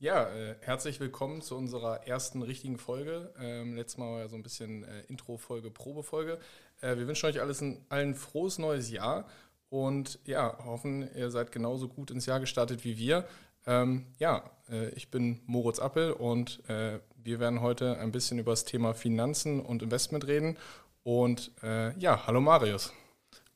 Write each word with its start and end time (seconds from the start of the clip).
Ja, 0.00 0.28
äh, 0.28 0.54
herzlich 0.60 1.00
willkommen 1.00 1.42
zu 1.42 1.56
unserer 1.56 2.06
ersten 2.06 2.42
richtigen 2.42 2.78
Folge. 2.78 3.32
Ähm, 3.40 3.74
letztes 3.74 3.98
Mal 3.98 4.12
war 4.12 4.20
ja 4.20 4.28
so 4.28 4.36
ein 4.36 4.44
bisschen 4.44 4.84
äh, 4.84 5.00
Intro-Folge, 5.08 5.72
Probefolge. 5.72 6.38
Äh, 6.80 6.98
wir 6.98 7.08
wünschen 7.08 7.26
euch 7.26 7.40
alles 7.40 7.60
ein, 7.62 7.84
allen 7.88 8.14
frohes 8.14 8.58
neues 8.58 8.92
Jahr 8.92 9.26
und 9.70 10.20
ja, 10.24 10.56
hoffen, 10.64 11.08
ihr 11.16 11.32
seid 11.32 11.50
genauso 11.50 11.88
gut 11.88 12.12
ins 12.12 12.26
Jahr 12.26 12.38
gestartet 12.38 12.84
wie 12.84 12.96
wir. 12.96 13.26
Ähm, 13.66 14.06
ja, 14.20 14.48
äh, 14.70 14.90
ich 14.90 15.10
bin 15.10 15.40
Moritz 15.46 15.80
Appel 15.80 16.12
und 16.12 16.62
äh, 16.68 17.00
wir 17.16 17.40
werden 17.40 17.60
heute 17.60 17.98
ein 17.98 18.12
bisschen 18.12 18.38
über 18.38 18.52
das 18.52 18.64
Thema 18.64 18.94
Finanzen 18.94 19.58
und 19.58 19.82
Investment 19.82 20.28
reden. 20.28 20.58
Und 21.02 21.50
äh, 21.64 21.98
ja, 21.98 22.24
hallo 22.24 22.40
Marius. 22.40 22.92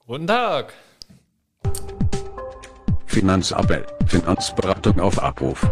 Guten 0.04 0.26
Tag. 0.26 0.74
Finanzappel, 3.06 3.86
Finanzberatung 4.08 4.98
auf 4.98 5.22
Abruf. 5.22 5.64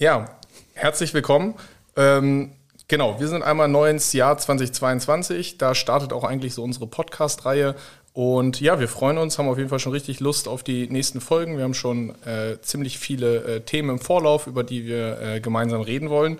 Ja, 0.00 0.24
herzlich 0.72 1.12
willkommen. 1.12 1.56
Ähm, 1.94 2.52
genau, 2.88 3.20
wir 3.20 3.28
sind 3.28 3.42
einmal 3.42 3.68
neu 3.68 3.90
ins 3.90 4.14
Jahr 4.14 4.38
2022. 4.38 5.58
Da 5.58 5.74
startet 5.74 6.14
auch 6.14 6.24
eigentlich 6.24 6.54
so 6.54 6.64
unsere 6.64 6.86
Podcast-Reihe. 6.86 7.74
Und 8.14 8.62
ja, 8.62 8.80
wir 8.80 8.88
freuen 8.88 9.18
uns, 9.18 9.38
haben 9.38 9.46
auf 9.46 9.58
jeden 9.58 9.68
Fall 9.68 9.78
schon 9.78 9.92
richtig 9.92 10.20
Lust 10.20 10.48
auf 10.48 10.62
die 10.62 10.88
nächsten 10.88 11.20
Folgen. 11.20 11.58
Wir 11.58 11.64
haben 11.64 11.74
schon 11.74 12.14
äh, 12.24 12.58
ziemlich 12.62 12.98
viele 12.98 13.44
äh, 13.44 13.60
Themen 13.60 13.90
im 13.90 13.98
Vorlauf, 13.98 14.46
über 14.46 14.64
die 14.64 14.86
wir 14.86 15.20
äh, 15.20 15.40
gemeinsam 15.42 15.82
reden 15.82 16.08
wollen. 16.08 16.38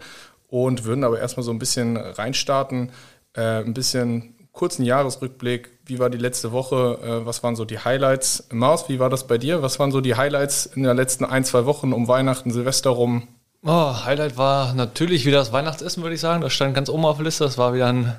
Und 0.48 0.86
würden 0.86 1.04
aber 1.04 1.20
erstmal 1.20 1.44
so 1.44 1.50
ein 1.50 1.58
bisschen 1.58 1.98
reinstarten, 1.98 2.92
äh, 3.34 3.42
ein 3.42 3.74
bisschen 3.74 4.36
kurzen 4.52 4.86
Jahresrückblick. 4.86 5.70
Wie 5.84 5.98
war 5.98 6.08
die 6.08 6.16
letzte 6.16 6.52
Woche? 6.52 6.98
Äh, 7.04 7.26
was 7.26 7.42
waren 7.42 7.56
so 7.56 7.66
die 7.66 7.80
Highlights? 7.80 8.48
Maus, 8.50 8.88
wie 8.88 9.00
war 9.00 9.10
das 9.10 9.26
bei 9.26 9.36
dir? 9.36 9.60
Was 9.60 9.78
waren 9.78 9.92
so 9.92 10.00
die 10.00 10.14
Highlights 10.14 10.64
in 10.64 10.82
den 10.82 10.96
letzten 10.96 11.26
ein, 11.26 11.44
zwei 11.44 11.66
Wochen 11.66 11.92
um 11.92 12.08
Weihnachten, 12.08 12.52
Silvester 12.52 12.88
rum? 12.88 13.28
Oh, 13.62 14.04
Highlight 14.06 14.38
war 14.38 14.72
natürlich 14.72 15.26
wieder 15.26 15.36
das 15.36 15.52
Weihnachtsessen, 15.52 16.02
würde 16.02 16.14
ich 16.14 16.20
sagen. 16.20 16.40
Das 16.40 16.54
stand 16.54 16.74
ganz 16.74 16.88
oben 16.88 17.04
auf 17.04 17.16
der 17.16 17.26
Liste. 17.26 17.44
Das 17.44 17.58
war 17.58 17.74
wieder 17.74 17.88
ein, 17.88 18.16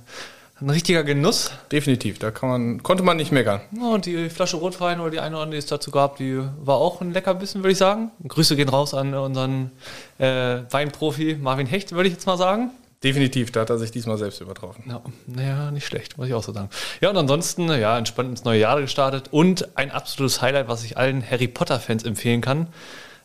ein 0.60 0.70
richtiger 0.70 1.04
Genuss. 1.04 1.52
Definitiv, 1.72 2.20
da 2.20 2.32
man, 2.44 2.84
konnte 2.84 3.02
man 3.02 3.18
nicht 3.18 3.32
meckern. 3.32 3.62
Und 3.82 4.06
die 4.06 4.30
Flasche 4.30 4.58
Rotwein 4.58 5.00
oder 5.00 5.10
die 5.10 5.20
eine 5.20 5.36
oder 5.36 5.44
andere, 5.44 5.56
die 5.56 5.64
es 5.64 5.66
dazu 5.66 5.90
gab, 5.90 6.18
die 6.18 6.40
war 6.64 6.76
auch 6.78 7.02
ein 7.02 7.12
Leckerbissen, 7.12 7.64
würde 7.64 7.72
ich 7.72 7.80
sagen. 7.80 8.12
Grüße 8.28 8.56
gehen 8.56 8.70
raus 8.70 8.94
an 8.94 9.16
unseren 9.16 9.72
äh, 10.20 10.60
Weinprofi 10.70 11.38
Marvin 11.42 11.66
Hecht, 11.66 11.92
würde 11.94 12.08
ich 12.10 12.14
jetzt 12.14 12.28
mal 12.28 12.38
sagen. 12.38 12.70
Definitiv, 13.04 13.52
da 13.52 13.62
hat 13.62 13.72
er 13.72 13.80
sich 13.80 13.90
diesmal 13.90 14.20
selbst 14.20 14.42
übertroffen. 14.42 14.84
Ja, 14.88 15.02
naja, 15.26 15.72
nicht 15.72 15.88
schlecht, 15.88 16.20
muss 16.20 16.28
ich 16.28 16.36
auch 16.36 16.44
so 16.44 16.54
sagen. 16.54 16.70
Ja, 17.02 17.10
und 17.10 17.18
ansonsten, 17.18 17.68
ja, 17.68 17.98
entspannt 17.98 18.30
ins 18.30 18.44
neue 18.44 18.60
Jahr 18.60 18.80
gestartet 18.80 19.30
und 19.32 19.76
ein 19.76 19.90
absolutes 19.90 20.44
Highlight, 20.44 20.68
was 20.68 20.84
ich 20.84 20.98
allen 20.98 21.28
Harry 21.28 21.48
Potter-Fans 21.48 22.04
empfehlen 22.04 22.42
kann. 22.42 22.68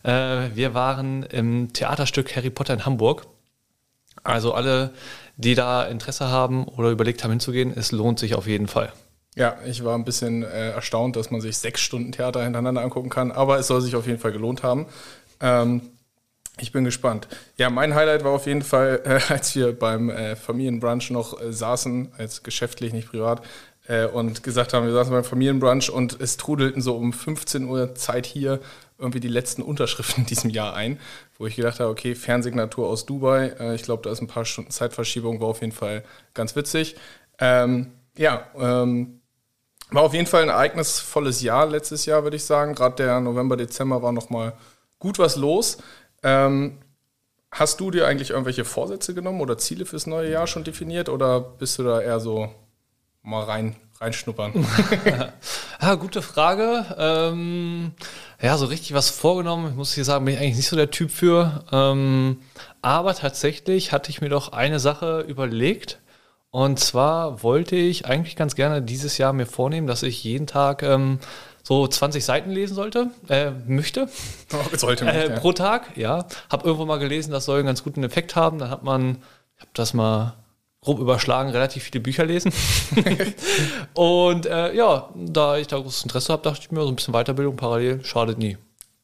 Äh, 0.07 0.55
wir 0.55 0.73
waren 0.73 1.25
im 1.25 1.73
Theaterstück 1.73 2.37
Harry 2.37 2.51
Potter 2.51 2.75
in 2.75 2.87
Hamburg. 2.87 3.27
Also 4.23 4.55
alle, 4.55 4.93
die 5.37 5.55
da 5.55 5.85
Interesse 5.85 6.29
haben 6.29 6.67
oder 6.67 6.91
überlegt 6.91 7.25
haben 7.25 7.33
hinzugehen, 7.33 7.73
es 7.77 7.93
lohnt 7.93 8.19
sich 8.19 8.35
auf 8.35 8.47
jeden 8.47 8.69
Fall. 8.69 8.93
Ja, 9.35 9.57
ich 9.67 9.85
war 9.85 9.95
ein 9.95 10.05
bisschen 10.05 10.45
äh, 10.45 10.71
erstaunt, 10.71 11.17
dass 11.17 11.31
man 11.31 11.41
sich 11.41 11.59
sechs 11.59 11.81
Stunden 11.81 12.13
Theater 12.13 12.43
hintereinander 12.43 12.81
angucken 12.81 13.11
kann, 13.11 13.33
aber 13.33 13.59
es 13.59 13.67
soll 13.67 13.83
sich 13.83 13.95
auf 13.97 14.07
jeden 14.07 14.19
Fall 14.19 14.33
gelohnt 14.33 14.63
haben. 14.63 14.87
Ähm, 15.41 15.83
ich 16.59 16.73
bin 16.73 16.85
gespannt. 16.85 17.29
Ja, 17.59 17.69
mein 17.69 17.95
Highlight 17.95 18.25
war 18.25 18.31
auf 18.31 18.47
jeden 18.47 18.63
Fall, 18.63 19.03
äh, 19.05 19.33
als 19.33 19.55
wir 19.57 19.79
beim 19.79 20.09
äh, 20.09 20.37
Familienbrunch 20.37 21.11
noch 21.11 21.41
äh, 21.41 21.53
saßen, 21.53 22.13
als 22.17 22.43
geschäftlich, 22.43 22.93
nicht 22.93 23.11
privat, 23.11 23.43
äh, 23.89 24.07
und 24.07 24.43
gesagt 24.43 24.73
haben, 24.73 24.87
wir 24.87 24.95
saßen 24.95 25.13
beim 25.13 25.25
Familienbrunch 25.25 25.91
und 25.91 26.19
es 26.21 26.37
trudelten 26.37 26.81
so 26.81 26.97
um 26.97 27.13
15 27.13 27.65
Uhr 27.69 27.95
Zeit 27.95 28.25
hier 28.25 28.61
irgendwie 28.99 29.21
die 29.21 29.29
letzten 29.29 29.63
Unterschriften 29.63 30.23
in 30.25 30.27
diesem 30.27 30.51
Jahr 30.51 30.75
ein, 30.75 30.99
wo 31.39 31.47
ich 31.47 31.57
gedacht 31.57 31.81
habe, 31.81 31.91
okay, 31.91 32.15
Fernsignatur 32.15 32.89
aus 32.89 33.07
Dubai, 33.07 33.49
äh, 33.59 33.75
ich 33.75 33.83
glaube, 33.83 34.03
da 34.03 34.11
ist 34.11 34.21
ein 34.21 34.27
paar 34.27 34.45
Stunden 34.45 34.71
Zeitverschiebung, 34.71 35.41
war 35.41 35.49
auf 35.49 35.61
jeden 35.61 35.73
Fall 35.73 36.05
ganz 36.35 36.57
witzig. 36.57 36.97
Ähm, 37.39 37.93
ja, 38.17 38.47
ähm, 38.59 39.21
war 39.91 40.03
auf 40.03 40.15
jeden 40.15 40.27
Fall 40.27 40.43
ein 40.43 40.49
ereignisvolles 40.49 41.43
Jahr 41.43 41.67
letztes 41.67 42.07
Jahr, 42.07 42.25
würde 42.25 42.37
ich 42.37 42.45
sagen. 42.45 42.75
Gerade 42.75 42.97
der 42.97 43.21
November, 43.21 43.57
Dezember 43.57 44.03
war 44.03 44.13
nochmal 44.13 44.55
gut 44.99 45.19
was 45.19 45.37
los. 45.37 45.79
Ähm, 46.23 46.79
hast 47.53 47.81
du 47.81 47.91
dir 47.91 48.07
eigentlich 48.07 48.31
irgendwelche 48.31 48.65
Vorsätze 48.65 49.15
genommen 49.15 49.41
oder 49.41 49.59
Ziele 49.59 49.87
fürs 49.87 50.07
neue 50.07 50.31
Jahr 50.31 50.47
schon 50.47 50.65
definiert 50.65 51.09
oder 51.09 51.41
bist 51.41 51.79
du 51.79 51.85
da 51.85 52.01
eher 52.01 52.21
so 52.21 52.53
mal 53.23 53.45
rein, 53.45 53.77
reinschnuppern? 54.01 54.67
ja, 55.81 55.95
gute 55.97 56.23
Frage. 56.23 56.85
Ähm, 56.99 57.93
ja, 58.41 58.57
so 58.59 58.67
richtig 58.67 58.95
was 58.95 59.11
vorgenommen, 59.11 59.71
ich 59.71 59.75
muss 59.75 59.95
hier 59.95 60.05
sagen, 60.05 60.25
bin 60.25 60.35
ich 60.35 60.41
eigentlich 60.41 60.57
nicht 60.57 60.69
so 60.69 60.77
der 60.77 60.91
Typ 60.91 61.11
für. 61.11 61.65
Ähm, 61.73 62.39
aber 62.83 63.15
tatsächlich 63.15 63.93
hatte 63.93 64.11
ich 64.11 64.21
mir 64.21 64.29
doch 64.29 64.53
eine 64.53 64.79
Sache 64.79 65.21
überlegt. 65.21 66.01
Und 66.51 66.79
zwar 66.79 67.43
wollte 67.43 67.77
ich 67.77 68.07
eigentlich 68.07 68.37
ganz 68.37 68.55
gerne 68.55 68.81
dieses 68.81 69.19
Jahr 69.19 69.33
mir 69.33 69.47
vornehmen, 69.47 69.87
dass 69.87 70.03
ich 70.03 70.25
jeden 70.25 70.47
Tag 70.47 70.83
ähm, 70.83 71.19
so 71.63 71.87
20 71.87 72.25
Seiten 72.25 72.51
lesen 72.51 72.75
sollte, 72.75 73.11
äh, 73.29 73.51
möchte. 73.67 74.09
Oh, 74.53 74.77
sollte 74.77 75.05
äh, 75.05 75.31
Pro 75.39 75.53
Tag, 75.53 75.97
ja. 75.97 76.27
Hab 76.49 76.65
irgendwo 76.65 76.87
mal 76.87 76.99
gelesen, 76.99 77.33
das 77.33 77.45
soll 77.45 77.59
einen 77.59 77.67
ganz 77.67 77.83
guten 77.83 78.05
Effekt 78.05 78.37
haben. 78.37 78.59
Dann 78.59 78.71
hat 78.71 78.85
man, 78.85 79.19
ich 79.57 79.63
habe 79.63 79.71
das 79.75 79.93
mal 79.93 80.35
grob 80.87 81.01
überschlagen, 81.01 81.51
relativ 81.51 81.83
viele 81.83 82.01
Bücher 82.01 82.25
lesen. 82.25 82.53
und 83.95 84.47
äh, 84.47 84.73
ja, 84.73 85.11
da 85.17 85.59
ich 85.59 85.67
da 85.67 85.79
großes 85.79 86.05
Interesse 86.05 86.33
habe, 86.33 86.45
dachte 86.45 86.61
ich 86.63 86.71
mir, 86.71 86.83
so 86.83 86.89
ein 86.89 86.97
bisschen 86.97 87.13
Weiterbildung 87.13 87.57
parallel 87.57 88.05
schadet 88.05 88.39
nie. 88.39 88.57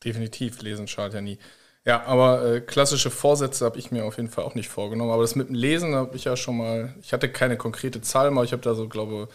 Definitiv, 0.05 0.63
lesen 0.63 0.87
schadet 0.87 1.15
ja 1.15 1.21
nie. 1.21 1.39
Ja, 1.85 2.05
aber 2.05 2.45
äh, 2.45 2.61
klassische 2.61 3.11
Vorsätze 3.11 3.65
habe 3.65 3.81
ich 3.81 3.91
mir 3.91 4.05
auf 4.05 4.17
jeden 4.17 4.29
Fall 4.29 4.45
auch 4.45 4.55
nicht 4.55 4.69
vorgenommen. 4.69 5.11
Aber 5.11 5.23
das 5.23 5.35
mit 5.35 5.49
dem 5.49 5.57
Lesen 5.57 5.97
habe 5.97 6.15
ich 6.15 6.25
ja 6.25 6.37
schon 6.37 6.57
mal, 6.57 6.95
ich 7.03 7.13
hatte 7.13 7.29
keine 7.29 7.57
konkrete 7.57 8.01
Zahl, 8.01 8.29
aber 8.29 8.45
ich 8.45 8.53
habe 8.53 8.63
da 8.63 8.75
so, 8.75 8.89
glaube 8.89 9.29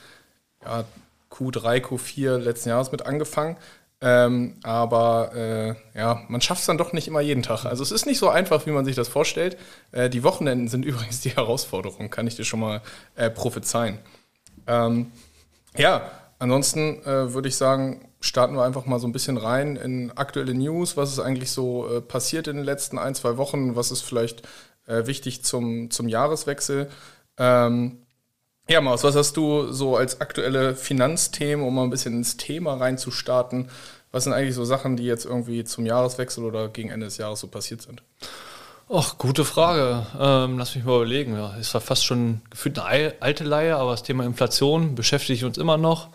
ja, 0.64 0.86
Q3, 1.30 1.82
Q4 1.82 2.38
letzten 2.38 2.70
Jahres 2.70 2.94
mit 2.94 3.06
angefangen. 3.06 3.58
Ähm, 4.00 4.56
aber 4.62 5.32
äh, 5.36 5.76
ja, 5.98 6.22
man 6.28 6.42
schafft 6.42 6.62
es 6.62 6.68
dann 6.68 6.78
doch 6.78 6.94
nicht 6.94 7.08
immer 7.08 7.22
jeden 7.22 7.42
Tag. 7.42 7.66
Also 7.66 7.82
es 7.82 7.92
ist 7.92 8.06
nicht 8.06 8.20
so 8.20 8.30
einfach, 8.30 8.66
wie 8.68 8.72
man 8.72 8.86
sich 8.86 8.96
das 8.96 9.08
vorstellt. 9.08 9.58
Äh, 9.92 10.10
die 10.10 10.24
Wochenenden 10.24 10.68
sind 10.68 10.86
übrigens 10.86 11.22
die 11.22 11.32
Herausforderung, 11.32 12.10
kann 12.10 12.28
ich 12.28 12.36
dir 12.36 12.46
schon 12.46 12.60
mal 12.60 12.82
äh, 13.16 13.30
prophezeien. 13.30 14.00
Ähm, 14.68 15.12
ja, 15.76 16.12
ansonsten 16.38 17.02
äh, 17.04 17.34
würde 17.34 17.48
ich 17.48 17.56
sagen, 17.56 18.08
starten 18.20 18.56
wir 18.56 18.64
einfach 18.64 18.86
mal 18.86 19.00
so 19.00 19.08
ein 19.08 19.14
bisschen 19.14 19.38
rein 19.38 19.76
in 19.76 20.12
aktuelle 20.12 20.54
News. 20.54 20.96
Was 20.98 21.12
ist 21.12 21.20
eigentlich 21.20 21.52
so 21.52 21.88
äh, 21.90 22.02
passiert 22.02 22.48
in 22.48 22.58
den 22.58 22.66
letzten 22.66 23.00
ein, 23.00 23.16
zwei 23.16 23.38
Wochen? 23.38 23.76
Was 23.76 23.92
ist 23.92 24.02
vielleicht 24.02 24.44
äh, 24.86 25.08
wichtig 25.08 25.44
zum, 25.44 25.90
zum 25.90 26.08
Jahreswechsel? 26.08 26.90
Ähm, 27.38 28.00
ja, 28.68 28.82
Maus, 28.82 29.04
was 29.04 29.16
hast 29.16 29.38
du 29.38 29.72
so 29.72 29.96
als 29.96 30.20
aktuelle 30.20 30.76
Finanzthemen, 30.76 31.66
um 31.66 31.76
mal 31.76 31.84
ein 31.84 31.90
bisschen 31.90 32.14
ins 32.14 32.38
Thema 32.38 32.76
reinzustarten? 32.76 33.70
Was 34.12 34.26
sind 34.26 34.34
eigentlich 34.34 34.56
so 34.56 34.66
Sachen, 34.66 34.98
die 34.98 35.06
jetzt 35.06 35.26
irgendwie 35.26 35.64
zum 35.64 35.86
Jahreswechsel 35.86 36.44
oder 36.44 36.68
gegen 36.70 36.90
Ende 36.90 37.06
des 37.06 37.18
Jahres 37.18 37.40
so 37.40 37.48
passiert 37.48 37.82
sind? 37.82 38.04
Ach, 38.90 39.18
gute 39.18 39.44
Frage. 39.44 40.06
Ähm, 40.20 40.58
lass 40.58 40.76
mich 40.76 40.86
mal 40.86 40.96
überlegen. 40.96 41.34
Ja, 41.34 41.56
es 41.60 41.74
war 41.74 41.82
fast 41.82 42.06
schon 42.06 42.42
gefühlt 42.50 42.80
eine 42.80 43.14
alte 43.20 43.44
Leihe, 43.44 43.76
aber 43.76 43.92
das 43.92 44.04
Thema 44.04 44.26
Inflation 44.26 44.96
beschäftigt 44.96 45.44
uns 45.44 45.58
immer 45.58 45.78
noch. 45.78 46.10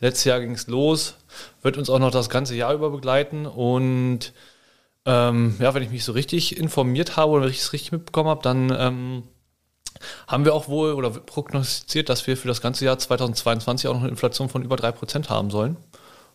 Letztes 0.00 0.24
Jahr 0.24 0.40
ging 0.40 0.52
es 0.52 0.66
los, 0.66 1.16
wird 1.62 1.76
uns 1.76 1.90
auch 1.90 1.98
noch 1.98 2.10
das 2.10 2.30
ganze 2.30 2.54
Jahr 2.54 2.74
über 2.74 2.90
begleiten. 2.90 3.46
Und 3.46 4.32
ähm, 5.06 5.56
ja, 5.58 5.74
wenn 5.74 5.82
ich 5.82 5.90
mich 5.90 6.04
so 6.04 6.12
richtig 6.12 6.56
informiert 6.58 7.16
habe 7.16 7.32
oder 7.32 7.44
wenn 7.44 7.50
ich 7.50 7.60
es 7.60 7.72
richtig 7.74 7.92
mitbekommen 7.92 8.30
habe, 8.30 8.42
dann 8.42 8.74
ähm, 8.76 9.22
haben 10.26 10.44
wir 10.44 10.54
auch 10.54 10.68
wohl 10.68 10.92
oder 10.92 11.10
prognostiziert, 11.10 12.08
dass 12.08 12.26
wir 12.26 12.36
für 12.36 12.48
das 12.48 12.60
ganze 12.60 12.84
Jahr 12.84 12.98
2022 12.98 13.88
auch 13.88 13.94
noch 13.94 14.02
eine 14.02 14.10
Inflation 14.10 14.48
von 14.48 14.62
über 14.62 14.76
3% 14.76 15.28
haben 15.28 15.50
sollen. 15.50 15.76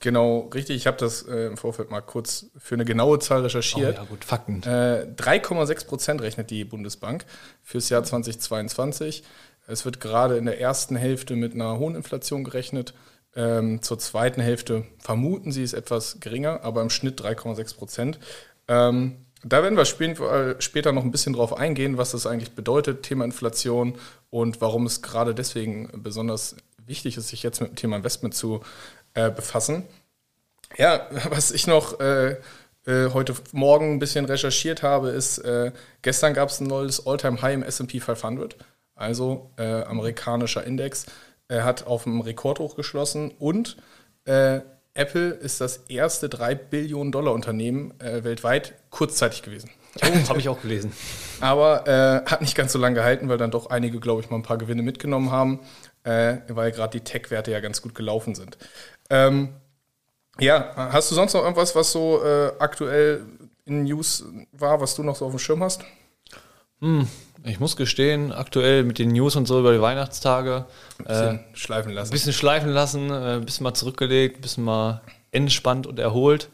Genau, 0.01 0.49
richtig. 0.53 0.77
Ich 0.77 0.87
habe 0.87 0.97
das 0.97 1.23
äh, 1.23 1.47
im 1.47 1.57
Vorfeld 1.57 1.91
mal 1.91 2.01
kurz 2.01 2.45
für 2.57 2.75
eine 2.75 2.85
genaue 2.85 3.19
Zahl 3.19 3.41
recherchiert. 3.41 3.95
Oh, 3.97 4.01
ja, 4.01 4.05
gut, 4.05 4.23
Fakten. 4.23 4.63
Äh, 4.63 5.07
3,6 5.17 5.87
Prozent 5.87 6.21
rechnet 6.21 6.49
die 6.51 6.63
Bundesbank 6.63 7.25
fürs 7.63 7.89
Jahr 7.89 8.03
2022. 8.03 9.23
Es 9.67 9.85
wird 9.85 9.99
gerade 9.99 10.37
in 10.37 10.45
der 10.45 10.59
ersten 10.59 10.95
Hälfte 10.95 11.35
mit 11.35 11.53
einer 11.53 11.77
hohen 11.77 11.95
Inflation 11.95 12.43
gerechnet. 12.43 12.93
Ähm, 13.35 13.81
zur 13.81 13.99
zweiten 13.99 14.41
Hälfte 14.41 14.85
vermuten 14.99 15.51
sie 15.51 15.63
es 15.63 15.73
etwas 15.73 16.19
geringer, 16.19 16.63
aber 16.63 16.81
im 16.81 16.89
Schnitt 16.89 17.21
3,6 17.21 17.75
Prozent. 17.75 18.19
Ähm, 18.67 19.25
da 19.43 19.63
werden 19.63 19.77
wir 19.77 19.85
später 19.85 20.91
noch 20.91 21.03
ein 21.03 21.11
bisschen 21.11 21.33
drauf 21.33 21.57
eingehen, 21.57 21.97
was 21.97 22.11
das 22.11 22.25
eigentlich 22.25 22.51
bedeutet, 22.51 23.03
Thema 23.03 23.25
Inflation 23.25 23.95
und 24.29 24.61
warum 24.61 24.85
es 24.85 25.01
gerade 25.01 25.33
deswegen 25.33 25.89
besonders 26.03 26.55
wichtig 26.85 27.17
ist, 27.17 27.29
sich 27.29 27.43
jetzt 27.43 27.61
mit 27.61 27.71
dem 27.71 27.75
Thema 27.75 27.97
Investment 27.97 28.33
zu 28.33 28.61
äh, 29.13 29.31
befassen. 29.31 29.83
Ja, 30.77 31.07
was 31.29 31.51
ich 31.51 31.67
noch 31.67 31.99
äh, 31.99 32.37
äh, 32.85 33.09
heute 33.13 33.33
Morgen 33.51 33.93
ein 33.93 33.99
bisschen 33.99 34.25
recherchiert 34.25 34.83
habe, 34.83 35.09
ist, 35.09 35.39
äh, 35.39 35.71
gestern 36.01 36.33
gab 36.33 36.49
es 36.49 36.59
ein 36.59 36.67
neues 36.67 37.05
All-Time-High 37.05 37.55
im 37.55 37.63
S&P 37.63 37.99
500, 37.99 38.57
also 38.95 39.51
äh, 39.57 39.83
amerikanischer 39.83 40.63
Index. 40.63 41.05
Er 41.47 41.63
hat 41.63 41.87
auf 41.87 42.05
einem 42.05 42.21
Rekord 42.21 42.59
hochgeschlossen 42.59 43.31
und 43.39 43.77
äh, 44.25 44.61
Apple 44.93 45.29
ist 45.29 45.61
das 45.61 45.77
erste 45.87 46.29
3 46.29 46.55
Billionen 46.55 47.11
Dollar 47.11 47.33
Unternehmen 47.33 47.99
äh, 47.99 48.23
weltweit 48.23 48.73
kurzzeitig 48.89 49.43
gewesen. 49.43 49.69
Oh, 50.01 50.29
habe 50.29 50.39
ich 50.39 50.49
auch 50.49 50.61
gelesen. 50.61 50.91
Aber 51.39 51.87
äh, 51.87 52.29
hat 52.29 52.41
nicht 52.41 52.55
ganz 52.55 52.73
so 52.73 52.79
lange 52.79 52.95
gehalten, 52.95 53.29
weil 53.29 53.37
dann 53.37 53.51
doch 53.51 53.69
einige, 53.69 53.99
glaube 53.99 54.21
ich, 54.21 54.29
mal 54.29 54.37
ein 54.37 54.43
paar 54.43 54.57
Gewinne 54.57 54.81
mitgenommen 54.81 55.31
haben, 55.31 55.59
äh, 56.03 56.37
weil 56.47 56.71
gerade 56.71 56.97
die 56.97 57.03
Tech-Werte 57.03 57.51
ja 57.51 57.59
ganz 57.59 57.81
gut 57.81 57.95
gelaufen 57.95 58.35
sind. 58.35 58.57
Ähm, 59.09 59.49
ja, 60.39 60.73
hast 60.75 61.11
du 61.11 61.15
sonst 61.15 61.33
noch 61.33 61.43
irgendwas, 61.43 61.75
was 61.75 61.91
so 61.91 62.23
äh, 62.23 62.53
aktuell 62.59 63.25
in 63.65 63.83
News 63.83 64.23
war, 64.51 64.79
was 64.79 64.95
du 64.95 65.03
noch 65.03 65.15
so 65.15 65.25
auf 65.25 65.31
dem 65.31 65.39
Schirm 65.39 65.63
hast? 65.63 65.83
Hm, 66.81 67.07
ich 67.43 67.59
muss 67.59 67.75
gestehen, 67.75 68.31
aktuell 68.31 68.83
mit 68.83 68.99
den 68.99 69.09
News 69.09 69.35
und 69.35 69.47
so 69.47 69.59
über 69.59 69.73
die 69.73 69.81
Weihnachtstage. 69.81 70.65
Ein 70.99 71.05
bisschen 71.05 71.35
äh, 71.35 71.39
schleifen 71.53 71.91
lassen. 71.93 72.09
Ein 72.09 72.11
bisschen 72.11 72.33
schleifen 72.33 72.69
lassen, 72.69 73.09
äh, 73.09 73.35
ein 73.35 73.45
bisschen 73.45 73.63
mal 73.63 73.73
zurückgelegt, 73.73 74.37
ein 74.37 74.41
bisschen 74.41 74.63
mal 74.63 75.01
entspannt 75.31 75.87
und 75.87 75.99
erholt. 75.99 76.49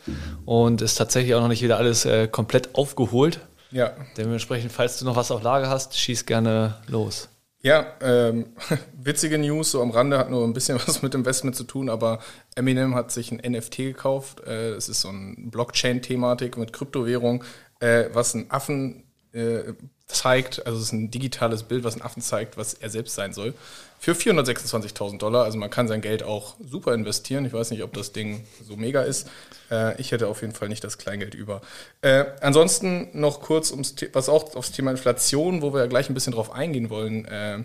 Und 0.45 0.81
ist 0.81 0.95
tatsächlich 0.95 1.35
auch 1.35 1.41
noch 1.41 1.47
nicht 1.47 1.61
wieder 1.61 1.77
alles 1.77 2.05
äh, 2.05 2.27
komplett 2.27 2.75
aufgeholt. 2.75 3.39
Ja. 3.71 3.93
Dementsprechend, 4.17 4.71
falls 4.71 4.99
du 4.99 5.05
noch 5.05 5.15
was 5.15 5.31
auf 5.31 5.43
Lager 5.43 5.69
hast, 5.69 5.97
schieß 5.97 6.25
gerne 6.25 6.75
los. 6.87 7.29
Ja, 7.61 7.87
ähm, 8.01 8.45
witzige 8.93 9.39
News, 9.39 9.71
so 9.71 9.81
am 9.81 9.89
Rande 9.89 10.19
hat 10.19 10.29
nur 10.29 10.43
ein 10.43 10.53
bisschen 10.53 10.79
was 10.85 11.01
mit 11.01 11.15
Investment 11.15 11.55
zu 11.55 11.63
tun, 11.63 11.89
aber 11.89 12.19
Eminem 12.55 12.93
hat 12.93 13.11
sich 13.11 13.31
ein 13.31 13.41
NFT 13.51 13.77
gekauft. 13.77 14.41
Äh, 14.45 14.73
es 14.73 14.87
ist 14.87 15.01
so 15.01 15.09
eine 15.09 15.35
Blockchain-Thematik 15.35 16.57
mit 16.57 16.73
Kryptowährung, 16.73 17.43
äh, 17.79 18.05
was 18.13 18.35
einen 18.35 18.51
Affen 18.51 19.05
äh, 19.33 19.73
zeigt, 20.07 20.65
also 20.65 20.77
es 20.77 20.85
ist 20.85 20.91
ein 20.91 21.09
digitales 21.09 21.63
Bild, 21.63 21.83
was 21.83 21.95
einen 21.95 22.03
Affen 22.03 22.21
zeigt, 22.21 22.57
was 22.57 22.75
er 22.75 22.89
selbst 22.89 23.15
sein 23.15 23.33
soll, 23.33 23.53
für 23.99 24.13
426.000 24.13 25.17
Dollar. 25.17 25.43
Also 25.43 25.57
man 25.57 25.69
kann 25.69 25.87
sein 25.87 26.01
Geld 26.01 26.21
auch 26.21 26.55
super 26.59 26.93
investieren. 26.93 27.45
Ich 27.45 27.53
weiß 27.53 27.71
nicht, 27.71 27.81
ob 27.83 27.93
das 27.93 28.11
Ding 28.11 28.45
so 28.63 28.75
mega 28.75 29.01
ist. 29.01 29.27
Äh, 29.71 29.99
ich 29.99 30.11
hätte 30.11 30.27
auf 30.27 30.41
jeden 30.41 30.53
Fall 30.53 30.69
nicht 30.69 30.83
das 30.83 30.99
Kleingeld 30.99 31.33
über. 31.33 31.61
Äh, 32.01 32.25
ansonsten 32.41 33.09
noch 33.13 33.41
kurz, 33.41 33.71
ums, 33.71 33.95
was 34.13 34.29
auch 34.29 34.55
aufs 34.55 34.71
Thema 34.71 34.91
Inflation, 34.91 35.63
wo 35.63 35.73
wir 35.73 35.81
ja 35.81 35.87
gleich 35.87 36.09
ein 36.09 36.13
bisschen 36.13 36.33
drauf 36.33 36.51
eingehen 36.51 36.89
wollen, 36.91 37.25
äh, 37.25 37.63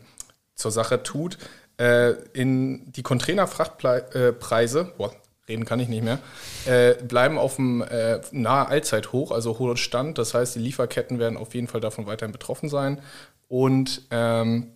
zur 0.55 0.71
Sache 0.71 1.03
tut. 1.03 1.37
Äh, 1.79 2.13
in 2.33 2.91
die 2.93 3.03
Containerfrachtpreise, 3.03 4.93
boah, 4.97 5.13
reden 5.50 5.67
kann 5.67 5.81
ich 5.81 5.88
nicht 5.88 6.02
mehr, 6.02 6.19
äh, 6.67 6.94
bleiben 6.94 7.37
auf 7.37 7.56
dem 7.56 7.82
äh, 7.82 8.20
nahe 8.32 8.69
Allzeithoch, 8.69 9.31
also 9.31 9.58
hohen 9.58 9.76
Stand. 9.76 10.17
Das 10.17 10.32
heißt, 10.32 10.55
die 10.55 10.61
Lieferketten 10.61 11.19
werden 11.19 11.37
auf 11.37 11.55
jeden 11.55 11.67
Fall 11.67 11.81
davon 11.81 12.06
weiterhin 12.06 12.32
betroffen 12.32 12.69
sein. 12.69 13.00
Und 13.49 14.02
ähm, 14.11 14.73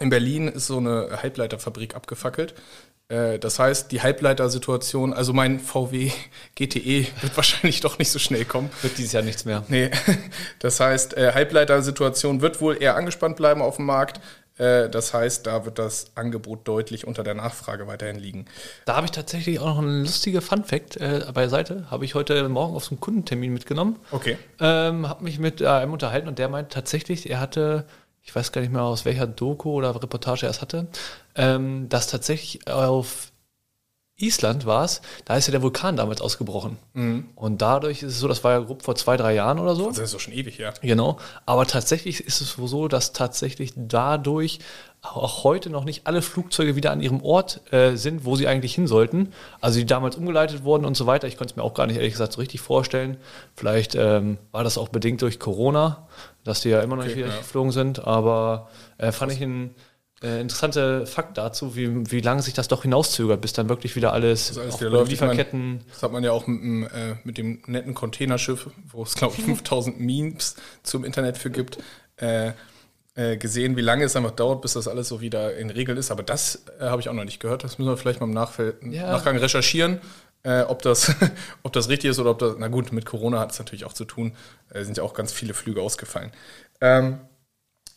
in 0.00 0.10
Berlin 0.10 0.48
ist 0.48 0.66
so 0.66 0.78
eine 0.78 1.18
Halbleiterfabrik 1.22 1.94
abgefackelt. 1.94 2.54
Äh, 3.08 3.38
das 3.38 3.58
heißt, 3.58 3.92
die 3.92 4.02
Halbleitersituation, 4.02 5.12
also 5.12 5.32
mein 5.32 5.60
VW 5.60 6.10
GTE 6.54 7.06
wird 7.20 7.36
wahrscheinlich 7.36 7.80
doch 7.80 7.98
nicht 7.98 8.10
so 8.10 8.18
schnell 8.18 8.44
kommen. 8.44 8.70
Wird 8.82 8.98
dieses 8.98 9.12
Jahr 9.12 9.22
nichts 9.22 9.44
mehr. 9.44 9.64
Nee, 9.68 9.90
das 10.58 10.80
heißt, 10.80 11.16
äh, 11.16 11.32
Halbleitersituation 11.32 12.40
wird 12.40 12.60
wohl 12.60 12.80
eher 12.82 12.96
angespannt 12.96 13.36
bleiben 13.36 13.62
auf 13.62 13.76
dem 13.76 13.86
Markt. 13.86 14.20
Äh, 14.58 14.88
das 14.88 15.12
heißt, 15.12 15.46
da 15.46 15.64
wird 15.64 15.78
das 15.78 16.12
Angebot 16.14 16.66
deutlich 16.68 17.06
unter 17.06 17.22
der 17.24 17.34
Nachfrage 17.34 17.86
weiterhin 17.86 18.18
liegen. 18.18 18.46
Da 18.84 18.96
habe 18.96 19.06
ich 19.06 19.10
tatsächlich 19.10 19.58
auch 19.58 19.66
noch 19.66 19.78
einen 19.78 20.02
lustigen 20.02 20.40
Fun-Fact 20.40 20.96
äh, 20.98 21.26
beiseite. 21.32 21.90
Habe 21.90 22.04
ich 22.04 22.14
heute 22.14 22.48
Morgen 22.48 22.74
auf 22.74 22.84
so 22.84 22.90
einen 22.90 23.00
Kundentermin 23.00 23.52
mitgenommen. 23.52 23.96
Okay. 24.10 24.38
Ähm, 24.60 25.08
habe 25.08 25.24
mich 25.24 25.38
mit 25.38 25.62
einem 25.62 25.92
unterhalten 25.92 26.28
und 26.28 26.38
der 26.38 26.48
meint 26.48 26.70
tatsächlich, 26.70 27.28
er 27.28 27.40
hatte, 27.40 27.84
ich 28.22 28.34
weiß 28.34 28.52
gar 28.52 28.60
nicht 28.60 28.72
mehr 28.72 28.82
aus 28.82 29.04
welcher 29.04 29.26
Doku 29.26 29.72
oder 29.72 29.94
Reportage 29.94 30.46
er 30.46 30.50
es 30.50 30.60
hatte, 30.60 30.86
ähm, 31.34 31.88
dass 31.88 32.06
tatsächlich 32.06 32.68
auf 32.68 33.32
Island 34.16 34.64
war 34.64 34.84
es, 34.84 35.02
da 35.24 35.36
ist 35.36 35.48
ja 35.48 35.50
der 35.50 35.62
Vulkan 35.62 35.96
damals 35.96 36.20
ausgebrochen. 36.20 36.78
Mhm. 36.92 37.30
Und 37.34 37.60
dadurch 37.60 38.02
ist 38.04 38.12
es 38.12 38.20
so, 38.20 38.28
das 38.28 38.44
war 38.44 38.52
ja 38.52 38.58
grob 38.60 38.82
vor 38.82 38.94
zwei, 38.94 39.16
drei 39.16 39.34
Jahren 39.34 39.58
oder 39.58 39.74
so. 39.74 39.88
Das 39.88 39.98
ist 39.98 40.14
doch 40.14 40.20
schon 40.20 40.34
ewig, 40.34 40.58
ja. 40.58 40.72
Genau. 40.82 41.18
Aber 41.46 41.66
tatsächlich 41.66 42.20
ist 42.24 42.40
es 42.40 42.52
so, 42.52 42.86
dass 42.86 43.12
tatsächlich 43.12 43.72
dadurch 43.74 44.60
auch 45.02 45.42
heute 45.44 45.68
noch 45.68 45.84
nicht 45.84 46.06
alle 46.06 46.22
Flugzeuge 46.22 46.76
wieder 46.76 46.92
an 46.92 47.00
ihrem 47.00 47.22
Ort 47.22 47.60
äh, 47.72 47.96
sind, 47.96 48.24
wo 48.24 48.36
sie 48.36 48.46
eigentlich 48.46 48.74
hin 48.74 48.86
sollten. 48.86 49.32
Also 49.60 49.80
die 49.80 49.86
damals 49.86 50.16
umgeleitet 50.16 50.64
wurden 50.64 50.84
und 50.84 50.96
so 50.96 51.06
weiter. 51.06 51.26
Ich 51.26 51.36
konnte 51.36 51.52
es 51.52 51.56
mir 51.56 51.62
auch 51.62 51.74
gar 51.74 51.86
nicht 51.86 51.96
ehrlich 51.96 52.12
gesagt 52.12 52.32
so 52.32 52.40
richtig 52.40 52.60
vorstellen. 52.60 53.18
Vielleicht 53.54 53.96
ähm, 53.96 54.38
war 54.52 54.64
das 54.64 54.78
auch 54.78 54.88
bedingt 54.88 55.20
durch 55.22 55.40
Corona, 55.40 56.06
dass 56.44 56.60
die 56.60 56.70
ja 56.70 56.80
immer 56.80 56.96
noch 56.96 57.02
okay, 57.02 57.10
nicht 57.10 57.18
wieder 57.18 57.34
ja. 57.34 57.38
geflogen 57.38 57.72
sind. 57.72 58.06
Aber 58.06 58.70
äh, 58.96 59.12
fand 59.12 59.32
ich 59.32 59.40
ein 59.42 59.74
äh, 60.22 60.40
interessante 60.40 61.06
Fakt 61.06 61.36
dazu, 61.36 61.76
wie, 61.76 62.10
wie 62.10 62.20
lange 62.20 62.40
sich 62.42 62.54
das 62.54 62.68
doch 62.68 62.82
hinauszögert, 62.82 63.40
bis 63.40 63.52
dann 63.52 63.68
wirklich 63.68 63.96
wieder 63.96 64.12
alles, 64.12 64.48
das 64.48 64.58
alles 64.58 64.80
wieder 64.80 64.90
läuft. 64.90 65.10
Lieferketten. 65.10 65.66
Meine, 65.68 65.84
das 65.90 66.02
hat 66.02 66.12
man 66.12 66.24
ja 66.24 66.32
auch 66.32 66.46
mit, 66.46 66.90
äh, 66.92 67.16
mit 67.24 67.36
dem 67.36 67.62
netten 67.66 67.94
Containerschiff, 67.94 68.70
wo 68.86 69.02
es, 69.02 69.14
glaube 69.14 69.34
ich, 69.36 69.44
5000 69.44 70.00
Memes 70.00 70.56
zum 70.82 71.04
Internet 71.04 71.36
für 71.36 71.50
gibt, 71.50 71.78
äh, 72.16 72.52
äh, 73.16 73.36
gesehen, 73.36 73.76
wie 73.76 73.80
lange 73.80 74.04
es 74.04 74.16
einfach 74.16 74.30
dauert, 74.30 74.62
bis 74.62 74.72
das 74.72 74.88
alles 74.88 75.08
so 75.08 75.20
wieder 75.20 75.56
in 75.56 75.70
Regeln 75.70 75.98
ist. 75.98 76.10
Aber 76.10 76.22
das 76.22 76.64
äh, 76.80 76.84
habe 76.84 77.02
ich 77.02 77.08
auch 77.08 77.14
noch 77.14 77.24
nicht 77.24 77.40
gehört. 77.40 77.64
Das 77.64 77.78
müssen 77.78 77.90
wir 77.90 77.96
vielleicht 77.96 78.20
mal 78.20 78.26
im 78.26 78.32
Nachfeld, 78.32 78.76
ja. 78.82 79.10
Nachgang 79.10 79.36
recherchieren. 79.36 80.00
Äh, 80.42 80.62
ob, 80.62 80.82
das, 80.82 81.14
ob 81.62 81.72
das 81.72 81.88
richtig 81.88 82.10
ist 82.10 82.18
oder 82.18 82.30
ob 82.30 82.38
das, 82.38 82.54
na 82.58 82.68
gut, 82.68 82.92
mit 82.92 83.04
Corona 83.04 83.40
hat 83.40 83.52
es 83.52 83.58
natürlich 83.58 83.84
auch 83.84 83.92
zu 83.92 84.04
tun, 84.04 84.36
sind 84.74 84.96
ja 84.96 85.02
auch 85.02 85.14
ganz 85.14 85.32
viele 85.32 85.54
Flüge 85.54 85.80
ausgefallen. 85.80 86.32
Ähm, 86.80 87.20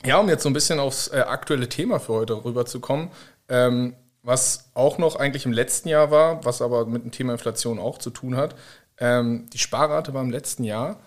ja, 0.05 0.17
um 0.19 0.29
jetzt 0.29 0.44
so 0.44 0.49
ein 0.49 0.53
bisschen 0.53 0.79
aufs 0.79 1.07
äh, 1.09 1.19
aktuelle 1.19 1.69
Thema 1.69 1.99
für 1.99 2.13
heute 2.13 2.45
rüberzukommen, 2.45 3.09
ähm, 3.49 3.95
was 4.21 4.69
auch 4.73 4.97
noch 4.97 5.15
eigentlich 5.15 5.45
im 5.45 5.53
letzten 5.53 5.89
Jahr 5.89 6.11
war, 6.11 6.44
was 6.45 6.61
aber 6.61 6.85
mit 6.85 7.03
dem 7.03 7.11
Thema 7.11 7.33
Inflation 7.33 7.79
auch 7.79 7.97
zu 7.97 8.09
tun 8.09 8.35
hat. 8.35 8.55
Ähm, 8.99 9.49
die 9.51 9.57
Sparrate 9.57 10.13
war 10.13 10.21
im 10.21 10.31
letzten 10.31 10.63
Jahr 10.63 10.99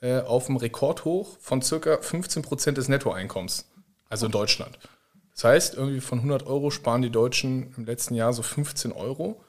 äh, 0.00 0.20
auf 0.20 0.48
einem 0.48 0.58
Rekordhoch 0.58 1.36
von 1.40 1.62
circa 1.62 1.98
15 2.00 2.42
Prozent 2.42 2.78
des 2.78 2.88
Nettoeinkommens, 2.88 3.68
also 4.08 4.26
in 4.26 4.32
Deutschland. 4.32 4.78
Das 5.32 5.44
heißt, 5.44 5.74
irgendwie 5.74 6.00
von 6.00 6.18
100 6.18 6.46
Euro 6.46 6.70
sparen 6.70 7.02
die 7.02 7.10
Deutschen 7.10 7.74
im 7.76 7.84
letzten 7.84 8.14
Jahr 8.14 8.32
so 8.32 8.42
15 8.42 8.92
Euro. 8.92 9.40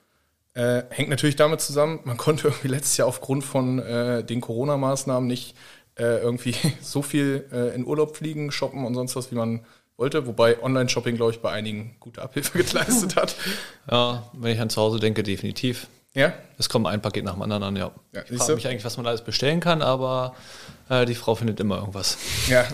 Äh, 0.54 0.84
hängt 0.90 1.10
natürlich 1.10 1.36
damit 1.36 1.62
zusammen, 1.62 2.00
man 2.04 2.18
konnte 2.18 2.48
irgendwie 2.50 2.68
letztes 2.68 2.98
Jahr 2.98 3.08
aufgrund 3.08 3.44
von 3.44 3.80
äh, 3.80 4.24
den 4.24 4.42
Corona-Maßnahmen 4.42 5.28
nicht 5.28 5.56
äh, 6.00 6.20
irgendwie 6.20 6.56
so 6.82 7.02
viel 7.02 7.46
äh, 7.52 7.76
in 7.76 7.86
Urlaub 7.86 8.16
fliegen, 8.18 8.52
shoppen 8.52 8.86
und 8.86 8.96
sonst 8.96 9.16
was, 9.16 9.32
wie 9.32 9.36
man 9.36 9.66
wollte. 9.98 10.26
Wobei 10.26 10.62
Online-Shopping, 10.62 11.16
glaube 11.16 11.32
ich, 11.32 11.40
bei 11.40 11.52
einigen 11.52 11.96
gute 12.00 12.22
Abhilfe 12.22 12.58
geleistet 12.64 13.16
hat. 13.16 13.36
Ja, 13.92 14.30
wenn 14.34 14.54
ich 14.54 14.60
an 14.60 14.70
zu 14.70 14.82
Hause 14.82 15.00
denke, 15.00 15.24
definitiv. 15.24 15.88
Ja? 16.14 16.34
Es 16.58 16.70
kommt 16.70 16.88
ein 16.88 17.02
Paket 17.02 17.24
nach 17.24 17.34
dem 17.34 17.42
anderen 17.44 17.64
an, 17.64 17.76
ja. 17.76 17.92
ja 18.14 18.24
ich 18.30 18.38
frage 18.38 18.56
mich 18.56 18.68
eigentlich, 18.68 18.84
was 18.84 18.98
man 18.98 19.06
alles 19.06 19.22
bestellen 19.22 19.60
kann, 19.60 19.84
aber 19.84 20.36
äh, 20.90 21.06
die 21.06 21.14
Frau 21.14 21.36
findet 21.36 21.60
immer 21.60 21.78
irgendwas. 21.78 22.18
Ja. 22.48 22.66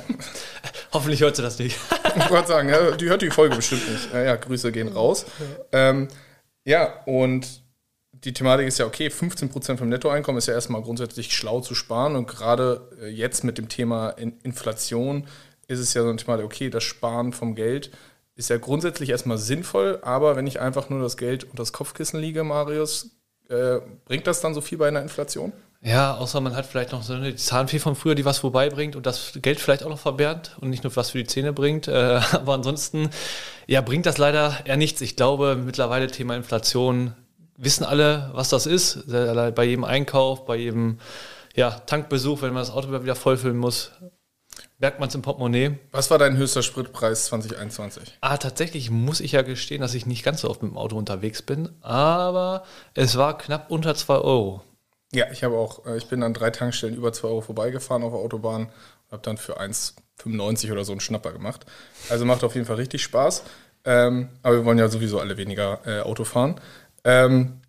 Hoffentlich 0.93 1.19
hört 1.19 1.35
sie 1.35 1.41
das 1.41 1.59
nicht. 1.59 1.77
ich 2.15 2.29
wollte 2.29 2.47
sagen, 2.47 2.69
ja, 2.69 2.91
die 2.91 3.09
hört 3.09 3.21
die 3.21 3.29
Folge 3.29 3.57
bestimmt 3.57 3.89
nicht. 3.91 4.13
Ja, 4.13 4.38
Grüße 4.38 4.71
gehen 4.71 4.88
raus. 4.88 5.25
Ähm, 5.73 6.07
ja, 6.63 7.01
und 7.05 7.64
die 8.25 8.34
Thematik 8.34 8.67
ist 8.67 8.79
ja, 8.79 8.86
okay, 8.86 9.08
15% 9.08 9.77
vom 9.77 9.89
Nettoeinkommen 9.89 10.39
ist 10.39 10.48
ja 10.48 10.53
erstmal 10.53 10.82
grundsätzlich 10.82 11.32
schlau 11.34 11.62
zu 11.62 11.75
sparen 11.75 12.15
und 12.15 12.27
gerade 12.27 12.89
äh, 13.01 13.08
jetzt 13.08 13.44
mit 13.44 13.58
dem 13.58 13.70
Thema 13.70 14.10
Inflation 14.44 15.27
ist 15.67 15.79
es 15.79 15.94
ja 15.94 16.03
so 16.03 16.10
ein 16.10 16.17
Thema, 16.17 16.44
okay, 16.44 16.70
das 16.70 16.84
Sparen 16.84 17.34
vom 17.34 17.55
Geld 17.55 17.91
ist 18.36 18.50
ja 18.50 18.58
grundsätzlich 18.58 19.10
erstmal 19.10 19.38
sinnvoll, 19.38 20.00
aber 20.01 20.36
wenn 20.36 20.48
ich 20.48 20.60
einfach 20.60 20.89
nur 20.89 21.01
das 21.01 21.17
Geld 21.17 21.46
und 21.46 21.60
das 21.60 21.72
Kopfkissen 21.72 22.20
liege, 22.20 22.44
Marius, 22.44 23.12
äh, 23.50 23.77
bringt 24.05 24.27
das 24.27 24.41
dann 24.41 24.53
so 24.53 24.62
viel 24.62 24.77
bei 24.77 24.88
einer 24.88 25.01
Inflation? 25.01 25.53
Ja, 25.82 26.15
außer 26.15 26.41
man 26.41 26.55
hat 26.55 26.65
vielleicht 26.65 26.94
noch 26.94 27.03
so 27.03 27.13
eine 27.13 27.36
Zahnfee 27.36 27.77
von 27.77 27.96
früher, 27.96 28.15
die 28.15 28.25
was 28.25 28.39
vorbeibringt 28.39 28.96
und 28.96 29.05
das 29.05 29.34
Geld 29.41 29.60
vielleicht 29.60 29.84
auch 29.84 29.89
noch 29.89 30.00
verbernt 30.00 30.58
und 30.60 30.72
nicht 30.72 30.84
nur 30.84 30.96
was 30.96 31.12
für 31.12 31.20
die 31.20 31.27
Zähne 31.27 31.53
bringt. 31.53 31.88
Äh, 31.88 31.91
aber 32.32 32.55
ansonsten, 32.55 33.12
ja, 33.67 33.82
bringt 33.82 34.08
das 34.08 34.17
leider 34.17 34.58
eher 34.65 34.77
nichts. 34.77 35.01
Ich 35.01 35.15
glaube, 35.15 35.55
mittlerweile 35.55 36.08
Thema 36.08 36.36
Inflation 36.36 37.13
wissen 37.57 37.83
alle, 37.83 38.29
was 38.33 38.50
das 38.50 38.65
ist. 38.65 39.07
Bei 39.07 39.63
jedem 39.63 39.83
Einkauf, 39.83 40.45
bei 40.45 40.55
jedem 40.55 41.00
ja, 41.55 41.71
Tankbesuch, 41.71 42.41
wenn 42.41 42.53
man 42.53 42.62
das 42.62 42.71
Auto 42.71 42.91
wieder 43.01 43.15
vollfüllen 43.15 43.57
muss, 43.57 43.91
merkt 44.79 45.00
man 45.00 45.09
es 45.09 45.15
im 45.15 45.21
Portemonnaie. 45.21 45.77
Was 45.91 46.12
war 46.12 46.17
dein 46.17 46.38
höchster 46.38 46.63
Spritpreis 46.63 47.25
2021? 47.25 48.17
Ah, 48.21 48.38
tatsächlich 48.38 48.91
muss 48.91 49.21
ich 49.21 49.33
ja 49.33 49.41
gestehen, 49.41 49.81
dass 49.81 49.93
ich 49.93 50.05
nicht 50.05 50.24
ganz 50.24 50.41
so 50.41 50.50
oft 50.50 50.63
mit 50.63 50.71
dem 50.71 50.77
Auto 50.77 50.97
unterwegs 50.97 51.41
bin, 51.41 51.69
aber 51.81 52.63
es 52.93 53.17
war 53.17 53.38
knapp 53.38 53.71
unter 53.71 53.95
2 53.95 54.15
Euro. 54.15 54.62
Ja, 55.13 55.27
ich 55.31 55.43
habe 55.43 55.55
auch, 55.55 55.85
äh, 55.85 55.97
ich 55.97 56.07
bin 56.07 56.24
an 56.24 56.33
drei 56.33 56.51
Tankstellen 56.51 56.95
über 56.95 57.13
2 57.13 57.27
Euro 57.27 57.41
vorbeigefahren 57.41 58.03
auf 58.03 58.12
der 58.12 58.19
Autobahn 58.19 58.63
und 58.63 59.12
habe 59.12 59.21
dann 59.21 59.38
für 59.38 59.59
1,95 59.59 60.71
oder 60.71 60.83
so 60.83 60.91
einen 60.91 61.00
Schnapper 61.00 61.31
gemacht. 61.31 61.65
Also 62.09 62.25
macht 62.25 62.43
auf 62.43 62.55
jeden 62.55 62.67
Fall 62.67 62.75
richtig 62.75 63.03
Spaß. 63.03 63.43
Ähm, 63.85 64.29
aber 64.41 64.55
wir 64.55 64.65
wollen 64.65 64.79
ja 64.79 64.88
sowieso 64.89 65.19
alle 65.19 65.38
weniger 65.38 65.79
äh, 65.85 66.01
Auto 66.01 66.24
fahren. 66.24 66.59
Ähm, 67.05 67.62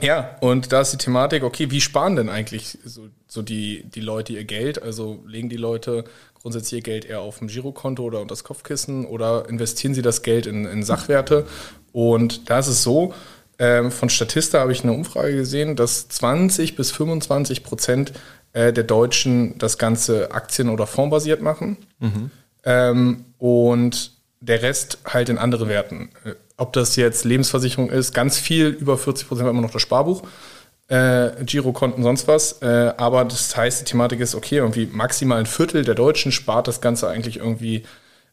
ja, 0.00 0.36
und 0.40 0.72
da 0.72 0.80
ist 0.80 0.92
die 0.92 0.96
Thematik, 0.96 1.42
okay, 1.42 1.70
wie 1.70 1.80
sparen 1.80 2.16
denn 2.16 2.28
eigentlich 2.28 2.78
so, 2.84 3.08
so 3.26 3.42
die, 3.42 3.84
die 3.84 4.00
Leute 4.00 4.32
ihr 4.32 4.44
Geld? 4.44 4.82
Also 4.82 5.22
legen 5.26 5.48
die 5.48 5.56
Leute 5.56 6.04
grundsätzlich 6.40 6.78
ihr 6.78 6.82
Geld 6.84 7.04
eher 7.04 7.20
auf 7.20 7.40
dem 7.40 7.48
Girokonto 7.48 8.04
oder 8.04 8.20
unter 8.20 8.32
das 8.32 8.44
Kopfkissen 8.44 9.04
oder 9.04 9.48
investieren 9.48 9.92
sie 9.94 10.02
das 10.02 10.22
Geld 10.22 10.46
in, 10.46 10.64
in 10.64 10.82
Sachwerte? 10.84 11.46
Und 11.92 12.48
da 12.48 12.60
ist 12.60 12.68
es 12.68 12.82
so, 12.82 13.12
Ähm, 13.60 13.90
von 13.90 14.08
Statista 14.08 14.60
habe 14.60 14.70
ich 14.70 14.84
eine 14.84 14.92
Umfrage 14.92 15.34
gesehen, 15.34 15.74
dass 15.74 16.06
20 16.08 16.76
bis 16.76 16.92
25 16.92 17.64
Prozent 17.64 18.12
äh, 18.52 18.72
der 18.72 18.84
Deutschen 18.84 19.58
das 19.58 19.78
Ganze 19.78 20.30
aktien- 20.30 20.68
oder 20.68 20.86
fondsbasiert 20.86 21.42
machen. 21.42 21.76
Ähm, 22.62 23.24
und 23.38 24.12
der 24.40 24.62
Rest 24.62 24.98
halt 25.04 25.28
in 25.28 25.38
andere 25.38 25.68
Werten. 25.68 26.10
Äh, 26.24 26.34
Ob 26.56 26.72
das 26.72 26.96
jetzt 26.96 27.24
Lebensversicherung 27.24 27.90
ist, 27.90 28.14
ganz 28.14 28.38
viel, 28.38 28.68
über 28.68 28.98
40 28.98 29.28
Prozent 29.28 29.44
war 29.44 29.50
immer 29.50 29.62
noch 29.62 29.70
das 29.70 29.82
Sparbuch, 29.82 30.22
äh, 30.88 31.30
Girokonten, 31.44 32.02
sonst 32.02 32.28
was. 32.28 32.62
Äh, 32.62 32.94
aber 32.96 33.24
das 33.24 33.56
heißt, 33.56 33.80
die 33.80 33.84
Thematik 33.84 34.20
ist, 34.20 34.34
okay, 34.34 34.56
irgendwie 34.56 34.86
maximal 34.86 35.38
ein 35.38 35.46
Viertel 35.46 35.84
der 35.84 35.94
Deutschen 35.94 36.32
spart 36.32 36.68
das 36.68 36.80
Ganze 36.80 37.08
eigentlich 37.08 37.38
irgendwie 37.38 37.84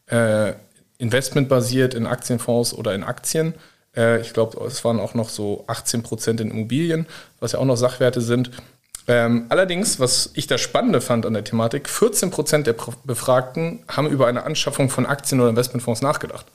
äh, 0.06 0.52
investmentbasiert 0.98 1.94
in 1.94 2.06
Aktienfonds 2.06 2.72
oder 2.72 2.94
in 2.94 3.04
Aktien. 3.04 3.54
Äh, 3.96 4.20
ich 4.20 4.32
glaube, 4.32 4.64
es 4.66 4.84
waren 4.84 5.00
auch 5.00 5.14
noch 5.14 5.28
so 5.28 5.64
18 5.66 6.02
Prozent 6.02 6.40
in 6.40 6.50
Immobilien, 6.50 7.06
was 7.40 7.52
ja 7.52 7.58
auch 7.58 7.64
noch 7.64 7.76
Sachwerte 7.76 8.20
sind. 8.20 8.50
Ähm, 9.08 9.46
allerdings, 9.50 10.00
was 10.00 10.30
ich 10.34 10.46
das 10.46 10.60
Spannende 10.60 11.00
fand 11.00 11.26
an 11.26 11.34
der 11.34 11.44
Thematik, 11.44 11.88
14 11.88 12.30
Prozent 12.30 12.66
der 12.66 12.74
Befragten 13.04 13.84
haben 13.88 14.08
über 14.08 14.26
eine 14.26 14.44
Anschaffung 14.44 14.90
von 14.90 15.06
Aktien 15.06 15.40
oder 15.40 15.50
Investmentfonds 15.50 16.02
nachgedacht. 16.02 16.46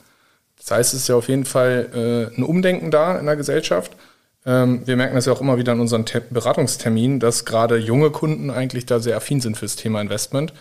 Das 0.58 0.70
heißt, 0.70 0.94
es 0.94 1.00
ist 1.00 1.08
ja 1.08 1.16
auf 1.16 1.28
jeden 1.28 1.44
Fall 1.44 2.30
äh, 2.34 2.36
ein 2.36 2.44
Umdenken 2.44 2.90
da 2.90 3.18
in 3.18 3.26
der 3.26 3.36
Gesellschaft. 3.36 3.96
Ähm, 4.44 4.86
wir 4.86 4.96
merken 4.96 5.14
das 5.14 5.26
ja 5.26 5.32
auch 5.32 5.40
immer 5.40 5.56
wieder 5.56 5.72
in 5.72 5.80
unseren 5.80 6.04
Te 6.04 6.20
Beratungsterminen, 6.20 7.20
dass 7.20 7.44
gerade 7.44 7.78
junge 7.78 8.10
Kunden 8.10 8.50
eigentlich 8.50 8.86
da 8.86 9.00
sehr 9.00 9.16
affin 9.16 9.40
sind 9.40 9.56
fürs 9.56 9.76
Thema 9.76 10.00
Investment. 10.00 10.52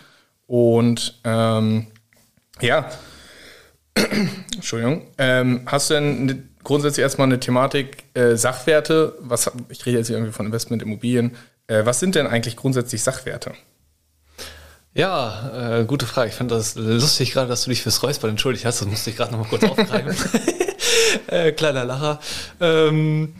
Und 0.48 1.20
ähm, 1.24 1.88
ja, 2.62 2.90
Entschuldigung. 4.56 5.08
Ähm, 5.18 5.62
hast 5.66 5.90
du 5.90 5.96
denn 5.96 6.26
ne, 6.26 6.44
grundsätzlich 6.64 7.04
erstmal 7.04 7.28
eine 7.28 7.40
Thematik 7.40 8.04
äh, 8.14 8.36
Sachwerte? 8.36 9.16
Was, 9.20 9.52
ich 9.70 9.86
rede 9.86 9.98
jetzt 9.98 10.08
hier 10.08 10.18
irgendwie 10.18 10.34
von 10.34 10.46
Investment, 10.46 10.82
Immobilien. 10.82 11.36
Äh, 11.72 11.86
was 11.86 12.00
sind 12.00 12.16
denn 12.16 12.28
eigentlich 12.28 12.58
grundsätzlich 12.58 13.02
Sachwerte? 13.02 13.54
Ja, 14.94 15.80
äh, 15.80 15.86
gute 15.86 16.06
Frage. 16.06 16.30
Ich 16.30 16.36
fand 16.36 16.52
das 16.52 16.76
lustig 16.76 17.32
gerade, 17.32 17.48
dass 17.48 17.64
du 17.64 17.70
dich 17.70 17.82
fürs 17.82 18.04
Räuspern 18.04 18.32
entschuldigt 18.32 18.66
hast. 18.66 18.82
Das 18.82 18.88
musste 18.90 19.10
ich 19.10 19.16
gerade 19.16 19.32
noch 19.32 19.40
mal 19.40 19.48
kurz 19.48 19.64
aufgreifen. 19.64 20.14
äh, 21.28 21.54
kleiner 21.54 21.86
Lacher. 21.86 22.20
Ähm, 22.60 23.34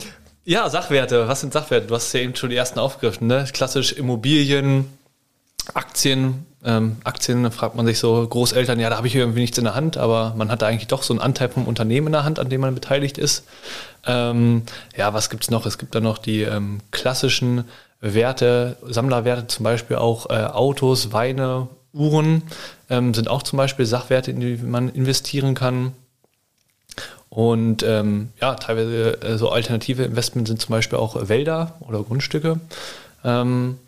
ja, 0.46 0.70
Sachwerte. 0.70 1.28
Was 1.28 1.42
sind 1.42 1.52
Sachwerte? 1.52 1.88
Du 1.88 1.94
hast 1.94 2.10
ja 2.14 2.20
eben 2.20 2.34
schon 2.34 2.48
die 2.48 2.56
ersten 2.56 2.78
aufgegriffen. 2.78 3.26
Ne? 3.26 3.46
Klassisch 3.52 3.92
Immobilien, 3.92 4.86
Aktien. 5.74 6.46
Ähm, 6.64 6.96
Aktien 7.04 7.50
fragt 7.52 7.74
man 7.74 7.84
sich 7.84 7.98
so, 7.98 8.26
Großeltern, 8.26 8.80
ja, 8.80 8.88
da 8.88 8.96
habe 8.96 9.08
ich 9.08 9.16
irgendwie 9.16 9.40
nichts 9.40 9.58
in 9.58 9.64
der 9.64 9.74
Hand, 9.74 9.96
aber 9.96 10.32
man 10.36 10.48
hat 10.48 10.62
da 10.62 10.68
eigentlich 10.68 10.86
doch 10.86 11.02
so 11.02 11.12
einen 11.12 11.20
Anteil 11.20 11.48
vom 11.48 11.66
Unternehmen 11.66 12.06
in 12.06 12.12
der 12.12 12.24
Hand, 12.24 12.38
an 12.38 12.48
dem 12.48 12.60
man 12.60 12.72
beteiligt 12.74 13.18
ist. 13.18 13.44
Ähm, 14.06 14.62
ja, 14.96 15.12
was 15.12 15.28
gibt's 15.28 15.50
noch? 15.50 15.66
Es 15.66 15.76
gibt 15.76 15.94
da 15.94 16.00
noch 16.00 16.18
die 16.18 16.42
ähm, 16.42 16.78
klassischen 16.92 17.64
Werte, 18.02 18.76
Sammlerwerte, 18.82 19.46
zum 19.46 19.64
Beispiel 19.64 19.96
auch 19.96 20.28
äh, 20.28 20.34
Autos, 20.34 21.12
Weine, 21.12 21.68
Uhren, 21.94 22.42
ähm, 22.90 23.14
sind 23.14 23.28
auch 23.28 23.42
zum 23.42 23.56
Beispiel 23.56 23.86
Sachwerte, 23.86 24.32
in 24.32 24.40
die 24.40 24.56
man 24.56 24.88
investieren 24.88 25.54
kann. 25.54 25.92
Und 27.28 27.82
ähm, 27.82 28.28
ja, 28.40 28.56
teilweise 28.56 29.22
äh, 29.22 29.38
so 29.38 29.50
alternative 29.50 30.02
Investments 30.02 30.50
sind 30.50 30.60
zum 30.60 30.72
Beispiel 30.72 30.98
auch 30.98 31.28
Wälder 31.28 31.76
oder 31.80 32.02
Grundstücke. 32.02 32.60
Ähm, 33.24 33.78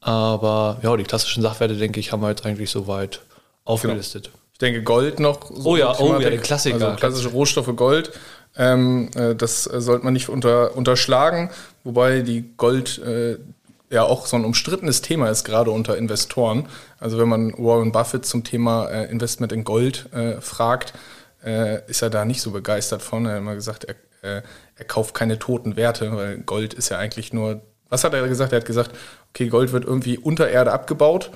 aber 0.00 0.78
ja, 0.82 0.96
die 0.96 1.04
klassischen 1.04 1.42
Sachwerte, 1.42 1.76
denke 1.76 2.00
ich, 2.00 2.12
haben 2.12 2.22
wir 2.22 2.30
jetzt 2.30 2.44
eigentlich 2.46 2.70
soweit 2.70 3.20
aufgelistet. 3.64 4.30
Ich 4.54 4.58
denke 4.58 4.82
Gold 4.82 5.20
noch. 5.20 5.50
so 5.50 5.70
Oh 5.70 5.76
ja, 5.76 5.94
oh 5.98 6.18
ja, 6.18 6.30
der 6.30 6.38
Klassiker. 6.38 6.86
Also 6.88 6.96
klassische 6.96 7.28
Rohstoffe 7.28 7.74
Gold. 7.76 8.10
Ähm, 8.60 9.08
äh, 9.14 9.34
das 9.34 9.66
äh, 9.66 9.80
sollte 9.80 10.04
man 10.04 10.12
nicht 10.12 10.28
unter, 10.28 10.76
unterschlagen, 10.76 11.48
wobei 11.82 12.20
die 12.20 12.44
Gold 12.58 12.98
äh, 12.98 13.38
ja 13.88 14.02
auch 14.02 14.26
so 14.26 14.36
ein 14.36 14.44
umstrittenes 14.44 15.00
Thema 15.00 15.30
ist, 15.30 15.44
gerade 15.44 15.70
unter 15.70 15.96
Investoren. 15.96 16.68
Also 16.98 17.18
wenn 17.18 17.28
man 17.28 17.54
Warren 17.56 17.90
Buffett 17.90 18.26
zum 18.26 18.44
Thema 18.44 18.86
äh, 18.88 19.10
Investment 19.10 19.52
in 19.52 19.64
Gold 19.64 20.12
äh, 20.12 20.42
fragt, 20.42 20.92
äh, 21.42 21.88
ist 21.88 22.02
er 22.02 22.10
da 22.10 22.26
nicht 22.26 22.42
so 22.42 22.50
begeistert 22.50 23.00
von. 23.00 23.24
Er 23.24 23.32
hat 23.32 23.38
immer 23.38 23.54
gesagt, 23.54 23.86
er, 24.22 24.42
er 24.76 24.84
kauft 24.84 25.14
keine 25.14 25.38
toten 25.38 25.76
Werte, 25.76 26.14
weil 26.14 26.38
Gold 26.40 26.74
ist 26.74 26.90
ja 26.90 26.98
eigentlich 26.98 27.32
nur. 27.32 27.62
Was 27.88 28.04
hat 28.04 28.12
er 28.12 28.28
gesagt? 28.28 28.52
Er 28.52 28.58
hat 28.58 28.66
gesagt, 28.66 28.90
okay, 29.30 29.48
Gold 29.48 29.72
wird 29.72 29.86
irgendwie 29.86 30.18
unter 30.18 30.50
Erde 30.50 30.72
abgebaut, 30.72 31.30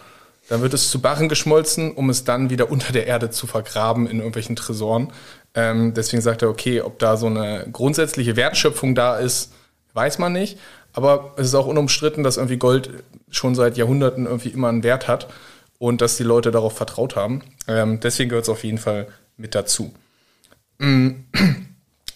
dann 0.51 0.61
wird 0.61 0.75
es 0.75 0.91
zu 0.91 1.01
Barren 1.01 1.31
geschmolzen, 1.31 1.93
um 1.93 2.11
es 2.11 2.25
dann 2.25 2.51
wieder 2.51 2.71
unter 2.71 2.93
der 2.93 3.07
Erde 3.07 3.31
zu 3.31 3.47
vergraben 3.47 4.07
in 4.07 4.19
irgendwelchen 4.19 4.57
Tresoren. 4.57 5.11
Ähm, 5.55 5.95
deswegen 5.95 6.23
sagt 6.23 6.43
er, 6.43 6.49
okay, 6.49 6.81
ob 6.81 6.99
da 6.99 7.17
so 7.17 7.27
eine 7.27 7.67
grundsätzliche 7.71 8.37
Wertschöpfung 8.37 8.95
da 8.95 9.19
ist, 9.19 9.53
weiß 9.93 10.19
man 10.19 10.33
nicht. 10.33 10.59
Aber 10.93 11.35
es 11.37 11.49
ist 11.49 11.55
auch 11.55 11.67
unumstritten, 11.67 12.23
dass 12.23 12.37
irgendwie 12.37 12.57
Gold 12.57 12.91
schon 13.31 13.55
seit 13.55 13.77
Jahrhunderten 13.77 14.27
irgendwie 14.27 14.51
immer 14.51 14.69
einen 14.69 14.85
Wert 14.85 15.09
hat 15.09 15.29
und 15.79 16.01
dass 16.01 16.17
die 16.17 16.23
Leute 16.23 16.51
darauf 16.51 16.77
vertraut 16.77 17.17
haben. 17.17 17.43
Ähm, 17.67 18.01
deswegen 18.01 18.31
gehört 18.31 18.45
es 18.45 18.49
auf 18.49 18.65
jeden 18.65 18.79
Fall 18.79 19.09
mit 19.37 19.55
dazu. 19.55 19.93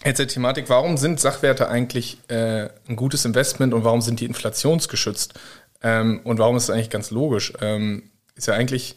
Jetzt 0.05 0.19
der 0.19 0.27
Thematik, 0.27 0.69
warum 0.69 0.95
sind 0.95 1.19
Sachwerte 1.19 1.67
eigentlich 1.67 2.19
äh, 2.29 2.69
ein 2.87 2.95
gutes 2.95 3.25
Investment 3.25 3.73
und 3.73 3.83
warum 3.83 4.01
sind 4.01 4.21
die 4.21 4.25
inflationsgeschützt? 4.25 5.33
Ähm, 5.81 6.21
und 6.23 6.39
warum 6.39 6.55
ist 6.55 6.63
es 6.63 6.69
eigentlich 6.69 6.89
ganz 6.89 7.11
logisch? 7.11 7.53
Ähm, 7.61 8.09
ist 8.35 8.47
ja 8.47 8.53
eigentlich 8.53 8.95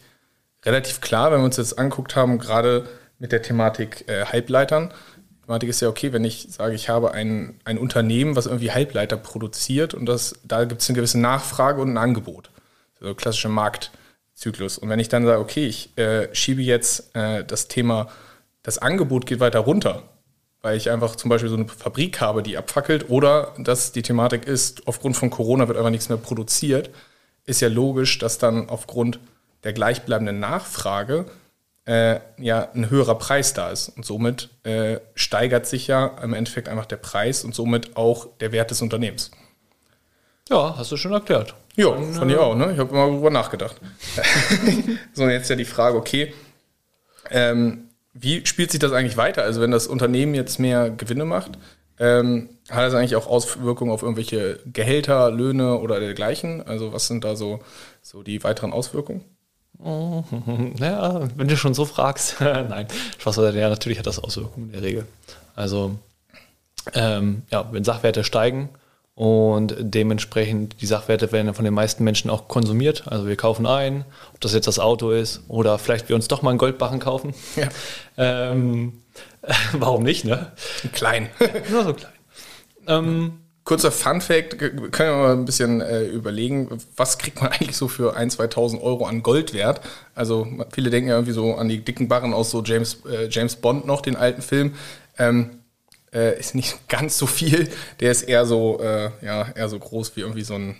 relativ 0.65 1.01
klar, 1.01 1.31
wenn 1.31 1.39
wir 1.39 1.45
uns 1.45 1.57
jetzt 1.57 1.77
anguckt 1.77 2.15
haben, 2.15 2.39
gerade 2.39 2.87
mit 3.19 3.31
der 3.31 3.41
Thematik 3.41 4.07
äh, 4.07 4.25
Halbleitern. 4.25 4.93
Die 5.29 5.45
Thematik 5.45 5.69
ist 5.69 5.81
ja 5.81 5.89
okay, 5.89 6.13
wenn 6.13 6.23
ich 6.23 6.47
sage, 6.49 6.75
ich 6.75 6.89
habe 6.89 7.11
ein, 7.11 7.59
ein 7.65 7.77
Unternehmen, 7.77 8.35
was 8.35 8.45
irgendwie 8.45 8.71
Halbleiter 8.71 9.17
produziert 9.17 9.93
und 9.93 10.05
das, 10.05 10.35
da 10.43 10.63
gibt 10.65 10.81
es 10.81 10.89
eine 10.89 10.95
gewisse 10.95 11.19
Nachfrage 11.19 11.81
und 11.81 11.91
ein 11.91 11.97
Angebot. 11.97 12.49
So 12.99 13.13
klassischer 13.13 13.49
Marktzyklus. 13.49 14.77
Und 14.77 14.89
wenn 14.89 14.99
ich 14.99 15.09
dann 15.09 15.25
sage, 15.25 15.39
okay, 15.39 15.65
ich 15.65 15.97
äh, 15.97 16.33
schiebe 16.33 16.61
jetzt 16.61 17.15
äh, 17.15 17.43
das 17.43 17.67
Thema, 17.67 18.07
das 18.63 18.77
Angebot 18.77 19.25
geht 19.25 19.41
weiter 19.41 19.59
runter, 19.59 20.03
weil 20.61 20.77
ich 20.77 20.89
einfach 20.89 21.17
zum 21.17 21.29
Beispiel 21.29 21.49
so 21.49 21.57
eine 21.57 21.67
Fabrik 21.67 22.21
habe, 22.21 22.41
die 22.41 22.57
abfackelt, 22.57 23.09
oder 23.09 23.53
dass 23.59 23.91
die 23.91 24.01
Thematik 24.01 24.47
ist, 24.47 24.87
aufgrund 24.87 25.17
von 25.17 25.29
Corona 25.29 25.67
wird 25.67 25.77
einfach 25.77 25.91
nichts 25.91 26.07
mehr 26.07 26.17
produziert, 26.17 26.89
ist 27.45 27.61
ja 27.61 27.67
logisch, 27.67 28.17
dass 28.19 28.37
dann 28.37 28.69
aufgrund 28.69 29.19
der 29.65 29.73
gleichbleibenden 29.73 30.39
Nachfrage 30.39 31.25
äh, 31.85 32.19
ja 32.37 32.69
ein 32.73 32.89
höherer 32.89 33.15
Preis 33.15 33.53
da 33.53 33.69
ist. 33.69 33.89
Und 33.89 34.05
somit 34.05 34.49
äh, 34.63 34.99
steigert 35.15 35.65
sich 35.65 35.87
ja 35.87 36.07
im 36.21 36.33
Endeffekt 36.33 36.69
einfach 36.69 36.85
der 36.85 36.97
Preis 36.97 37.43
und 37.43 37.53
somit 37.55 37.97
auch 37.97 38.27
der 38.39 38.51
Wert 38.51 38.71
des 38.71 38.81
Unternehmens. 38.81 39.31
Ja, 40.49 40.75
hast 40.77 40.91
du 40.91 40.97
schon 40.97 41.13
erklärt. 41.13 41.55
Ja, 41.75 41.95
fand 41.95 42.31
ich 42.31 42.37
auch, 42.37 42.55
ne? 42.55 42.71
Ich 42.73 42.79
habe 42.79 42.93
mal 42.93 43.09
drüber 43.09 43.29
nachgedacht. 43.29 43.75
so, 45.13 45.27
jetzt 45.27 45.49
ja 45.49 45.55
die 45.55 45.65
Frage, 45.65 45.97
okay, 45.97 46.33
ähm, 47.31 47.89
wie 48.13 48.45
spielt 48.45 48.69
sich 48.69 48.79
das 48.79 48.91
eigentlich 48.91 49.17
weiter? 49.17 49.43
Also 49.43 49.61
wenn 49.61 49.71
das 49.71 49.87
Unternehmen 49.87 50.35
jetzt 50.35 50.59
mehr 50.59 50.91
Gewinne 50.91 51.25
macht, 51.25 51.57
ähm, 51.99 52.49
hat 52.69 52.83
das 52.83 52.93
eigentlich 52.93 53.15
auch 53.15 53.27
Auswirkungen 53.27 53.91
auf 53.91 54.03
irgendwelche 54.03 54.59
Gehälter, 54.65 55.31
Löhne 55.31 55.79
oder 55.79 55.99
dergleichen? 55.99 56.61
Also 56.61 56.93
was 56.93 57.07
sind 57.07 57.23
da 57.23 57.35
so, 57.35 57.59
so 58.01 58.21
die 58.21 58.43
weiteren 58.43 58.73
Auswirkungen? 58.73 59.23
Ja, 59.83 61.27
wenn 61.35 61.47
du 61.47 61.57
schon 61.57 61.73
so 61.73 61.85
fragst. 61.85 62.37
Nein, 62.39 62.87
Spaß 63.19 63.35
beiseite. 63.35 63.59
Ja, 63.59 63.69
natürlich 63.69 63.99
hat 63.99 64.07
das 64.07 64.19
Auswirkungen 64.19 64.67
in 64.67 64.73
der 64.73 64.81
Regel. 64.81 65.07
Also, 65.55 65.95
ähm, 66.93 67.43
ja, 67.51 67.67
wenn 67.71 67.83
Sachwerte 67.83 68.23
steigen 68.23 68.69
und 69.15 69.75
dementsprechend 69.79 70.81
die 70.81 70.85
Sachwerte 70.85 71.31
werden 71.31 71.53
von 71.53 71.65
den 71.65 71.73
meisten 71.73 72.03
Menschen 72.03 72.29
auch 72.29 72.47
konsumiert. 72.47 73.03
Also 73.07 73.27
wir 73.27 73.35
kaufen 73.35 73.65
ein, 73.65 74.05
ob 74.33 74.41
das 74.41 74.53
jetzt 74.53 74.67
das 74.67 74.79
Auto 74.79 75.11
ist 75.11 75.41
oder 75.47 75.77
vielleicht 75.77 76.09
wir 76.09 76.15
uns 76.15 76.27
doch 76.27 76.41
mal 76.41 76.49
einen 76.49 76.59
Goldbarren 76.59 76.99
kaufen. 76.99 77.33
Ja. 77.55 77.69
Ähm, 78.17 79.03
warum 79.73 80.03
nicht, 80.03 80.25
ne? 80.25 80.51
Klein. 80.93 81.29
Nur 81.69 81.83
so 81.83 81.93
klein. 81.93 82.11
Ähm, 82.87 83.42
Kurzer 83.65 83.91
Fun-Fact, 83.91 84.57
können 84.57 84.91
wir 84.91 85.15
mal 85.17 85.33
ein 85.33 85.45
bisschen 85.45 85.79
äh, 85.79 86.03
überlegen, 86.03 86.67
was 86.97 87.17
kriegt 87.17 87.41
man 87.41 87.51
eigentlich 87.53 87.77
so 87.77 87.87
für 87.87 88.17
1.000, 88.17 88.37
2.000 88.53 88.81
Euro 88.81 89.05
an 89.05 89.23
Goldwert? 89.23 89.79
Also 90.15 90.45
viele 90.73 90.89
denken 90.89 91.09
ja 91.09 91.15
irgendwie 91.15 91.31
so 91.33 91.55
an 91.55 91.69
die 91.69 91.79
dicken 91.83 92.07
Barren 92.09 92.33
aus 92.33 92.51
so 92.51 92.61
James, 92.61 92.97
äh, 93.09 93.27
James 93.29 93.55
Bond 93.55 93.85
noch, 93.87 94.01
den 94.01 94.15
alten 94.17 94.41
Film. 94.41 94.75
Ähm, 95.17 95.59
äh, 96.13 96.37
ist 96.37 96.55
nicht 96.55 96.77
ganz 96.89 97.17
so 97.17 97.25
viel. 97.25 97.69
Der 98.01 98.11
ist 98.11 98.23
eher 98.23 98.45
so, 98.45 98.79
äh, 98.81 99.11
ja, 99.21 99.47
eher 99.55 99.69
so 99.69 99.79
groß 99.79 100.15
wie 100.17 100.21
irgendwie 100.21 100.43
so 100.43 100.55
ein, 100.55 100.75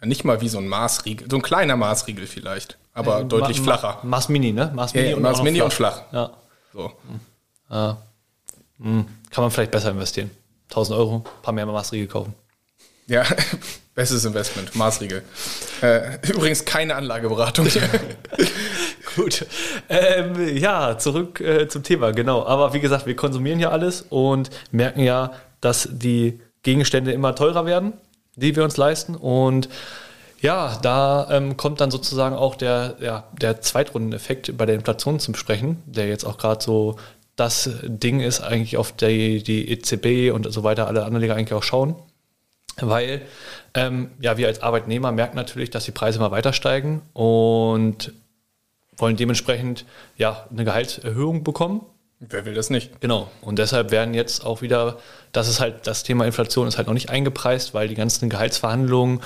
ja, 0.00 0.06
nicht 0.06 0.24
mal 0.24 0.40
wie 0.40 0.48
so 0.48 0.58
ein 0.58 0.66
Maßriegel, 0.66 1.28
so 1.30 1.36
ein 1.36 1.42
kleiner 1.42 1.76
Maßriegel 1.76 2.26
vielleicht, 2.26 2.78
aber 2.94 3.22
deutlich 3.24 3.60
Ma- 3.60 3.72
Ma- 3.72 3.78
flacher. 3.78 3.98
Mars 4.02 4.28
Mini, 4.30 4.52
ne? 4.52 4.72
Ja, 4.94 5.00
Mini, 5.02 5.10
ja, 5.10 5.16
und, 5.16 5.22
noch 5.22 5.42
Mini 5.42 5.60
und 5.62 5.72
flach. 5.74 6.02
Ja. 6.10 6.30
So. 6.72 6.90
Kann 7.70 7.96
man 9.36 9.50
vielleicht 9.50 9.70
besser 9.70 9.90
investieren. 9.90 10.30
1000 10.70 10.98
Euro, 10.98 11.16
ein 11.16 11.42
paar 11.42 11.54
mehr 11.54 11.66
Maßriegel 11.66 12.06
kaufen. 12.06 12.34
Ja, 13.06 13.24
bestes 13.94 14.24
Investment, 14.24 14.74
Maßriegel. 14.74 15.22
Äh, 15.82 16.18
übrigens 16.28 16.64
keine 16.64 16.94
Anlageberatung. 16.94 17.68
Gut. 19.16 19.46
Ähm, 19.88 20.56
ja, 20.56 20.98
zurück 20.98 21.40
äh, 21.40 21.68
zum 21.68 21.82
Thema, 21.82 22.12
genau. 22.12 22.44
Aber 22.46 22.72
wie 22.72 22.80
gesagt, 22.80 23.06
wir 23.06 23.14
konsumieren 23.14 23.60
ja 23.60 23.70
alles 23.70 24.06
und 24.08 24.50
merken 24.72 25.00
ja, 25.00 25.32
dass 25.60 25.88
die 25.90 26.40
Gegenstände 26.62 27.12
immer 27.12 27.34
teurer 27.34 27.66
werden, 27.66 27.92
die 28.36 28.56
wir 28.56 28.64
uns 28.64 28.76
leisten. 28.76 29.14
Und 29.14 29.68
ja, 30.40 30.78
da 30.82 31.28
ähm, 31.30 31.56
kommt 31.56 31.80
dann 31.80 31.90
sozusagen 31.90 32.34
auch 32.34 32.54
der, 32.54 32.96
ja, 33.00 33.24
der 33.40 33.60
Zweitrundeneffekt 33.60 34.56
bei 34.56 34.66
der 34.66 34.74
Inflation 34.74 35.20
zum 35.20 35.34
Sprechen, 35.34 35.82
der 35.86 36.08
jetzt 36.08 36.24
auch 36.24 36.38
gerade 36.38 36.62
so 36.62 36.96
das 37.36 37.70
Ding 37.82 38.20
ist, 38.20 38.40
eigentlich 38.40 38.76
auf 38.76 38.92
die, 38.92 39.42
die 39.42 39.70
EZB 39.70 40.32
und 40.32 40.50
so 40.52 40.62
weiter, 40.62 40.86
alle 40.86 41.04
Anleger 41.04 41.34
eigentlich 41.34 41.54
auch 41.54 41.62
schauen. 41.62 41.96
Weil 42.80 43.22
ähm, 43.74 44.10
ja, 44.20 44.36
wir 44.36 44.48
als 44.48 44.62
Arbeitnehmer 44.62 45.12
merken 45.12 45.36
natürlich, 45.36 45.70
dass 45.70 45.84
die 45.84 45.92
Preise 45.92 46.18
immer 46.18 46.30
weiter 46.30 46.52
steigen 46.52 47.02
und 47.12 48.12
wollen 48.96 49.16
dementsprechend 49.16 49.84
ja 50.16 50.46
eine 50.50 50.64
Gehaltserhöhung 50.64 51.44
bekommen. 51.44 51.84
Wer 52.20 52.44
will 52.44 52.54
das 52.54 52.70
nicht? 52.70 53.00
Genau. 53.00 53.30
Und 53.40 53.58
deshalb 53.58 53.90
werden 53.90 54.14
jetzt 54.14 54.44
auch 54.44 54.62
wieder, 54.62 54.98
das 55.32 55.48
ist 55.48 55.60
halt, 55.60 55.86
das 55.86 56.04
Thema 56.04 56.24
Inflation 56.24 56.66
ist 56.66 56.78
halt 56.78 56.86
noch 56.86 56.94
nicht 56.94 57.10
eingepreist, 57.10 57.74
weil 57.74 57.88
die 57.88 57.96
ganzen 57.96 58.30
Gehaltsverhandlungen 58.30 59.20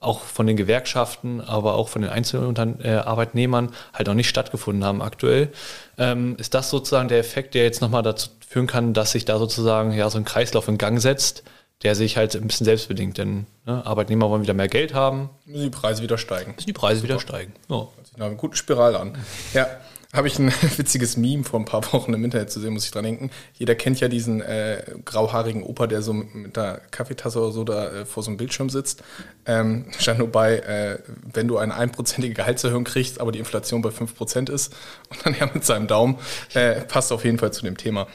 auch 0.00 0.20
von 0.20 0.46
den 0.46 0.56
Gewerkschaften, 0.56 1.40
aber 1.40 1.74
auch 1.74 1.88
von 1.88 2.02
den 2.02 2.10
einzelnen 2.10 2.80
äh, 2.80 2.94
Arbeitnehmern 2.94 3.72
halt 3.92 4.06
noch 4.06 4.14
nicht 4.14 4.28
stattgefunden 4.28 4.84
haben 4.84 5.02
aktuell. 5.02 5.50
Ähm, 5.98 6.36
ist 6.38 6.54
das 6.54 6.70
sozusagen 6.70 7.08
der 7.08 7.18
Effekt, 7.18 7.54
der 7.54 7.64
jetzt 7.64 7.80
nochmal 7.80 8.02
dazu 8.02 8.30
führen 8.46 8.66
kann, 8.66 8.94
dass 8.94 9.12
sich 9.12 9.24
da 9.24 9.38
sozusagen 9.38 9.92
ja 9.92 10.08
so 10.10 10.18
ein 10.18 10.24
Kreislauf 10.24 10.68
in 10.68 10.78
Gang 10.78 11.00
setzt, 11.00 11.42
der 11.82 11.94
sich 11.94 12.16
halt 12.16 12.34
ein 12.34 12.46
bisschen 12.46 12.64
selbstbedingt, 12.64 13.18
denn 13.18 13.46
ne, 13.66 13.84
Arbeitnehmer 13.84 14.30
wollen 14.30 14.42
wieder 14.42 14.54
mehr 14.54 14.68
Geld 14.68 14.94
haben. 14.94 15.30
Müssen 15.44 15.64
die 15.64 15.70
Preise 15.70 16.02
wieder 16.02 16.18
steigen. 16.18 16.52
Müssen 16.54 16.66
die 16.66 16.72
Preise 16.72 17.00
Super. 17.00 17.08
wieder 17.08 17.20
steigen. 17.20 17.52
Ja. 17.68 17.76
Hört 17.76 18.06
sich 18.06 18.16
nach 18.16 18.26
einer 18.26 18.34
guten 18.36 18.56
Spirale 18.56 18.98
an. 19.00 19.18
Ja, 19.52 19.66
habe 20.14 20.28
ich 20.28 20.38
ein 20.38 20.52
witziges 20.76 21.16
Meme 21.16 21.44
vor 21.44 21.60
ein 21.60 21.64
paar 21.64 21.92
Wochen 21.92 22.14
im 22.14 22.24
Internet 22.24 22.50
zu 22.50 22.60
sehen, 22.60 22.72
muss 22.72 22.84
ich 22.84 22.90
dran 22.90 23.04
denken. 23.04 23.30
Jeder 23.54 23.74
kennt 23.74 24.00
ja 24.00 24.08
diesen 24.08 24.40
äh, 24.40 24.82
grauhaarigen 25.04 25.62
Opa, 25.62 25.86
der 25.86 26.02
so 26.02 26.12
mit 26.12 26.56
der 26.56 26.80
Kaffeetasse 26.90 27.40
oder 27.40 27.52
so 27.52 27.64
da 27.64 27.90
äh, 27.90 28.06
vor 28.06 28.22
so 28.22 28.30
einem 28.30 28.38
Bildschirm 28.38 28.70
sitzt. 28.70 29.02
Ähm, 29.44 29.86
stand 29.98 30.20
nur 30.20 30.28
bei, 30.28 30.58
äh, 30.58 30.98
wenn 31.32 31.48
du 31.48 31.58
eine 31.58 31.74
einprozentige 31.74 32.34
Gehaltserhöhung 32.34 32.84
kriegst, 32.84 33.20
aber 33.20 33.32
die 33.32 33.40
Inflation 33.40 33.82
bei 33.82 33.90
5% 33.90 34.50
ist 34.50 34.72
und 35.10 35.26
dann 35.26 35.34
ja 35.38 35.50
mit 35.52 35.64
seinem 35.64 35.86
Daumen, 35.86 36.18
äh, 36.54 36.80
passt 36.82 37.12
auf 37.12 37.24
jeden 37.24 37.38
Fall 37.38 37.52
zu 37.52 37.64
dem 37.64 37.76
Thema. 37.76 38.06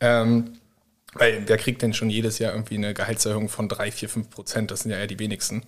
Ähm, 0.00 0.56
weil 1.14 1.42
wer 1.46 1.56
kriegt 1.56 1.82
denn 1.82 1.92
schon 1.92 2.08
jedes 2.08 2.38
Jahr 2.38 2.52
irgendwie 2.52 2.76
eine 2.76 2.94
Gehaltserhöhung 2.94 3.48
von 3.48 3.68
3, 3.68 3.90
4, 3.90 4.08
5 4.08 4.30
Prozent? 4.30 4.70
Das 4.70 4.80
sind 4.80 4.92
ja 4.92 4.98
eher 4.98 5.08
die 5.08 5.18
wenigsten. 5.18 5.64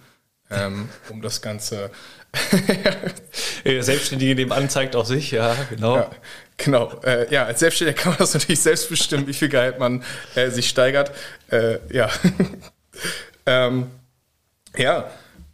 Ähm, 0.53 0.89
um 1.09 1.23
das 1.23 1.41
Ganze. 1.43 1.91
Selbstständige 3.65 4.35
nebenan 4.35 4.71
zeigt 4.71 4.97
auch 4.97 5.05
sich, 5.05 5.31
ja, 5.33 5.55
genau. 5.69 5.97
Ja, 5.97 6.11
genau. 6.57 7.01
Äh, 7.03 7.33
ja, 7.33 7.45
als 7.45 7.61
Selbstständiger 7.61 8.01
kann 8.01 8.13
man 8.13 8.19
das 8.19 8.35
natürlich 8.35 8.61
selbst 8.61 8.89
bestimmen, 8.89 9.27
wie 9.27 9.35
viel 9.35 9.49
Gehalt 9.49 9.79
man 9.79 10.03
äh, 10.35 10.51
sich 10.51 10.69
steigert. 10.69 11.13
Äh, 11.51 11.79
ja. 11.91 12.09
ähm, 13.47 13.91
ja, 14.77 15.11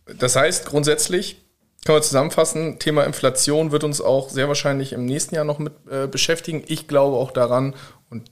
das 0.06 0.36
heißt, 0.36 0.66
grundsätzlich 0.66 1.42
kann 1.84 1.96
man 1.96 2.02
zusammenfassen, 2.02 2.78
Thema 2.78 3.04
Inflation 3.04 3.72
wird 3.72 3.84
uns 3.84 4.00
auch 4.00 4.30
sehr 4.30 4.48
wahrscheinlich 4.48 4.92
im 4.92 5.06
nächsten 5.06 5.34
Jahr 5.34 5.44
noch 5.44 5.58
mit 5.58 5.72
äh, 5.90 6.06
beschäftigen. 6.06 6.62
Ich 6.66 6.86
glaube 6.86 7.16
auch 7.16 7.30
daran, 7.30 7.74
und 8.10 8.30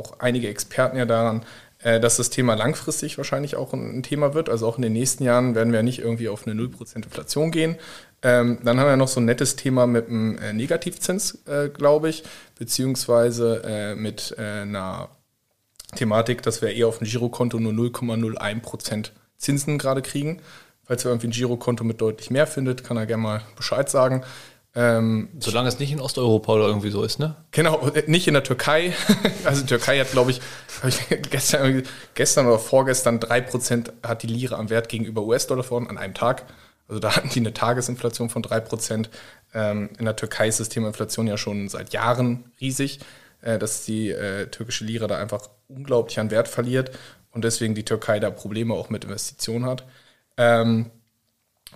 auch 0.00 0.18
einige 0.18 0.48
Experten 0.48 0.96
ja 0.96 1.04
daran, 1.04 1.44
dass 1.82 2.18
das 2.18 2.28
Thema 2.28 2.54
langfristig 2.54 3.16
wahrscheinlich 3.16 3.56
auch 3.56 3.72
ein 3.72 4.02
Thema 4.02 4.34
wird. 4.34 4.50
Also 4.50 4.66
auch 4.66 4.76
in 4.76 4.82
den 4.82 4.92
nächsten 4.92 5.24
Jahren 5.24 5.54
werden 5.54 5.72
wir 5.72 5.82
nicht 5.82 6.00
irgendwie 6.00 6.28
auf 6.28 6.46
eine 6.46 6.60
0% 6.60 6.96
Inflation 6.96 7.50
gehen. 7.50 7.76
Ähm, 8.22 8.58
dann 8.62 8.78
haben 8.78 8.86
wir 8.86 8.96
noch 8.98 9.08
so 9.08 9.18
ein 9.18 9.24
nettes 9.24 9.56
Thema 9.56 9.86
mit 9.86 10.08
einem 10.08 10.36
äh, 10.36 10.52
Negativzins, 10.52 11.38
äh, 11.46 11.70
glaube 11.70 12.10
ich, 12.10 12.22
beziehungsweise 12.58 13.94
mit 13.96 14.36
einer 14.38 15.08
Thematik, 15.96 16.42
dass 16.42 16.62
wir 16.62 16.74
eher 16.74 16.88
auf 16.88 17.00
ein 17.00 17.06
Girokonto 17.06 17.58
nur 17.58 17.72
0,01% 17.72 19.10
Zinsen 19.38 19.78
gerade 19.78 20.02
kriegen. 20.02 20.40
Falls 20.84 21.04
ihr 21.04 21.10
irgendwie 21.10 21.28
ein 21.28 21.32
Girokonto 21.32 21.84
mit 21.84 22.00
deutlich 22.00 22.30
mehr 22.30 22.46
findet, 22.46 22.84
kann 22.84 22.96
er 22.96 23.06
gerne 23.06 23.22
mal 23.22 23.42
Bescheid 23.56 23.88
sagen. 23.88 24.22
Ähm, 24.74 25.30
Solange 25.40 25.68
es 25.68 25.80
nicht 25.80 25.90
in 25.90 26.00
Osteuropa 26.00 26.52
oder 26.52 26.66
irgendwie 26.66 26.90
so 26.90 27.02
ist, 27.02 27.18
ne? 27.18 27.34
Genau, 27.50 27.90
nicht 28.06 28.28
in 28.28 28.34
der 28.34 28.44
Türkei. 28.44 28.92
Also 29.44 29.62
die 29.62 29.68
Türkei 29.68 29.98
hat, 29.98 30.12
glaube 30.12 30.30
ich, 30.30 30.40
ich 30.86 31.00
gestern, 31.30 31.82
gestern 32.14 32.46
oder 32.46 32.58
vorgestern 32.58 33.18
3% 33.18 33.90
hat 34.06 34.22
die 34.22 34.26
Lira 34.26 34.56
am 34.56 34.70
Wert 34.70 34.88
gegenüber 34.88 35.22
US-Dollar 35.22 35.64
verloren 35.64 35.88
an 35.88 35.98
einem 35.98 36.14
Tag. 36.14 36.44
Also 36.86 37.00
da 37.00 37.16
hatten 37.16 37.30
die 37.30 37.40
eine 37.40 37.54
Tagesinflation 37.54 38.30
von 38.30 38.42
3%. 38.42 39.08
Ähm, 39.54 39.90
in 39.98 40.04
der 40.04 40.16
Türkei 40.16 40.48
ist 40.48 40.60
das 40.60 40.68
Thema 40.68 40.88
Inflation 40.88 41.26
ja 41.26 41.36
schon 41.36 41.68
seit 41.68 41.92
Jahren 41.92 42.44
riesig, 42.60 43.00
äh, 43.40 43.58
dass 43.58 43.84
die 43.84 44.10
äh, 44.10 44.46
türkische 44.48 44.84
Lira 44.84 45.06
da 45.06 45.18
einfach 45.18 45.48
unglaublich 45.68 46.20
an 46.20 46.30
Wert 46.30 46.48
verliert 46.48 46.92
und 47.32 47.44
deswegen 47.44 47.74
die 47.74 47.84
Türkei 47.84 48.20
da 48.20 48.30
Probleme 48.30 48.74
auch 48.74 48.90
mit 48.90 49.04
Investitionen 49.04 49.66
hat. 49.66 49.84
Ähm, 50.36 50.90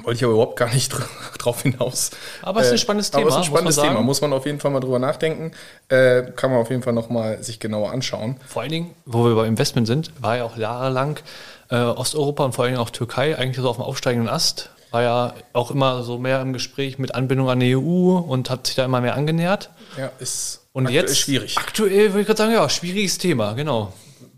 wollte 0.02 0.18
ich 0.18 0.24
aber 0.24 0.32
überhaupt 0.32 0.56
gar 0.56 0.72
nicht 0.72 0.92
drauf 1.38 1.62
hinaus. 1.62 2.10
Aber 2.42 2.60
es 2.60 2.66
ist 2.66 2.72
ein 2.72 2.78
spannendes 2.78 3.10
Thema. 3.10 3.22
Aber 3.22 3.28
es 3.28 3.34
ist 3.34 3.40
ein 3.40 3.44
spannendes 3.44 3.76
Thema, 3.76 4.00
muss 4.02 4.20
man 4.20 4.32
auf 4.32 4.44
jeden 4.46 4.58
Fall 4.58 4.70
mal 4.70 4.80
drüber 4.80 4.98
nachdenken. 4.98 5.52
Äh, 5.88 6.22
kann 6.34 6.50
man 6.50 6.60
auf 6.60 6.70
jeden 6.70 6.82
Fall 6.82 6.92
nochmal 6.92 7.42
sich 7.42 7.60
genauer 7.60 7.92
anschauen. 7.92 8.36
Vor 8.46 8.62
allen 8.62 8.72
Dingen, 8.72 8.90
wo 9.06 9.24
wir 9.24 9.34
beim 9.36 9.46
Investment 9.46 9.86
sind, 9.86 10.10
war 10.20 10.36
ja 10.36 10.44
auch 10.44 10.56
jahrelang 10.56 11.18
äh, 11.70 11.76
Osteuropa 11.76 12.44
und 12.44 12.54
vor 12.54 12.64
allen 12.64 12.74
Dingen 12.74 12.82
auch 12.82 12.90
Türkei 12.90 13.38
eigentlich 13.38 13.56
so 13.56 13.68
auf 13.68 13.76
dem 13.76 13.84
aufsteigenden 13.84 14.28
Ast. 14.28 14.70
War 14.90 15.02
ja 15.02 15.34
auch 15.52 15.70
immer 15.70 16.02
so 16.02 16.18
mehr 16.18 16.40
im 16.40 16.52
Gespräch 16.52 16.98
mit 16.98 17.14
Anbindung 17.14 17.48
an 17.48 17.60
die 17.60 17.76
EU 17.76 18.16
und 18.16 18.50
hat 18.50 18.66
sich 18.66 18.76
da 18.76 18.84
immer 18.84 19.00
mehr 19.00 19.14
angenähert. 19.14 19.70
Ja, 19.96 20.10
ist 20.18 20.60
und 20.72 20.90
jetzt 20.90 21.18
schwierig. 21.18 21.56
Aktuell 21.56 22.10
würde 22.10 22.20
ich 22.20 22.26
gerade 22.26 22.38
sagen, 22.38 22.52
ja, 22.52 22.68
schwieriges 22.68 23.18
Thema, 23.18 23.52
genau 23.54 23.92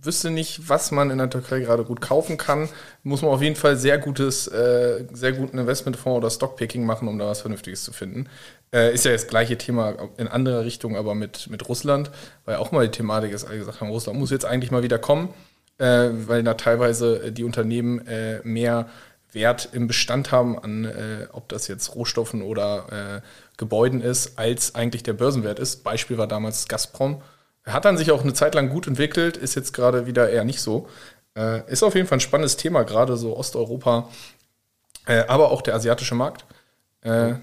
wüsste 0.06 0.30
nicht, 0.30 0.68
was 0.68 0.90
man 0.90 1.10
in 1.10 1.18
der 1.18 1.28
Türkei 1.28 1.60
gerade 1.60 1.84
gut 1.84 2.00
kaufen 2.00 2.36
kann. 2.36 2.68
Muss 3.02 3.22
man 3.22 3.30
auf 3.32 3.42
jeden 3.42 3.56
Fall 3.56 3.76
sehr 3.76 3.98
gutes, 3.98 4.46
äh, 4.48 5.04
sehr 5.12 5.32
guten 5.32 5.58
Investmentfonds 5.58 6.16
oder 6.16 6.30
Stockpicking 6.30 6.86
machen, 6.86 7.08
um 7.08 7.18
da 7.18 7.26
was 7.26 7.40
Vernünftiges 7.42 7.84
zu 7.84 7.92
finden. 7.92 8.28
Äh, 8.72 8.94
ist 8.94 9.04
ja 9.04 9.12
das 9.12 9.26
gleiche 9.26 9.58
Thema 9.58 9.96
in 10.16 10.28
anderer 10.28 10.64
Richtung, 10.64 10.96
aber 10.96 11.14
mit, 11.14 11.50
mit 11.50 11.68
Russland, 11.68 12.10
weil 12.44 12.56
auch 12.56 12.72
mal 12.72 12.86
die 12.86 12.96
Thematik 12.96 13.32
ist, 13.32 13.44
alle 13.44 13.58
gesagt 13.58 13.80
haben, 13.80 13.90
Russland 13.90 14.18
muss 14.18 14.30
jetzt 14.30 14.44
eigentlich 14.44 14.70
mal 14.70 14.82
wieder 14.82 14.98
kommen, 14.98 15.34
äh, 15.78 16.08
weil 16.26 16.42
da 16.42 16.54
teilweise 16.54 17.32
die 17.32 17.44
Unternehmen 17.44 18.06
äh, 18.06 18.40
mehr 18.44 18.88
Wert 19.32 19.68
im 19.72 19.86
Bestand 19.86 20.32
haben, 20.32 20.58
an 20.58 20.84
äh, 20.84 21.26
ob 21.32 21.48
das 21.48 21.68
jetzt 21.68 21.94
Rohstoffen 21.94 22.42
oder 22.42 23.20
äh, 23.22 23.56
Gebäuden 23.56 24.00
ist, 24.00 24.38
als 24.38 24.74
eigentlich 24.74 25.02
der 25.02 25.12
Börsenwert 25.12 25.58
ist. 25.58 25.84
Beispiel 25.84 26.18
war 26.18 26.26
damals 26.26 26.68
Gazprom 26.68 27.22
hat 27.66 27.84
dann 27.84 27.98
sich 27.98 28.12
auch 28.12 28.22
eine 28.22 28.32
Zeit 28.32 28.54
lang 28.54 28.68
gut 28.68 28.86
entwickelt, 28.86 29.36
ist 29.36 29.56
jetzt 29.56 29.72
gerade 29.72 30.06
wieder 30.06 30.30
eher 30.30 30.44
nicht 30.44 30.60
so. 30.60 30.88
Äh, 31.36 31.70
ist 31.70 31.82
auf 31.82 31.94
jeden 31.94 32.06
Fall 32.06 32.18
ein 32.18 32.20
spannendes 32.20 32.56
Thema, 32.56 32.84
gerade 32.84 33.16
so 33.16 33.36
Osteuropa, 33.36 34.08
äh, 35.06 35.24
aber 35.26 35.50
auch 35.50 35.62
der 35.62 35.74
asiatische 35.74 36.14
Markt. 36.14 36.44
Äh, 37.02 37.34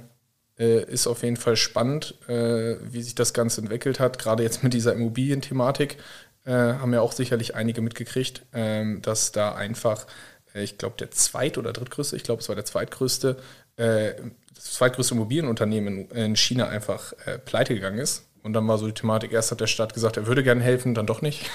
äh 0.58 0.84
ist 0.86 1.08
auf 1.08 1.24
jeden 1.24 1.38
Fall 1.38 1.58
spannend, 1.58 2.16
äh, 2.28 2.78
wie 2.82 3.02
sich 3.02 3.16
das 3.16 3.34
Ganze 3.34 3.62
entwickelt 3.62 4.00
hat. 4.00 4.18
Gerade 4.18 4.44
jetzt 4.44 4.64
mit 4.64 4.74
dieser 4.74 4.94
Immobilienthematik 4.94 5.98
äh, 6.46 6.52
haben 6.52 6.94
ja 6.94 7.02
auch 7.02 7.12
sicherlich 7.12 7.56
einige 7.56 7.82
mitgekriegt, 7.82 8.46
ähm, 8.54 9.02
dass 9.02 9.32
da 9.34 9.54
einfach, 9.56 10.08
ich 10.54 10.78
glaube, 10.78 10.96
der 10.98 11.12
zweit- 11.12 11.58
oder 11.58 11.74
drittgrößte, 11.74 12.16
ich 12.16 12.24
glaube, 12.24 12.42
es 12.42 12.50
war 12.50 12.56
der 12.56 12.66
zweitgrößte, 12.66 13.38
das 13.76 14.74
zweitgrößte 14.76 15.16
Immobilienunternehmen 15.16 16.12
in 16.12 16.36
China 16.36 16.68
einfach 16.68 17.14
pleite 17.44 17.74
gegangen 17.74 17.98
ist 17.98 18.28
und 18.44 18.54
dann 18.54 18.68
war 18.68 18.78
so 18.78 18.86
die 18.86 18.94
Thematik, 18.94 19.32
erst 19.32 19.52
hat 19.52 19.62
der 19.62 19.68
Staat 19.68 19.94
gesagt, 19.94 20.18
er 20.18 20.28
würde 20.28 20.44
gerne 20.44 20.62
helfen, 20.62 20.94
dann 20.94 21.08
doch 21.08 21.22
nicht. 21.22 21.50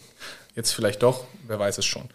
Jetzt 0.54 0.72
vielleicht 0.72 1.02
doch, 1.02 1.24
wer 1.46 1.58
weiß 1.58 1.78
es 1.78 1.84
schon. 1.84 2.08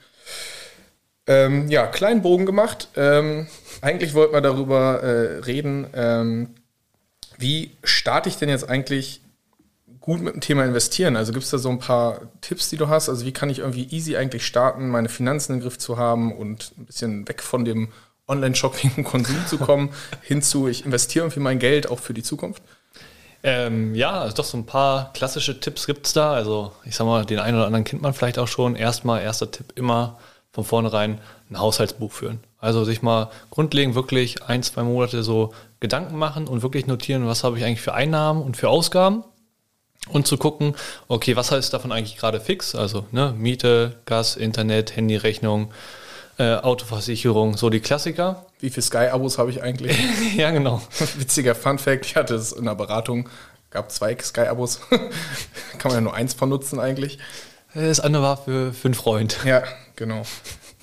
Ähm, 1.27 1.67
ja, 1.69 1.87
kleinen 1.87 2.21
Bogen 2.21 2.45
gemacht. 2.45 2.89
Ähm, 2.95 3.47
eigentlich 3.81 4.13
wollten 4.13 4.33
wir 4.33 4.41
darüber 4.41 5.01
äh, 5.01 5.39
reden, 5.39 5.87
ähm, 5.93 6.49
wie 7.37 7.71
starte 7.83 8.29
ich 8.29 8.37
denn 8.37 8.49
jetzt 8.49 8.69
eigentlich 8.69 9.21
gut 9.99 10.21
mit 10.21 10.35
dem 10.35 10.41
Thema 10.41 10.63
investieren? 10.63 11.15
Also 11.15 11.33
gibt 11.33 11.43
es 11.43 11.51
da 11.51 11.57
so 11.57 11.69
ein 11.69 11.79
paar 11.79 12.21
Tipps, 12.41 12.69
die 12.69 12.77
du 12.77 12.87
hast? 12.87 13.09
Also 13.09 13.25
wie 13.25 13.33
kann 13.33 13.49
ich 13.49 13.59
irgendwie 13.59 13.87
easy 13.89 14.15
eigentlich 14.15 14.45
starten, 14.45 14.89
meine 14.89 15.09
Finanzen 15.09 15.53
in 15.53 15.59
den 15.59 15.63
Griff 15.63 15.77
zu 15.77 15.97
haben 15.97 16.31
und 16.31 16.73
ein 16.77 16.85
bisschen 16.85 17.27
weg 17.27 17.41
von 17.41 17.65
dem 17.65 17.91
Online-Shopping 18.27 18.91
und 18.97 19.03
Konsum 19.03 19.45
zu 19.47 19.57
kommen, 19.57 19.89
hinzu, 20.21 20.67
ich 20.67 20.85
investiere 20.85 21.25
irgendwie 21.25 21.41
mein 21.41 21.59
Geld 21.59 21.89
auch 21.89 21.99
für 21.99 22.13
die 22.13 22.23
Zukunft? 22.23 22.61
Ähm, 23.47 23.93
ja, 23.93 24.21
also 24.21 24.37
doch 24.37 24.43
so 24.43 24.57
ein 24.57 24.65
paar 24.65 25.13
klassische 25.13 25.59
Tipps 25.59 25.85
gibt 25.85 26.07
es 26.07 26.13
da. 26.13 26.33
Also 26.33 26.71
ich 26.83 26.95
sag 26.95 27.05
mal, 27.05 27.25
den 27.25 27.37
einen 27.37 27.57
oder 27.57 27.67
anderen 27.67 27.83
kennt 27.83 28.01
man 28.01 28.15
vielleicht 28.15 28.39
auch 28.39 28.47
schon. 28.47 28.75
Erstmal, 28.75 29.21
erster 29.21 29.51
Tipp 29.51 29.71
immer 29.75 30.17
von 30.51 30.63
vornherein 30.63 31.21
ein 31.51 31.59
Haushaltsbuch 31.59 32.11
führen. 32.11 32.39
Also 32.57 32.83
sich 32.83 33.03
mal 33.03 33.29
grundlegend 33.51 33.93
wirklich 33.93 34.41
ein, 34.41 34.63
zwei 34.63 34.81
Monate 34.81 35.21
so 35.21 35.53
Gedanken 35.79 36.17
machen 36.17 36.47
und 36.47 36.63
wirklich 36.63 36.87
notieren, 36.87 37.27
was 37.27 37.43
habe 37.43 37.59
ich 37.59 37.63
eigentlich 37.63 37.81
für 37.81 37.93
Einnahmen 37.93 38.41
und 38.41 38.57
für 38.57 38.69
Ausgaben. 38.69 39.23
Und 40.09 40.25
zu 40.25 40.37
gucken, 40.37 40.75
okay, 41.07 41.35
was 41.35 41.51
heißt 41.51 41.71
davon 41.71 41.91
eigentlich 41.91 42.17
gerade 42.17 42.39
fix? 42.39 42.73
Also 42.73 43.05
ne, 43.11 43.35
Miete, 43.37 43.99
Gas, 44.05 44.37
Internet, 44.37 44.95
Handyrechnung, 44.95 45.71
äh, 46.37 46.55
Autoversicherung, 46.55 47.57
so 47.57 47.69
die 47.69 47.79
Klassiker. 47.79 48.45
Wie 48.59 48.69
viele 48.69 48.83
Sky-Abos 48.83 49.37
habe 49.37 49.51
ich 49.51 49.61
eigentlich? 49.63 49.97
ja, 50.35 50.51
genau. 50.51 50.81
Witziger 51.17 51.55
Fun-Fact: 51.55 52.05
Ich 52.05 52.15
hatte 52.15 52.35
es 52.35 52.51
in 52.51 52.65
der 52.65 52.75
Beratung, 52.75 53.29
gab 53.69 53.91
zwei 53.91 54.17
Sky-Abos. 54.17 54.81
Kann 54.89 55.91
man 55.91 55.93
ja 55.93 56.01
nur 56.01 56.13
eins 56.13 56.33
von 56.33 56.49
nutzen 56.49 56.79
eigentlich. 56.79 57.19
Das 57.73 57.99
andere 57.99 58.23
war 58.23 58.37
für, 58.37 58.71
für 58.73 58.87
einen 58.87 58.95
Freund. 58.95 59.37
Ja, 59.45 59.63
genau. 59.97 60.23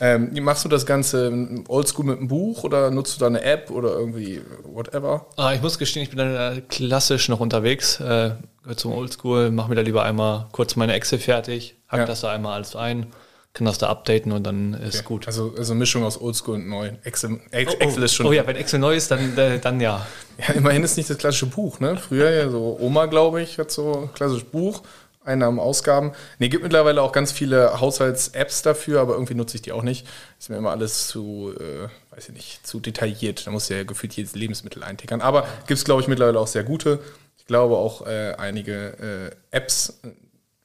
Ähm, 0.00 0.30
machst 0.42 0.64
du 0.64 0.68
das 0.68 0.84
Ganze 0.84 1.62
oldschool 1.68 2.04
mit 2.04 2.18
einem 2.18 2.28
Buch 2.28 2.64
oder 2.64 2.90
nutzt 2.90 3.14
du 3.16 3.20
da 3.20 3.26
eine 3.28 3.42
App 3.42 3.70
oder 3.70 3.90
irgendwie 3.92 4.42
whatever? 4.64 5.26
Ah, 5.36 5.52
ich 5.54 5.62
muss 5.62 5.78
gestehen, 5.78 6.02
ich 6.02 6.10
bin 6.10 6.18
dann 6.18 6.66
klassisch 6.68 7.28
noch 7.28 7.40
unterwegs. 7.40 8.00
Äh, 8.00 8.32
zum 8.76 8.92
Oldschool, 8.92 9.50
mach 9.52 9.68
mir 9.68 9.74
da 9.76 9.80
lieber 9.82 10.02
einmal 10.02 10.48
kurz 10.52 10.76
meine 10.76 10.92
Excel 10.94 11.18
fertig, 11.18 11.76
hack 11.88 12.00
Ja. 12.00 12.06
das 12.06 12.20
da 12.22 12.30
einmal 12.32 12.54
alles 12.54 12.74
ein, 12.76 13.06
kann 13.54 13.66
das 13.66 13.76
da 13.78 13.88
updaten 13.88 14.32
und 14.32 14.44
dann 14.44 14.72
ist 14.74 14.96
Okay. 15.00 15.04
gut. 15.04 15.26
Also, 15.26 15.54
also 15.58 15.74
Mischung 15.74 16.04
aus 16.04 16.18
oldschool 16.20 16.54
und 16.56 16.68
neu. 16.68 16.92
Excel, 17.04 17.38
Ex- 17.50 17.74
Excel 17.74 18.02
ist 18.04 18.14
schon. 18.14 18.26
Oh 18.26 18.32
ja, 18.32 18.46
wenn 18.46 18.56
Excel 18.56 18.80
neu 18.80 18.94
ist, 18.96 19.10
dann, 19.10 19.36
äh, 19.36 19.58
dann 19.58 19.78
ja. 19.80 20.06
Ja, 20.38 20.54
immerhin 20.54 20.82
ist 20.82 20.96
nicht 20.96 21.10
das 21.10 21.18
klassische 21.18 21.46
Buch, 21.46 21.78
ne? 21.78 21.96
Früher 21.98 22.30
ja 22.30 22.48
so 22.48 22.78
Oma, 22.80 23.06
glaube 23.06 23.42
ich, 23.42 23.58
hat 23.58 23.70
so 23.70 24.04
ein 24.04 24.14
klassisches 24.14 24.44
Buch, 24.48 24.82
Einnahmen, 25.24 25.60
Ausgaben. 25.60 26.12
Ne, 26.38 26.48
gibt 26.48 26.62
mittlerweile 26.62 27.02
auch 27.02 27.12
ganz 27.12 27.30
viele 27.30 27.78
Haushalts-Apps 27.78 28.62
dafür, 28.62 29.00
aber 29.02 29.12
irgendwie 29.12 29.34
nutze 29.34 29.56
ich 29.56 29.62
die 29.62 29.72
auch 29.72 29.82
nicht. 29.82 30.06
Ist 30.40 30.48
mir 30.48 30.56
immer 30.56 30.70
alles 30.70 31.08
zu, 31.08 31.52
äh, 31.60 31.88
weiß 32.16 32.28
ich 32.30 32.34
nicht, 32.34 32.66
zu 32.66 32.80
detailliert. 32.80 33.46
Da 33.46 33.50
muss 33.50 33.68
ja 33.68 33.84
gefühlt 33.84 34.14
jedes 34.14 34.34
Lebensmittel 34.34 34.82
eintickern. 34.82 35.20
Aber 35.20 35.42
gibt 35.66 35.78
es, 35.78 35.84
glaube 35.84 36.00
ich, 36.00 36.08
mittlerweile 36.08 36.40
auch 36.40 36.46
sehr 36.48 36.64
gute. 36.64 36.98
Ich 37.36 37.44
glaube 37.46 37.76
auch 37.76 38.06
äh, 38.06 38.32
einige 38.38 39.30
äh, 39.52 39.56
Apps 39.56 40.00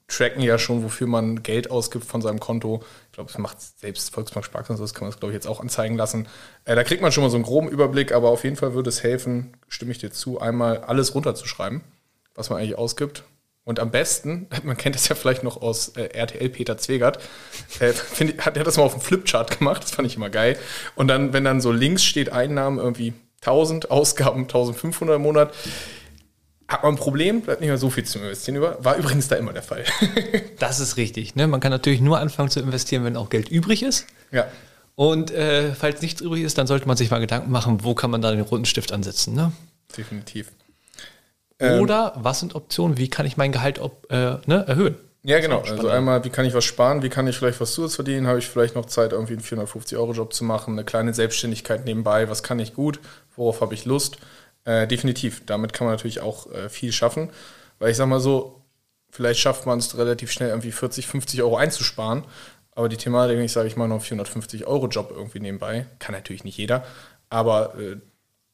tracken 0.08 0.42
ja 0.42 0.58
schon, 0.58 0.84
wofür 0.84 1.08
man 1.08 1.44
Geld 1.44 1.70
ausgibt 1.70 2.06
von 2.06 2.22
seinem 2.22 2.40
Konto. 2.40 2.82
Ich 3.08 3.12
glaube, 3.14 3.30
das 3.32 3.38
macht 3.40 3.58
selbst 3.80 4.14
Volksbank 4.14 4.46
Sparkasse, 4.46 4.82
das 4.82 4.94
kann 4.94 5.04
man 5.06 5.12
das, 5.12 5.20
glaube 5.20 5.34
ich, 5.34 5.36
jetzt 5.36 5.48
auch 5.48 5.60
anzeigen 5.60 5.98
lassen. 5.98 6.28
Äh, 6.66 6.76
da 6.76 6.84
kriegt 6.84 7.02
man 7.02 7.12
schon 7.12 7.24
mal 7.24 7.30
so 7.30 7.36
einen 7.36 7.44
groben 7.44 7.68
Überblick, 7.68 8.14
aber 8.14 8.30
auf 8.30 8.44
jeden 8.44 8.56
Fall 8.56 8.74
würde 8.74 8.90
es 8.90 9.04
helfen, 9.04 9.54
stimme 9.68 9.92
ich 9.92 9.98
dir 9.98 10.12
zu, 10.12 10.40
einmal 10.40 10.78
alles 10.80 11.14
runterzuschreiben, 11.14 11.82
was 12.36 12.50
man 12.50 12.60
eigentlich 12.60 12.78
ausgibt. 12.78 13.24
Und 13.66 13.82
am 13.82 13.92
besten, 13.92 14.48
man 14.64 14.78
kennt 14.78 14.96
das 14.96 15.10
ja 15.10 15.16
vielleicht 15.16 15.44
noch 15.44 15.62
aus 15.62 15.90
äh, 15.90 16.06
RTL 16.14 16.50
Peter 16.50 16.78
Zwegert, 16.78 17.20
äh, 17.82 17.92
ich- 18.20 18.40
hat 18.46 18.56
er 18.56 18.64
das 18.64 18.78
mal 18.78 18.84
auf 18.84 18.94
dem 18.94 19.02
Flipchart 19.02 19.60
gemacht, 19.60 19.84
das 19.84 19.92
fand 19.92 20.08
ich 20.08 20.16
immer 20.16 20.30
geil. 20.30 20.58
Und 20.96 21.10
dann, 21.10 21.34
wenn 21.34 21.44
dann 21.44 21.60
so 21.60 21.74
links 21.74 22.06
steht 22.06 22.32
Einnahmen 22.32 22.78
irgendwie 22.80 23.14
1000, 23.42 23.92
Ausgaben 23.92 24.44
1500 24.44 25.18
im 25.18 25.22
Monat, 25.22 25.54
hat 26.68 26.84
man 26.84 26.94
ein 26.94 26.98
Problem, 26.98 27.42
bleibt 27.42 27.62
nicht 27.62 27.70
mehr 27.70 27.78
so 27.78 27.90
viel 27.90 28.04
zum 28.04 28.24
Investieren 28.24 28.58
über. 28.58 28.84
War 28.84 28.98
übrigens 28.98 29.28
da 29.28 29.36
immer 29.36 29.54
der 29.54 29.64
Fall. 29.64 29.84
Das 30.60 30.80
ist 30.80 30.98
richtig. 30.98 31.36
Ne? 31.36 31.48
Man 31.48 31.60
kann 31.60 31.72
natürlich 31.72 32.02
nur 32.02 32.20
anfangen 32.20 32.50
zu 32.50 32.60
investieren, 32.60 33.04
wenn 33.04 33.16
auch 33.16 33.30
Geld 33.30 33.50
übrig 33.50 33.84
ist. 33.84 34.08
ja. 34.32 34.48
Und 34.96 35.30
äh, 35.30 35.76
falls 35.76 36.02
nichts 36.02 36.22
übrig 36.22 36.42
ist, 36.42 36.58
dann 36.58 36.66
sollte 36.66 36.88
man 36.88 36.98
sich 36.98 37.12
mal 37.12 37.20
Gedanken 37.20 37.52
machen, 37.52 37.84
wo 37.84 37.94
kann 37.94 38.10
man 38.10 38.24
da 38.24 38.32
den 38.32 38.42
roten 38.42 38.66
Stift 38.66 38.92
ansetzen. 38.92 39.36
Ne? 39.36 39.52
definitiv. 39.96 40.52
Ähm. 41.60 41.82
Oder 41.82 42.14
was 42.16 42.40
sind 42.40 42.56
Optionen, 42.56 42.98
wie 42.98 43.10
kann 43.10 43.26
ich 43.26 43.38
mein 43.38 43.52
Gehalt 43.52 43.80
ob, 43.80 44.12
äh, 44.12 44.38
ne, 44.46 44.66
erhöhen? 44.68 44.96
Ja, 45.24 45.40
genau. 45.40 45.60
Also 45.60 45.90
einmal, 45.90 46.24
wie 46.24 46.30
kann 46.30 46.46
ich 46.46 46.54
was 46.54 46.64
sparen, 46.64 47.04
wie 47.04 47.10
kann 47.10 47.28
ich 47.28 47.38
vielleicht 47.38 47.60
was 47.60 47.74
zusätzlich 47.74 47.96
verdienen, 47.96 48.28
habe 48.28 48.40
ich 48.40 48.48
vielleicht 48.48 48.76
noch 48.76 48.86
Zeit, 48.86 49.12
irgendwie 49.12 49.34
einen 49.34 49.42
450-Euro-Job 49.42 50.34
zu 50.34 50.46
machen, 50.46 50.74
eine 50.74 50.86
kleine 50.86 51.14
Selbstständigkeit 51.14 51.86
nebenbei, 51.86 52.30
was 52.30 52.44
kann 52.44 52.60
ich 52.60 52.74
gut, 52.74 53.00
worauf 53.36 53.60
habe 53.60 53.74
ich 53.74 53.86
Lust. 53.86 54.18
Äh, 54.68 54.86
definitiv, 54.86 55.46
damit 55.46 55.72
kann 55.72 55.88
man 55.88 55.96
natürlich 55.96 56.20
auch 56.20 56.52
äh, 56.52 56.68
viel 56.68 56.92
schaffen, 56.92 57.30
weil 57.80 57.92
ich 57.92 57.96
sag 57.96 58.08
mal 58.08 58.20
so, 58.20 58.66
vielleicht 59.10 59.40
schafft 59.40 59.66
man 59.66 59.80
es 59.80 59.98
relativ 59.98 60.30
schnell 60.30 60.50
irgendwie 60.50 60.74
40, 60.74 61.08
50 61.08 61.42
Euro 61.42 61.56
einzusparen, 61.56 62.26
aber 62.72 62.90
die 62.90 62.98
Thematik, 62.98 63.40
ich 63.40 63.54
sage 63.54 63.70
ich 63.70 63.78
mal 63.78 63.88
noch 63.88 64.04
450-Euro-Job 64.04 65.12
irgendwie 65.16 65.40
nebenbei, 65.40 65.86
kann 66.00 66.14
natürlich 66.14 66.44
nicht 66.44 66.58
jeder, 66.58 66.84
aber 67.30 67.80
äh, 67.80 67.96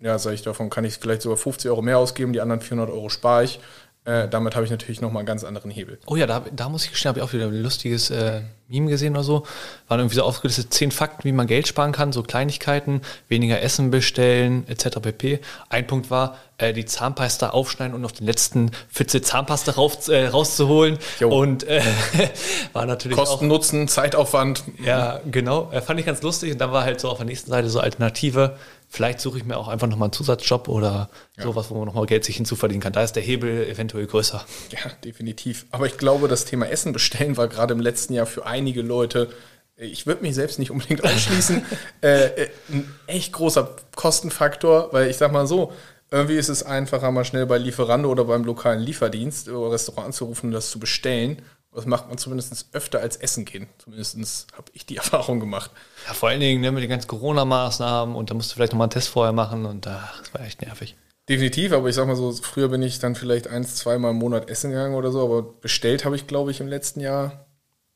ja, 0.06 0.20
sage 0.20 0.36
ich, 0.36 0.44
davon 0.44 0.70
kann 0.70 0.86
ich 0.86 1.00
vielleicht 1.00 1.24
sogar 1.24 1.38
50 1.38 1.72
Euro 1.72 1.82
mehr 1.82 1.98
ausgeben, 1.98 2.32
die 2.32 2.42
anderen 2.42 2.62
400 2.62 2.92
Euro 2.94 3.10
spare 3.10 3.46
ich. 3.46 3.60
Äh, 4.06 4.28
damit 4.28 4.56
habe 4.56 4.66
ich 4.66 4.72
natürlich 4.72 5.00
nochmal 5.00 5.22
einen 5.22 5.28
ganz 5.28 5.46
anderen 5.46 5.72
Hebel. 5.72 5.98
Oh 6.06 6.18
ja, 6.18 6.28
da, 6.28 6.44
da 6.52 6.68
muss 6.68 6.84
ich 6.84 6.92
gestehen, 6.92 7.10
habe 7.10 7.20
ich 7.20 7.24
auch 7.24 7.32
wieder 7.32 7.46
ein 7.46 7.64
lustiges 7.64 8.10
äh, 8.10 8.42
Meme 8.68 8.90
gesehen 8.90 9.14
oder 9.14 9.24
so. 9.24 9.46
Waren 9.88 10.02
irgendwie 10.02 10.18
so 10.18 10.24
aufgelistet 10.24 10.74
zehn 10.74 10.92
Fakten, 10.92 11.24
wie 11.24 11.32
man 11.32 11.48
Geld 11.48 11.70
sparen 11.70 11.94
kann, 11.94 12.12
so 12.12 12.22
Kleinigkeiten, 12.22 13.02
weniger 13.30 13.62
Essen 13.62 13.92
bestellen, 13.92 14.68
etc. 14.68 15.00
pp. 15.02 15.40
Ein 15.70 15.88
Punkt 15.88 16.12
war, 16.12 16.38
äh, 16.58 16.74
die 16.74 16.84
Zahnpasta 16.84 17.52
aufschneiden 17.52 17.96
und 17.96 18.04
auf 18.04 18.12
den 18.12 18.26
letzten 18.28 18.72
Pfütze 18.92 19.22
Zahnpasta 19.22 19.72
rauf, 19.72 20.10
äh, 20.10 20.28
rauszuholen. 20.28 20.98
Jo. 21.22 21.30
Und 21.30 21.64
äh, 21.64 21.82
war 22.74 22.86
natürlich 22.86 23.18
auch 23.18 23.26
Kosten, 23.26 23.48
Nutzen, 23.48 23.88
Zeitaufwand. 23.88 24.66
Ja, 24.84 25.22
genau. 25.32 25.72
Äh, 25.72 25.82
fand 25.82 26.02
ich 26.02 26.06
ganz 26.06 26.22
lustig. 26.22 26.52
Und 26.52 26.60
dann 26.60 26.74
war 26.74 26.84
halt 26.84 27.00
so 27.00 27.10
auf 27.10 27.18
der 27.18 27.26
nächsten 27.26 27.50
Seite 27.50 27.70
so 27.70 27.80
Alternative. 27.80 28.58
Vielleicht 28.94 29.22
suche 29.22 29.40
ich 29.40 29.44
mir 29.44 29.58
auch 29.58 29.70
einfach 29.70 29.88
nochmal 29.88 30.06
einen 30.06 30.14
Zusatzjob 30.14 30.68
oder 30.68 31.10
sowas, 31.36 31.72
wo 31.72 31.80
man 31.80 31.86
nochmal 31.88 32.06
Geld 32.06 32.24
sich 32.24 32.36
hinzuverdienen 32.36 32.80
kann. 32.80 32.94
Da 32.94 33.02
ist 33.02 33.14
der 33.14 33.24
Hebel 33.24 33.68
eventuell 33.68 34.06
größer. 34.06 34.46
Ja, 34.70 34.92
definitiv. 35.04 35.66
Aber 35.72 35.88
ich 35.88 35.98
glaube, 35.98 36.28
das 36.28 36.46
Thema 36.46 36.70
Essen 36.70 36.94
bestellen 36.94 37.36
war 37.36 37.48
gerade 37.48 37.74
im 37.74 37.80
letzten 37.80 38.14
Jahr 38.14 38.28
für 38.28 38.46
einige 38.46 38.84
Leute, 38.84 39.30
äh, 39.78 39.86
ich 39.86 40.06
würde 40.06 40.22
mich 40.22 40.36
selbst 40.36 40.60
nicht 40.60 40.70
unbedingt 40.70 41.04
ausschließen, 41.06 41.66
äh, 42.04 42.26
äh, 42.26 42.50
ein 42.70 42.94
echt 43.08 43.34
großer 43.34 43.76
Kostenfaktor, 43.96 44.90
weil 44.92 45.10
ich 45.10 45.18
sag 45.18 45.32
mal 45.32 45.48
so, 45.48 45.74
irgendwie 46.12 46.36
ist 46.36 46.50
es 46.50 46.62
einfacher, 46.62 47.10
mal 47.10 47.26
schnell 47.26 47.48
bei 47.48 47.58
Lieferando 47.58 48.12
oder 48.12 48.26
beim 48.26 48.44
lokalen 48.44 48.80
Lieferdienst 48.80 49.50
oder 49.50 49.72
Restaurant 49.72 50.06
anzurufen 50.06 50.50
und 50.50 50.54
das 50.54 50.70
zu 50.70 50.78
bestellen. 50.78 51.42
Das 51.76 51.86
macht 51.86 52.08
man 52.08 52.18
zumindest 52.18 52.68
öfter 52.74 53.00
als 53.00 53.18
Essen 53.18 53.46
gehen. 53.46 53.68
Zumindest 53.78 54.48
habe 54.54 54.72
ich 54.74 54.86
die 54.86 54.98
Erfahrung 54.98 55.40
gemacht. 55.40 55.72
Ja, 56.08 56.14
vor 56.14 56.30
allen 56.30 56.40
Dingen 56.40 56.62
ne, 56.62 56.72
mit 56.72 56.84
den 56.84 56.90
ganzen 56.90 57.08
Corona-Maßnahmen 57.08 58.16
und 58.16 58.30
da 58.30 58.34
musst 58.36 58.52
du 58.52 58.56
vielleicht 58.56 58.74
nochmal 58.74 58.86
einen 58.86 58.92
Test 58.92 59.10
vorher 59.10 59.34
machen 59.34 59.66
und 59.66 59.88
ach, 59.88 60.20
das 60.20 60.34
war 60.34 60.42
echt 60.42 60.62
nervig. 60.62 60.96
Definitiv, 61.30 61.72
aber 61.72 61.88
ich 61.88 61.96
sag 61.96 62.06
mal 62.06 62.18
so, 62.18 62.34
früher 62.34 62.68
bin 62.68 62.82
ich 62.82 63.00
dann 63.00 63.16
vielleicht 63.16 63.48
eins, 63.48 63.76
zweimal 63.76 64.12
im 64.12 64.18
Monat 64.18 64.50
essen 64.50 64.72
gegangen 64.72 64.96
oder 64.96 65.12
so, 65.12 65.24
aber 65.24 65.42
bestellt 65.42 66.04
habe 66.04 66.18
ich, 66.18 66.28
glaube 66.28 66.52
ich, 66.52 66.60
im 66.60 66.68
letzten 66.68 67.00
Jahr 67.00 67.46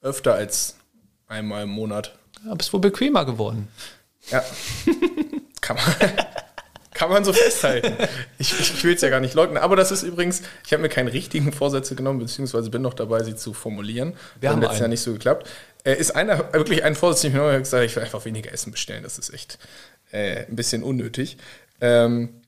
öfter 0.02 0.34
als 0.34 0.78
einmal 1.28 1.63
im 1.63 1.70
Monat. 1.70 2.18
Ja, 2.46 2.56
bist 2.56 2.72
wohl 2.72 2.80
bequemer 2.80 3.26
geworden. 3.26 3.68
Ja. 4.32 4.44
kann, 5.62 5.76
man, 5.76 6.12
kann 6.98 7.12
man 7.12 7.24
so 7.24 7.32
festhalten. 7.32 7.94
Ich, 8.40 8.60
ich 8.60 8.84
will 8.84 8.96
es 8.96 9.02
ja 9.02 9.10
gar 9.10 9.20
nicht 9.20 9.36
leugnen. 9.36 9.58
Aber 9.58 9.76
das 9.76 9.92
ist 9.92 10.02
übrigens, 10.02 10.42
ich 10.66 10.74
habe 10.74 10.82
mir 10.82 10.90
keinen 10.90 11.10
richtigen 11.10 11.54
Vorsätze 11.54 11.94
genommen, 11.94 12.20
beziehungsweise 12.20 12.72
bin 12.72 12.82
noch 12.82 12.96
dabei, 12.96 13.22
sie 13.24 13.36
zu 13.36 13.54
formulieren. 13.54 14.14
Wir 14.40 14.50
haben 14.50 14.64
einen. 14.64 14.80
Jahr 14.80 14.88
nicht 14.88 15.02
so 15.02 15.14
geklappt. 15.14 15.48
Äh, 15.84 15.94
ist 15.96 16.16
einer 16.16 16.52
wirklich 16.54 16.84
ein 16.84 16.96
Vorsatz, 16.96 17.22
den 17.22 17.32
ich 17.32 17.38
mir 17.38 17.52
noch 17.52 17.58
gesagt 17.58 17.74
habe, 17.74 17.86
ich 17.86 17.96
will 17.96 18.04
einfach 18.04 18.26
weniger 18.26 18.52
Essen 18.52 18.72
bestellen. 18.72 19.04
Das 19.04 19.20
ist 19.20 19.32
echt 19.32 19.60
äh, 20.12 20.46
ein 20.46 20.56
bisschen 20.56 20.82
unnötig. 20.82 21.38
Ähm, 21.82 22.42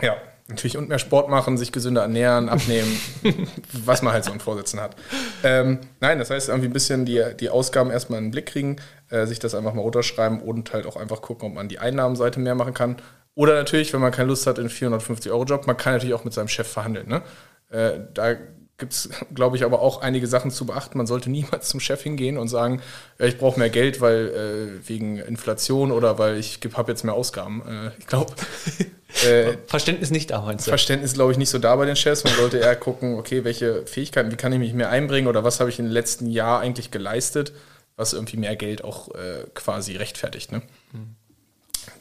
ja, 0.00 0.16
natürlich 0.48 0.78
und 0.78 0.88
mehr 0.88 0.98
Sport 0.98 1.28
machen, 1.28 1.58
sich 1.58 1.70
gesünder 1.70 2.02
ernähren, 2.02 2.48
abnehmen, 2.48 2.98
was 3.72 4.00
man 4.00 4.14
halt 4.14 4.24
so 4.24 4.32
an 4.32 4.40
Vorsätzen 4.40 4.80
hat. 4.80 4.96
Ähm, 5.44 5.80
nein, 6.00 6.18
das 6.18 6.30
heißt 6.30 6.48
irgendwie 6.48 6.68
ein 6.68 6.72
bisschen 6.72 7.04
die, 7.04 7.22
die 7.38 7.50
Ausgaben 7.50 7.90
erstmal 7.90 8.18
in 8.18 8.26
den 8.26 8.30
Blick 8.30 8.46
kriegen, 8.46 8.76
äh, 9.10 9.26
sich 9.26 9.38
das 9.38 9.54
einfach 9.54 9.74
mal 9.74 9.82
runterschreiben 9.82 10.40
und 10.40 10.72
halt 10.72 10.86
auch 10.86 10.96
einfach 10.96 11.20
gucken, 11.20 11.48
ob 11.48 11.54
man 11.54 11.68
die 11.68 11.78
Einnahmenseite 11.78 12.40
mehr 12.40 12.54
machen 12.54 12.74
kann. 12.74 12.96
Oder 13.34 13.54
natürlich, 13.54 13.92
wenn 13.92 14.00
man 14.00 14.12
keine 14.12 14.28
Lust 14.28 14.46
hat, 14.46 14.58
in 14.58 14.68
450-Euro-Job, 14.68 15.66
man 15.66 15.76
kann 15.76 15.94
natürlich 15.94 16.14
auch 16.14 16.24
mit 16.24 16.34
seinem 16.34 16.48
Chef 16.48 16.68
verhandeln. 16.68 17.08
Ne? 17.08 17.22
Äh, 17.70 18.00
da 18.12 18.36
gibt 18.82 18.92
es, 18.92 19.08
glaube 19.34 19.56
ich, 19.56 19.64
aber 19.64 19.80
auch 19.80 20.02
einige 20.02 20.26
Sachen 20.26 20.50
zu 20.50 20.66
beachten. 20.66 20.98
Man 20.98 21.06
sollte 21.06 21.30
niemals 21.30 21.68
zum 21.68 21.80
Chef 21.80 22.02
hingehen 22.02 22.36
und 22.36 22.48
sagen, 22.48 22.82
ja, 23.18 23.26
ich 23.26 23.38
brauche 23.38 23.58
mehr 23.58 23.70
Geld, 23.70 24.00
weil 24.00 24.28
äh, 24.28 24.88
wegen 24.88 25.16
Inflation 25.16 25.92
oder 25.92 26.18
weil 26.18 26.36
ich 26.36 26.60
habe 26.74 26.92
jetzt 26.92 27.04
mehr 27.04 27.14
Ausgaben. 27.14 27.62
Äh, 27.66 27.90
ich 27.98 28.06
glaube, 28.06 28.34
äh, 29.26 29.56
Verständnis 29.66 30.10
nicht 30.10 30.30
da, 30.30 30.42
meinst 30.42 30.66
du? 30.66 30.70
Verständnis, 30.70 31.14
glaube 31.14 31.32
ich, 31.32 31.38
nicht 31.38 31.50
so 31.50 31.58
da 31.58 31.74
bei 31.76 31.86
den 31.86 31.96
Chefs. 31.96 32.24
Man 32.24 32.34
sollte 32.34 32.58
eher 32.58 32.76
gucken, 32.76 33.18
okay, 33.18 33.44
welche 33.44 33.86
Fähigkeiten, 33.86 34.30
wie 34.30 34.36
kann 34.36 34.52
ich 34.52 34.58
mich 34.58 34.74
mehr 34.74 34.90
einbringen 34.90 35.28
oder 35.28 35.42
was 35.44 35.60
habe 35.60 35.70
ich 35.70 35.78
im 35.78 35.86
letzten 35.86 36.26
Jahr 36.26 36.60
eigentlich 36.60 36.90
geleistet, 36.90 37.52
was 37.96 38.12
irgendwie 38.12 38.36
mehr 38.36 38.56
Geld 38.56 38.84
auch 38.84 39.14
äh, 39.14 39.46
quasi 39.54 39.96
rechtfertigt. 39.96 40.52
Ne? 40.52 40.62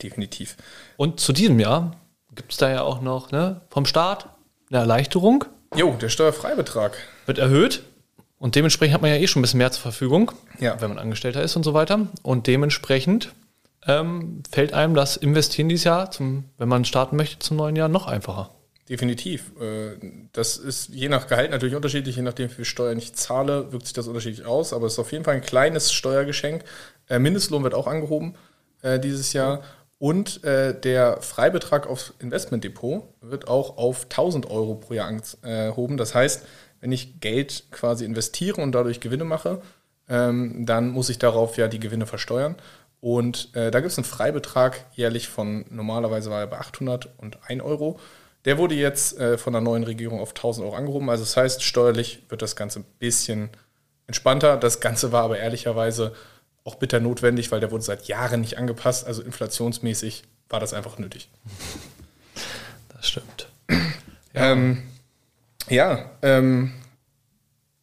Definitiv. 0.01 0.57
Und 0.97 1.19
zu 1.19 1.33
diesem 1.33 1.59
Jahr 1.59 1.95
gibt 2.35 2.51
es 2.51 2.57
da 2.57 2.69
ja 2.69 2.81
auch 2.83 3.01
noch 3.01 3.31
ne, 3.31 3.61
vom 3.69 3.85
Staat 3.85 4.29
eine 4.69 4.79
Erleichterung, 4.79 5.45
Jo, 5.75 5.93
der 5.99 6.09
Steuerfreibetrag. 6.09 6.97
wird 7.25 7.37
erhöht. 7.37 7.83
Und 8.37 8.55
dementsprechend 8.55 8.93
hat 8.95 9.01
man 9.01 9.11
ja 9.11 9.17
eh 9.17 9.27
schon 9.27 9.39
ein 9.39 9.43
bisschen 9.43 9.59
mehr 9.59 9.71
zur 9.71 9.81
Verfügung, 9.83 10.31
Ja. 10.59 10.81
wenn 10.81 10.89
man 10.89 10.97
Angestellter 10.99 11.43
ist 11.43 11.55
und 11.55 11.63
so 11.63 11.73
weiter. 11.73 12.07
Und 12.23 12.47
dementsprechend 12.47 13.31
ähm, 13.87 14.43
fällt 14.51 14.73
einem 14.73 14.95
das 14.95 15.15
Investieren 15.17 15.69
dieses 15.69 15.83
Jahr, 15.85 16.11
zum, 16.11 16.45
wenn 16.57 16.67
man 16.67 16.83
starten 16.85 17.15
möchte, 17.15 17.39
zum 17.39 17.57
neuen 17.57 17.75
Jahr 17.75 17.87
noch 17.89 18.07
einfacher. 18.07 18.51
Definitiv. 18.89 19.51
Äh, 19.61 19.97
Das 20.33 20.57
ist 20.57 20.89
je 20.89 21.07
nach 21.07 21.27
Gehalt 21.27 21.51
natürlich 21.51 21.75
unterschiedlich, 21.75 22.15
je 22.17 22.21
nachdem, 22.23 22.49
wie 22.49 22.53
viel 22.55 22.65
Steuern 22.65 22.97
ich 22.97 23.13
zahle, 23.13 23.71
wirkt 23.71 23.85
sich 23.85 23.93
das 23.93 24.07
unterschiedlich 24.07 24.45
aus, 24.45 24.73
aber 24.73 24.87
es 24.87 24.93
ist 24.93 24.99
auf 24.99 25.11
jeden 25.11 25.23
Fall 25.23 25.35
ein 25.35 25.41
kleines 25.41 25.93
Steuergeschenk. 25.93 26.63
Äh, 27.09 27.19
Mindestlohn 27.19 27.63
wird 27.63 27.73
auch 27.75 27.87
angehoben 27.87 28.35
äh, 28.81 28.99
dieses 28.99 29.33
Jahr 29.33 29.61
und 30.01 30.43
äh, 30.43 30.73
der 30.79 31.21
Freibetrag 31.21 31.85
aufs 31.85 32.13
Investmentdepot 32.17 33.03
wird 33.21 33.47
auch 33.47 33.77
auf 33.77 34.05
1000 34.05 34.49
Euro 34.49 34.73
pro 34.73 34.95
Jahr 34.95 35.07
angehoben. 35.07 35.95
Das 35.97 36.15
heißt, 36.15 36.43
wenn 36.79 36.91
ich 36.91 37.19
Geld 37.19 37.65
quasi 37.69 38.03
investiere 38.05 38.61
und 38.61 38.71
dadurch 38.71 38.99
Gewinne 38.99 39.25
mache, 39.25 39.61
ähm, 40.09 40.65
dann 40.65 40.89
muss 40.89 41.09
ich 41.09 41.19
darauf 41.19 41.55
ja 41.57 41.67
die 41.67 41.79
Gewinne 41.79 42.07
versteuern. 42.07 42.55
Und 42.99 43.55
äh, 43.55 43.69
da 43.69 43.79
gibt 43.79 43.91
es 43.91 43.97
einen 43.99 44.05
Freibetrag 44.05 44.85
jährlich 44.93 45.29
von, 45.29 45.65
normalerweise 45.69 46.31
war 46.31 46.39
er 46.39 46.47
bei 46.47 46.57
801 46.57 47.61
Euro. 47.61 47.99
Der 48.45 48.57
wurde 48.57 48.73
jetzt 48.73 49.19
äh, 49.19 49.37
von 49.37 49.53
der 49.53 49.61
neuen 49.61 49.83
Regierung 49.83 50.19
auf 50.19 50.31
1000 50.31 50.65
Euro 50.65 50.75
angehoben. 50.75 51.11
Also 51.11 51.23
das 51.23 51.37
heißt, 51.37 51.61
steuerlich 51.61 52.23
wird 52.29 52.41
das 52.41 52.55
Ganze 52.55 52.79
ein 52.79 52.85
bisschen 52.97 53.51
entspannter. 54.07 54.57
Das 54.57 54.79
Ganze 54.79 55.11
war 55.11 55.23
aber 55.23 55.37
ehrlicherweise 55.37 56.13
auch 56.63 56.75
bitter 56.75 56.99
notwendig, 56.99 57.51
weil 57.51 57.59
der 57.59 57.71
wurde 57.71 57.83
seit 57.83 58.07
Jahren 58.07 58.41
nicht 58.41 58.57
angepasst. 58.57 59.05
Also 59.05 59.21
inflationsmäßig 59.21 60.23
war 60.49 60.59
das 60.59 60.73
einfach 60.73 60.97
nötig. 60.97 61.29
Das 62.89 63.07
stimmt. 63.07 63.49
Ja, 64.33 64.51
ähm, 64.51 64.83
ja 65.69 66.11
ähm, 66.21 66.73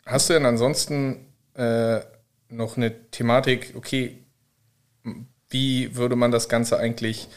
hast 0.07 0.29
du 0.29 0.35
denn 0.35 0.47
ansonsten 0.47 1.27
äh, 1.55 2.01
noch 2.49 2.77
eine 2.77 3.11
Thematik, 3.11 3.75
okay, 3.77 4.19
wie 5.51 5.97
würde 5.97 6.17
man 6.17 6.31
das 6.31 6.49
Ganze 6.49 6.79
eigentlich 6.79 7.29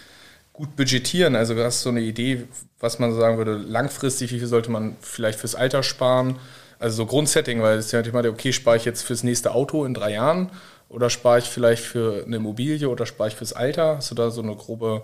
gut 0.53 0.75
budgetieren? 0.75 1.35
Also 1.35 1.55
hast 1.55 1.81
du 1.81 1.83
so 1.85 1.89
eine 1.89 2.01
Idee, 2.01 2.45
was 2.79 2.99
man 2.99 3.13
sagen 3.15 3.37
würde, 3.37 3.55
langfristig, 3.55 4.31
wie 4.31 4.39
viel 4.39 4.47
sollte 4.47 4.69
man 4.69 4.95
vielleicht 5.01 5.39
fürs 5.39 5.55
Alter 5.55 5.81
sparen? 5.81 6.37
Also 6.79 6.97
so 6.97 7.05
Grundsetting, 7.05 7.61
weil 7.61 7.77
es 7.77 7.87
ist 7.87 7.91
ja 7.91 8.01
die 8.01 8.09
Thematik, 8.09 8.31
okay, 8.31 8.53
spare 8.53 8.77
ich 8.77 8.85
jetzt 8.85 9.01
fürs 9.03 9.23
nächste 9.23 9.53
Auto 9.53 9.85
in 9.85 9.93
drei 9.93 10.13
Jahren 10.13 10.49
oder 10.91 11.09
spare 11.09 11.39
ich 11.39 11.45
vielleicht 11.45 11.83
für 11.83 12.23
eine 12.25 12.35
Immobilie 12.35 12.89
oder 12.89 13.05
spare 13.05 13.29
ich 13.29 13.35
fürs 13.35 13.53
Alter? 13.53 13.97
Hast 13.97 14.11
du 14.11 14.15
da 14.15 14.29
so 14.29 14.41
eine 14.41 14.55
grobe, 14.55 15.03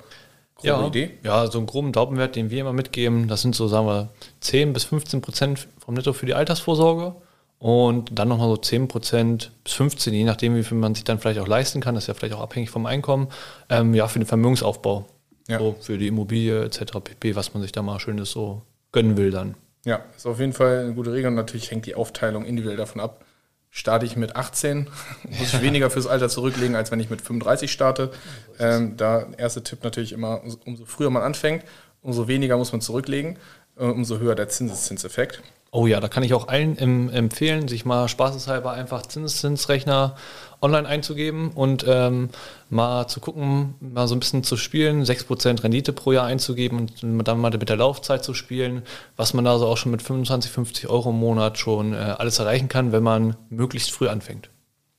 grobe 0.55 0.67
ja, 0.67 0.87
Idee? 0.87 1.11
Ja, 1.23 1.47
so 1.47 1.57
einen 1.57 1.67
groben 1.67 1.93
Daumenwert, 1.93 2.35
den 2.35 2.49
wir 2.49 2.61
immer 2.61 2.73
mitgeben, 2.73 3.27
das 3.27 3.41
sind 3.41 3.55
so, 3.55 3.67
sagen 3.67 3.87
wir, 3.87 4.09
10 4.41 4.73
bis 4.73 4.83
15 4.83 5.21
Prozent 5.21 5.67
vom 5.79 5.93
Netto 5.93 6.13
für 6.13 6.25
die 6.25 6.33
Altersvorsorge. 6.33 7.15
Und 7.59 8.19
dann 8.19 8.27
nochmal 8.27 8.49
so 8.49 8.57
10 8.57 8.87
Prozent 8.87 9.51
bis 9.63 9.73
15, 9.73 10.13
je 10.13 10.25
nachdem, 10.25 10.55
wie 10.55 10.63
viel 10.63 10.77
man 10.77 10.93
sich 10.93 11.05
dann 11.05 11.17
vielleicht 11.17 11.39
auch 11.39 11.47
leisten 11.47 11.81
kann, 11.81 11.95
das 11.95 12.03
ist 12.03 12.07
ja 12.07 12.13
vielleicht 12.13 12.35
auch 12.35 12.41
abhängig 12.41 12.69
vom 12.69 12.85
Einkommen, 12.85 13.29
ähm, 13.69 13.95
ja, 13.95 14.07
für 14.07 14.19
den 14.19 14.27
Vermögensaufbau. 14.27 15.07
Ja. 15.47 15.57
So 15.57 15.75
für 15.79 15.97
die 15.97 16.07
Immobilie 16.07 16.65
etc. 16.65 16.99
pp, 17.03 17.35
was 17.35 17.53
man 17.53 17.63
sich 17.63 17.71
da 17.71 17.81
mal 17.81 17.99
schönes 17.99 18.29
so 18.29 18.61
gönnen 18.91 19.17
will 19.17 19.31
dann. 19.31 19.55
Ja, 19.85 20.01
ist 20.15 20.25
auf 20.25 20.39
jeden 20.39 20.53
Fall 20.53 20.79
eine 20.79 20.93
gute 20.93 21.13
Regel 21.13 21.29
und 21.29 21.35
natürlich 21.35 21.71
hängt 21.71 21.85
die 21.85 21.95
Aufteilung 21.95 22.45
individuell 22.45 22.77
davon 22.77 22.99
ab. 22.99 23.23
Starte 23.69 24.05
ich 24.05 24.15
mit 24.15 24.35
18, 24.35 24.87
muss 25.39 25.53
ich 25.53 25.61
weniger 25.61 25.89
fürs 25.89 26.07
Alter 26.07 26.29
zurücklegen, 26.29 26.75
als 26.75 26.91
wenn 26.91 26.99
ich 26.99 27.09
mit 27.09 27.21
35 27.21 27.71
starte. 27.71 28.11
Ähm, 28.59 28.97
da 28.97 29.27
erste 29.37 29.63
Tipp 29.63 29.83
natürlich 29.83 30.13
immer, 30.13 30.41
umso 30.65 30.85
früher 30.85 31.09
man 31.09 31.23
anfängt, 31.23 31.63
umso 32.01 32.27
weniger 32.27 32.57
muss 32.57 32.71
man 32.71 32.81
zurücklegen, 32.81 33.37
äh, 33.77 33.83
umso 33.83 34.19
höher 34.19 34.35
der 34.35 34.49
Zinseszinseffekt. 34.49 35.41
Oh 35.71 35.85
ja, 35.85 35.99
da 35.99 36.07
kann 36.07 36.23
ich 36.23 36.33
auch 36.33 36.47
allen 36.47 37.09
empfehlen, 37.09 37.67
sich 37.67 37.83
mal 37.83 38.07
spaßeshalber 38.07 38.71
einfach 38.71 39.05
Zinseszinsrechner 39.05 40.15
online 40.61 40.87
einzugeben 40.87 41.51
und 41.51 41.85
ähm, 41.87 42.29
mal 42.69 43.07
zu 43.07 43.19
gucken, 43.19 43.75
mal 43.79 44.07
so 44.07 44.15
ein 44.15 44.19
bisschen 44.19 44.43
zu 44.43 44.57
spielen, 44.57 45.03
6% 45.03 45.63
Rendite 45.63 45.93
pro 45.93 46.11
Jahr 46.11 46.25
einzugeben 46.25 46.89
und 47.01 47.27
dann 47.27 47.39
mal 47.39 47.51
mit 47.51 47.69
der 47.69 47.75
Laufzeit 47.75 48.23
zu 48.23 48.33
spielen, 48.33 48.81
was 49.15 49.33
man 49.33 49.45
da 49.45 49.57
so 49.59 49.67
auch 49.67 49.77
schon 49.77 49.91
mit 49.91 50.01
25, 50.01 50.51
50 50.51 50.89
Euro 50.89 51.11
im 51.11 51.17
Monat 51.17 51.57
schon 51.57 51.93
äh, 51.93 51.97
alles 51.97 52.39
erreichen 52.39 52.69
kann, 52.69 52.91
wenn 52.91 53.03
man 53.03 53.35
möglichst 53.49 53.91
früh 53.91 54.07
anfängt. 54.07 54.49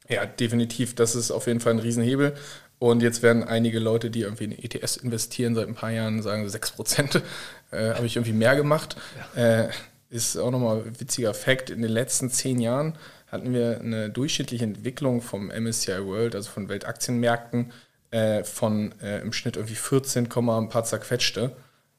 Ja, 0.08 0.24
definitiv. 0.24 0.94
Das 0.94 1.14
ist 1.14 1.30
auf 1.30 1.46
jeden 1.46 1.60
Fall 1.60 1.74
ein 1.74 1.78
Riesenhebel. 1.80 2.34
Und 2.78 3.02
jetzt 3.02 3.22
werden 3.22 3.42
einige 3.42 3.80
Leute, 3.80 4.10
die 4.10 4.20
irgendwie 4.20 4.44
in 4.44 4.52
ETS 4.52 4.96
investieren 4.96 5.54
seit 5.54 5.66
ein 5.66 5.74
paar 5.74 5.90
Jahren, 5.90 6.22
sagen 6.22 6.46
6%, 6.46 7.20
äh, 7.72 7.94
habe 7.94 8.06
ich 8.06 8.16
irgendwie 8.16 8.32
mehr 8.32 8.54
gemacht. 8.56 8.96
Ja. 9.36 9.64
Äh, 9.64 9.68
ist 10.10 10.38
auch 10.38 10.50
nochmal 10.50 10.84
ein 10.86 11.00
witziger 11.00 11.34
Fakt. 11.34 11.70
In 11.70 11.82
den 11.82 11.90
letzten 11.90 12.30
zehn 12.30 12.60
Jahren 12.60 12.94
hatten 13.30 13.52
wir 13.52 13.80
eine 13.80 14.10
durchschnittliche 14.10 14.64
Entwicklung 14.64 15.20
vom 15.20 15.48
MSCI 15.48 16.04
World, 16.04 16.34
also 16.34 16.50
von 16.50 16.68
Weltaktienmärkten, 16.68 17.72
äh, 18.10 18.42
von 18.44 18.92
äh, 19.02 19.20
im 19.20 19.32
Schnitt 19.32 19.56
irgendwie 19.56 19.74
14, 19.74 20.28
ein 20.32 20.68
paar 20.68 20.84
zerquetschte 20.84 21.52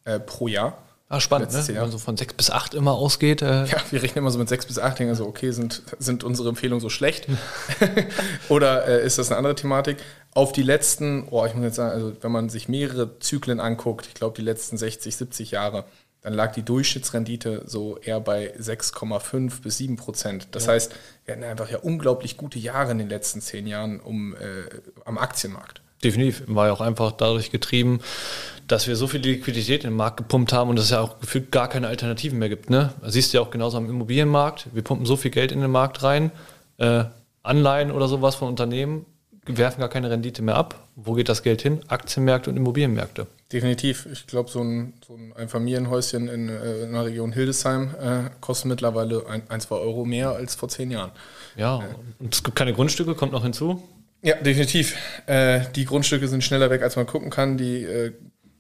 äh, 0.05 0.19
pro 0.19 0.47
Jahr. 0.47 0.77
Ah, 1.11 1.19
spannend, 1.19 1.51
ne? 1.51 1.67
wenn 1.67 1.75
man 1.75 1.89
so 1.89 1.97
von 1.97 2.15
6 2.17 2.35
bis 2.35 2.51
8 2.51 2.75
immer 2.75 2.91
ausgeht. 2.91 3.41
Äh 3.41 3.65
ja, 3.65 3.77
wir 3.89 4.03
rechnen 4.03 4.19
immer 4.19 4.29
so 4.29 4.37
mit 4.37 4.47
6 4.47 4.67
bis 4.67 4.77
8, 4.77 4.99
denken 4.99 5.15
so, 5.15 5.25
okay, 5.25 5.49
sind, 5.49 5.81
sind 5.97 6.23
unsere 6.23 6.49
Empfehlungen 6.49 6.81
so 6.81 6.89
schlecht? 6.89 7.27
Oder 8.49 8.87
äh, 8.87 9.03
ist 9.03 9.17
das 9.17 9.31
eine 9.31 9.37
andere 9.37 9.55
Thematik? 9.55 9.97
Auf 10.35 10.51
die 10.51 10.61
letzten, 10.61 11.27
oh, 11.31 11.47
ich 11.47 11.55
muss 11.55 11.63
jetzt 11.63 11.77
sagen, 11.77 11.91
also 11.91 12.15
wenn 12.21 12.31
man 12.31 12.49
sich 12.49 12.69
mehrere 12.69 13.17
Zyklen 13.19 13.59
anguckt, 13.59 14.05
ich 14.05 14.13
glaube 14.13 14.35
die 14.35 14.43
letzten 14.43 14.77
60, 14.77 15.15
70 15.15 15.49
Jahre, 15.49 15.85
dann 16.21 16.33
lag 16.33 16.53
die 16.53 16.63
Durchschnittsrendite 16.63 17.63
so 17.65 17.97
eher 17.97 18.19
bei 18.19 18.53
6,5 18.57 19.61
bis 19.61 19.77
7 19.77 19.95
Prozent. 19.95 20.49
Das 20.51 20.65
ja. 20.65 20.73
heißt, 20.73 20.93
wir 21.25 21.33
hatten 21.33 21.43
einfach 21.43 21.69
ja 21.69 21.79
unglaublich 21.79 22.35
gute 22.37 22.59
Jahre 22.59 22.91
in 22.91 22.97
den 22.97 23.09
letzten 23.09 23.41
zehn 23.41 23.67
Jahren 23.67 23.99
um, 23.99 24.35
äh, 24.35 24.69
am 25.05 25.17
Aktienmarkt. 25.17 25.81
Definitiv. 26.03 26.43
War 26.47 26.67
ja 26.67 26.73
auch 26.73 26.81
einfach 26.81 27.11
dadurch 27.11 27.51
getrieben, 27.51 27.99
dass 28.67 28.87
wir 28.87 28.95
so 28.95 29.07
viel 29.07 29.21
Liquidität 29.21 29.83
in 29.83 29.91
den 29.91 29.97
Markt 29.97 30.17
gepumpt 30.17 30.53
haben 30.53 30.69
und 30.69 30.79
es 30.79 30.89
ja 30.89 31.01
auch 31.01 31.19
gefühlt 31.19 31.51
gar 31.51 31.67
keine 31.69 31.87
Alternativen 31.87 32.39
mehr 32.39 32.49
gibt. 32.49 32.69
Ne? 32.69 32.93
Das 33.01 33.13
siehst 33.13 33.33
du 33.33 33.37
ja 33.37 33.43
auch 33.43 33.51
genauso 33.51 33.77
am 33.77 33.89
Immobilienmarkt. 33.89 34.67
Wir 34.73 34.81
pumpen 34.81 35.05
so 35.05 35.17
viel 35.17 35.31
Geld 35.31 35.51
in 35.51 35.61
den 35.61 35.71
Markt 35.71 36.03
rein, 36.03 36.31
äh, 36.77 37.05
Anleihen 37.43 37.91
oder 37.91 38.07
sowas 38.07 38.35
von 38.35 38.47
Unternehmen 38.47 39.05
werfen 39.45 39.79
gar 39.79 39.89
keine 39.89 40.09
Rendite 40.09 40.41
mehr 40.41 40.55
ab. 40.55 40.87
Wo 40.95 41.13
geht 41.13 41.29
das 41.29 41.43
Geld 41.43 41.61
hin? 41.61 41.81
Aktienmärkte 41.87 42.49
und 42.49 42.57
Immobilienmärkte. 42.57 43.27
Definitiv. 43.51 44.07
Ich 44.11 44.27
glaube, 44.27 44.49
so 44.49 44.61
ein, 44.61 44.93
so 45.05 45.17
ein 45.35 45.49
Familienhäuschen 45.49 46.27
in, 46.27 46.49
äh, 46.49 46.83
in 46.83 46.93
der 46.93 47.05
Region 47.05 47.31
Hildesheim 47.31 47.95
äh, 47.99 48.29
kostet 48.41 48.67
mittlerweile 48.67 49.25
ein, 49.27 49.41
ein, 49.49 49.59
zwei 49.59 49.77
Euro 49.77 50.05
mehr 50.05 50.31
als 50.31 50.53
vor 50.53 50.69
zehn 50.69 50.91
Jahren. 50.91 51.11
Ja, 51.55 51.83
und 52.19 52.33
es 52.33 52.43
gibt 52.43 52.55
keine 52.55 52.73
Grundstücke, 52.73 53.15
kommt 53.15 53.31
noch 53.31 53.41
hinzu. 53.41 53.81
Ja, 54.21 54.35
definitiv. 54.35 54.95
Äh, 55.25 55.61
die 55.75 55.85
Grundstücke 55.85 56.27
sind 56.27 56.43
schneller 56.43 56.69
weg, 56.69 56.83
als 56.83 56.95
man 56.95 57.07
gucken 57.07 57.31
kann. 57.31 57.57
Die 57.57 57.83
äh, 57.83 58.13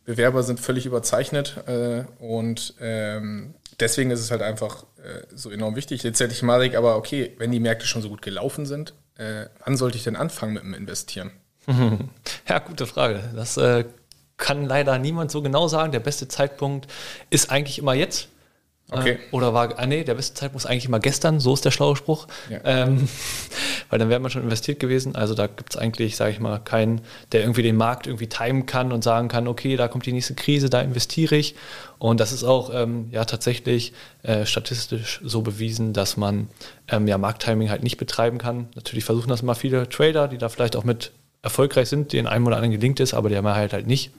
Bewerber 0.05 0.41
sind 0.41 0.59
völlig 0.59 0.87
überzeichnet 0.87 1.57
äh, 1.67 2.03
und 2.17 2.73
ähm, 2.79 3.53
deswegen 3.79 4.09
ist 4.09 4.21
es 4.21 4.31
halt 4.31 4.41
einfach 4.41 4.85
äh, 4.97 5.27
so 5.35 5.51
enorm 5.51 5.75
wichtig. 5.75 6.01
Jetzt 6.01 6.19
hätte 6.19 6.33
ich 6.33 6.41
Marek, 6.41 6.75
aber 6.75 6.97
okay, 6.97 7.35
wenn 7.37 7.51
die 7.51 7.59
Märkte 7.59 7.85
schon 7.85 8.01
so 8.01 8.09
gut 8.09 8.23
gelaufen 8.23 8.65
sind, 8.65 8.95
äh, 9.17 9.45
wann 9.63 9.77
sollte 9.77 9.97
ich 9.97 10.03
denn 10.03 10.15
anfangen 10.15 10.53
mit 10.53 10.63
dem 10.63 10.73
Investieren? 10.73 11.29
Ja, 12.47 12.57
gute 12.57 12.87
Frage. 12.87 13.29
Das 13.35 13.57
äh, 13.57 13.85
kann 14.39 14.65
leider 14.65 14.97
niemand 14.97 15.29
so 15.29 15.43
genau 15.43 15.67
sagen. 15.67 15.91
Der 15.91 15.99
beste 15.99 16.27
Zeitpunkt 16.27 16.87
ist 17.29 17.51
eigentlich 17.51 17.77
immer 17.77 17.93
jetzt. 17.93 18.29
Okay. 18.91 19.11
Äh, 19.11 19.17
oder 19.31 19.53
war, 19.53 19.77
ah 19.77 19.85
nee, 19.85 20.03
der 20.03 20.15
beste 20.15 20.33
Zeitpunkt 20.33 20.65
ist 20.65 20.69
eigentlich 20.69 20.85
immer 20.85 20.99
gestern, 20.99 21.39
so 21.39 21.53
ist 21.53 21.63
der 21.63 21.71
schlaue 21.71 21.95
Spruch. 21.95 22.27
Ja. 22.49 22.59
Ähm, 22.63 23.07
weil 23.89 23.99
dann 23.99 24.09
wäre 24.09 24.19
man 24.19 24.31
schon 24.31 24.41
investiert 24.41 24.79
gewesen. 24.79 25.15
Also 25.15 25.35
da 25.35 25.45
gibt 25.45 25.73
es 25.73 25.77
eigentlich, 25.77 26.15
sage 26.15 26.31
ich 26.31 26.39
mal, 26.39 26.57
keinen, 26.59 27.01
der 27.31 27.41
irgendwie 27.41 27.61
den 27.61 27.75
Markt 27.75 28.07
irgendwie 28.07 28.27
timen 28.27 28.65
kann 28.65 28.91
und 28.91 29.03
sagen 29.03 29.27
kann, 29.27 29.47
okay, 29.47 29.75
da 29.75 29.87
kommt 29.87 30.05
die 30.05 30.13
nächste 30.13 30.33
Krise, 30.33 30.69
da 30.69 30.81
investiere 30.81 31.35
ich. 31.35 31.55
Und 31.99 32.19
das 32.19 32.31
ist 32.31 32.43
auch 32.43 32.71
ähm, 32.73 33.09
ja 33.11 33.25
tatsächlich 33.25 33.93
äh, 34.23 34.45
statistisch 34.45 35.21
so 35.23 35.41
bewiesen, 35.41 35.93
dass 35.93 36.17
man 36.17 36.47
ähm, 36.87 37.07
ja 37.07 37.17
Markttiming 37.17 37.69
halt 37.69 37.83
nicht 37.83 37.97
betreiben 37.97 38.39
kann. 38.39 38.69
Natürlich 38.75 39.05
versuchen 39.05 39.29
das 39.29 39.41
immer 39.41 39.55
viele 39.55 39.87
Trader, 39.87 40.27
die 40.27 40.37
da 40.37 40.49
vielleicht 40.49 40.75
auch 40.75 40.83
mit 40.83 41.11
erfolgreich 41.41 41.89
sind, 41.89 42.13
denen 42.13 42.27
einem 42.27 42.47
oder 42.47 42.57
anderen 42.57 42.73
gelingt 42.79 42.99
ist, 42.99 43.13
aber 43.13 43.29
der 43.29 43.41
Mehrheit 43.41 43.73
halt 43.73 43.87
nicht. 43.87 44.11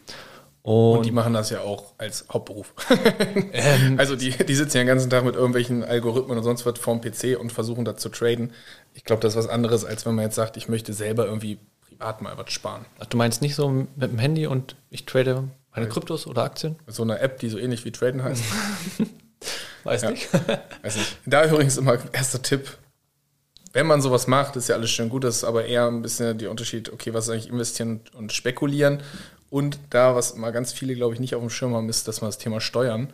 Und, 0.63 0.99
und, 0.99 1.07
die 1.07 1.11
machen 1.11 1.33
das 1.33 1.49
ja 1.51 1.61
auch 1.61 1.95
als 1.97 2.27
Hauptberuf. 2.31 2.75
ähm, 3.53 3.95
also 3.99 4.15
die, 4.15 4.31
die 4.31 4.55
sitzen 4.55 4.77
ja 4.77 4.83
den 4.83 4.89
ganzen 4.89 5.09
Tag 5.09 5.25
mit 5.25 5.35
irgendwelchen 5.35 5.83
Algorithmen 5.83 6.37
und 6.37 6.45
sonst 6.45 6.67
was 6.67 6.79
vorm 6.79 7.01
PC 7.01 7.39
und 7.39 7.51
versuchen 7.51 7.85
da 7.85 7.97
zu 7.97 8.11
traden. 8.11 8.53
Ich 8.93 9.05
glaube, 9.05 9.23
das 9.23 9.35
ist 9.35 9.39
was 9.39 9.49
anderes, 9.49 9.85
als 9.85 10.05
wenn 10.05 10.15
man 10.15 10.27
jetzt 10.27 10.35
sagt, 10.35 10.57
ich 10.57 10.69
möchte 10.69 10.93
selber 10.93 11.25
irgendwie 11.25 11.59
privat 11.81 12.21
mal 12.21 12.37
was 12.37 12.53
sparen. 12.53 12.85
Ach, 12.99 13.07
du 13.07 13.17
meinst 13.17 13.41
nicht 13.41 13.55
so 13.55 13.71
mit 13.71 13.89
dem 13.97 14.19
Handy 14.19 14.47
und 14.47 14.77
ich 14.91 15.07
trade 15.07 15.49
meine 15.75 15.89
Kryptos 15.89 16.27
oder 16.27 16.43
Aktien? 16.43 16.77
Mit 16.85 16.95
so 16.95 17.05
einer 17.05 17.21
App, 17.21 17.39
die 17.39 17.49
so 17.49 17.59
ähnlich 17.59 17.85
wie 17.85 17.93
Traden 17.93 18.23
heißt. 18.23 18.43
weiß 19.85 20.03
ja, 20.03 20.11
nicht. 20.11 20.29
weiß 20.83 20.97
nicht. 20.97 21.17
Da 21.25 21.47
übrigens 21.47 21.79
immer 21.79 21.99
erster 22.13 22.43
Tipp. 22.43 22.77
Wenn 23.73 23.87
man 23.87 24.03
sowas 24.03 24.27
macht, 24.27 24.57
ist 24.57 24.69
ja 24.69 24.75
alles 24.75 24.91
schön 24.91 25.09
gut, 25.09 25.25
das 25.25 25.37
ist 25.37 25.45
aber 25.45 25.65
eher 25.65 25.87
ein 25.87 26.03
bisschen 26.03 26.39
der 26.39 26.51
Unterschied, 26.51 26.93
okay, 26.93 27.15
was 27.15 27.27
ist 27.27 27.31
eigentlich 27.31 27.49
investieren 27.49 28.01
und 28.15 28.33
spekulieren 28.33 29.01
und 29.49 29.79
da, 29.91 30.15
was 30.15 30.37
mal 30.37 30.51
ganz 30.51 30.73
viele, 30.73 30.95
glaube 30.95 31.15
ich, 31.15 31.21
nicht 31.21 31.35
auf 31.35 31.41
dem 31.41 31.51
Schirm 31.51 31.75
haben, 31.75 31.89
ist, 31.89 32.09
dass 32.09 32.21
man 32.21 32.29
das 32.29 32.39
Thema 32.39 32.61
Steuern 32.61 33.13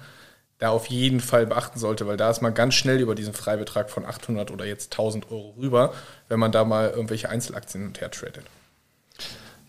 da 0.58 0.70
auf 0.70 0.86
jeden 0.86 1.20
Fall 1.20 1.46
beachten 1.46 1.78
sollte, 1.78 2.06
weil 2.06 2.16
da 2.16 2.30
ist 2.30 2.40
man 2.40 2.54
ganz 2.54 2.74
schnell 2.74 3.00
über 3.00 3.14
diesen 3.14 3.34
Freibetrag 3.34 3.90
von 3.90 4.06
800 4.06 4.50
oder 4.50 4.64
jetzt 4.64 4.92
1000 4.92 5.30
Euro 5.30 5.54
rüber, 5.58 5.92
wenn 6.28 6.38
man 6.38 6.52
da 6.52 6.64
mal 6.64 6.90
irgendwelche 6.90 7.28
Einzelaktien 7.28 7.86
und 7.86 8.00
her 8.00 8.10
tradet. 8.10 8.44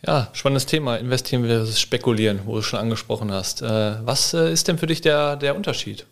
Ja, 0.05 0.29
spannendes 0.33 0.65
Thema, 0.65 0.97
investieren 0.97 1.45
versus 1.45 1.79
spekulieren, 1.79 2.41
wo 2.45 2.55
du 2.55 2.61
schon 2.61 2.79
angesprochen 2.79 3.31
hast. 3.31 3.61
Äh, 3.61 4.05
was 4.05 4.33
äh, 4.33 4.51
ist 4.51 4.67
denn 4.67 4.77
für 4.77 4.87
dich 4.87 5.01
der, 5.01 5.35
der 5.35 5.55
Unterschied? 5.55 6.05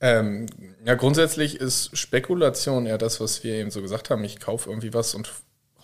Ähm, 0.00 0.46
ja, 0.84 0.94
grundsätzlich 0.94 1.56
ist 1.56 1.96
Spekulation 1.96 2.86
eher 2.86 2.98
das, 2.98 3.20
was 3.20 3.44
wir 3.44 3.54
eben 3.54 3.70
so 3.70 3.82
gesagt 3.82 4.10
haben. 4.10 4.24
Ich 4.24 4.40
kaufe 4.40 4.70
irgendwie 4.70 4.94
was 4.94 5.14
und 5.14 5.30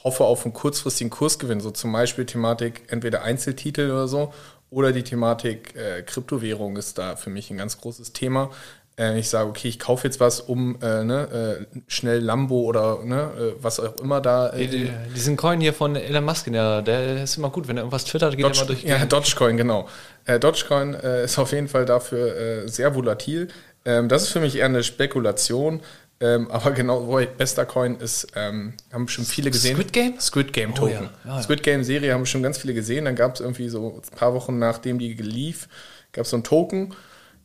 hoffe 0.02 0.24
auf 0.24 0.44
einen 0.44 0.54
kurzfristigen 0.54 1.10
Kursgewinn, 1.10 1.60
so 1.60 1.70
zum 1.70 1.92
Beispiel 1.92 2.26
Thematik 2.26 2.84
entweder 2.88 3.22
Einzeltitel 3.22 3.90
oder 3.90 4.08
so 4.08 4.32
oder 4.70 4.92
die 4.92 5.02
Thematik 5.02 5.74
äh, 5.76 6.02
Kryptowährung 6.02 6.76
ist 6.76 6.98
da 6.98 7.16
für 7.16 7.30
mich 7.30 7.50
ein 7.50 7.58
ganz 7.58 7.80
großes 7.80 8.12
Thema. 8.12 8.50
Äh, 8.98 9.18
ich 9.18 9.28
sage, 9.28 9.48
okay, 9.48 9.68
ich 9.68 9.78
kaufe 9.78 10.06
jetzt 10.06 10.20
was, 10.20 10.40
um 10.40 10.78
äh, 10.82 11.04
ne, 11.04 11.66
äh, 11.72 11.80
schnell 11.86 12.20
Lambo 12.20 12.62
oder 12.62 13.00
ne, 13.04 13.30
äh, 13.38 13.52
was 13.62 13.78
auch 13.78 13.96
immer 14.00 14.20
da. 14.20 14.50
Äh, 14.50 14.66
die, 14.66 14.90
diesen 15.14 15.36
Coin 15.36 15.60
hier 15.60 15.72
von 15.72 15.94
Elon 15.96 16.24
Musk, 16.24 16.50
der, 16.50 16.82
der 16.82 17.22
ist 17.22 17.36
immer 17.36 17.50
gut, 17.50 17.68
wenn 17.68 17.76
er 17.76 17.82
irgendwas 17.82 18.04
twittert, 18.04 18.36
geht 18.36 18.44
Doge, 18.44 18.56
er 18.56 18.62
immer 18.62 18.66
durch. 18.66 18.82
Ja, 18.84 19.04
Dogecoin, 19.04 19.56
genau. 19.56 19.88
Dogecoin 20.26 20.94
ist 20.94 21.38
auf 21.38 21.52
jeden 21.52 21.68
Fall 21.68 21.84
dafür 21.84 22.68
sehr 22.68 22.96
volatil. 22.96 23.46
Ähm, 23.86 24.08
das 24.10 24.24
ist 24.24 24.28
für 24.30 24.40
mich 24.40 24.56
eher 24.56 24.66
eine 24.66 24.82
Spekulation. 24.82 25.80
Ähm, 26.20 26.50
aber 26.50 26.72
genau, 26.72 27.06
wo 27.06 27.20
bester 27.38 27.64
Coin 27.64 27.96
ist, 27.96 28.26
ähm, 28.34 28.74
haben 28.92 29.08
schon 29.08 29.24
viele 29.24 29.50
gesehen. 29.50 29.76
Squid 29.76 29.92
Game? 29.92 30.20
Squid 30.20 30.52
Game 30.52 30.74
Token. 30.74 30.92
ja. 30.92 31.10
Ja, 31.24 31.36
ja. 31.36 31.42
Squid 31.42 31.62
Game 31.62 31.84
Serie 31.84 32.12
haben 32.12 32.26
schon 32.26 32.42
ganz 32.42 32.58
viele 32.58 32.74
gesehen. 32.74 33.06
Dann 33.06 33.16
gab 33.16 33.34
es 33.34 33.40
irgendwie 33.40 33.68
so 33.68 34.02
ein 34.04 34.16
paar 34.16 34.34
Wochen 34.34 34.58
nachdem 34.58 34.98
die 34.98 35.14
lief, 35.14 35.68
gab 36.12 36.24
es 36.24 36.30
so 36.30 36.36
einen 36.36 36.44
Token. 36.44 36.94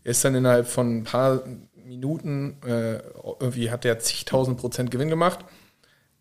Ist 0.04 0.26
dann 0.26 0.34
innerhalb 0.34 0.68
von 0.68 0.98
ein 0.98 1.04
paar 1.04 1.44
Minuten, 1.76 2.58
äh, 2.66 3.00
irgendwie 3.40 3.70
hat 3.70 3.84
der 3.84 4.00
zigtausend 4.00 4.58
Prozent 4.58 4.90
Gewinn 4.90 5.10
gemacht. 5.10 5.40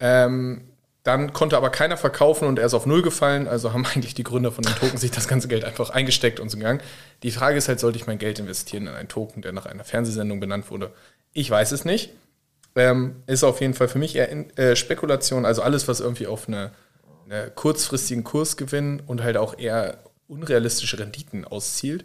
Ähm, 0.00 0.69
dann 1.02 1.32
konnte 1.32 1.56
aber 1.56 1.70
keiner 1.70 1.96
verkaufen 1.96 2.46
und 2.46 2.58
er 2.58 2.66
ist 2.66 2.74
auf 2.74 2.84
Null 2.84 3.02
gefallen. 3.02 3.48
Also 3.48 3.72
haben 3.72 3.86
eigentlich 3.94 4.14
die 4.14 4.22
Gründer 4.22 4.52
von 4.52 4.62
dem 4.62 4.74
Token 4.74 4.98
sich 4.98 5.10
das 5.10 5.28
ganze 5.28 5.48
Geld 5.48 5.64
einfach 5.64 5.90
eingesteckt 5.90 6.40
und 6.40 6.50
so 6.50 6.58
gegangen. 6.58 6.80
Die 7.22 7.30
Frage 7.30 7.56
ist 7.56 7.68
halt, 7.68 7.80
sollte 7.80 7.98
ich 7.98 8.06
mein 8.06 8.18
Geld 8.18 8.38
investieren 8.38 8.86
in 8.86 8.94
einen 8.94 9.08
Token, 9.08 9.42
der 9.42 9.52
nach 9.52 9.66
einer 9.66 9.84
Fernsehsendung 9.84 10.40
benannt 10.40 10.70
wurde? 10.70 10.92
Ich 11.32 11.50
weiß 11.50 11.72
es 11.72 11.84
nicht. 11.84 12.10
Ähm, 12.76 13.16
ist 13.26 13.42
auf 13.42 13.60
jeden 13.60 13.74
Fall 13.74 13.88
für 13.88 13.98
mich 13.98 14.14
eher 14.14 14.28
in, 14.28 14.56
äh, 14.56 14.76
Spekulation. 14.76 15.44
Also 15.44 15.62
alles, 15.62 15.88
was 15.88 16.00
irgendwie 16.00 16.26
auf 16.26 16.46
eine, 16.48 16.70
eine 17.24 17.50
kurzfristigen 17.50 18.22
Kursgewinn 18.22 19.00
und 19.06 19.22
halt 19.22 19.36
auch 19.36 19.58
eher 19.58 19.98
unrealistische 20.28 20.98
Renditen 20.98 21.44
auszielt, 21.44 22.04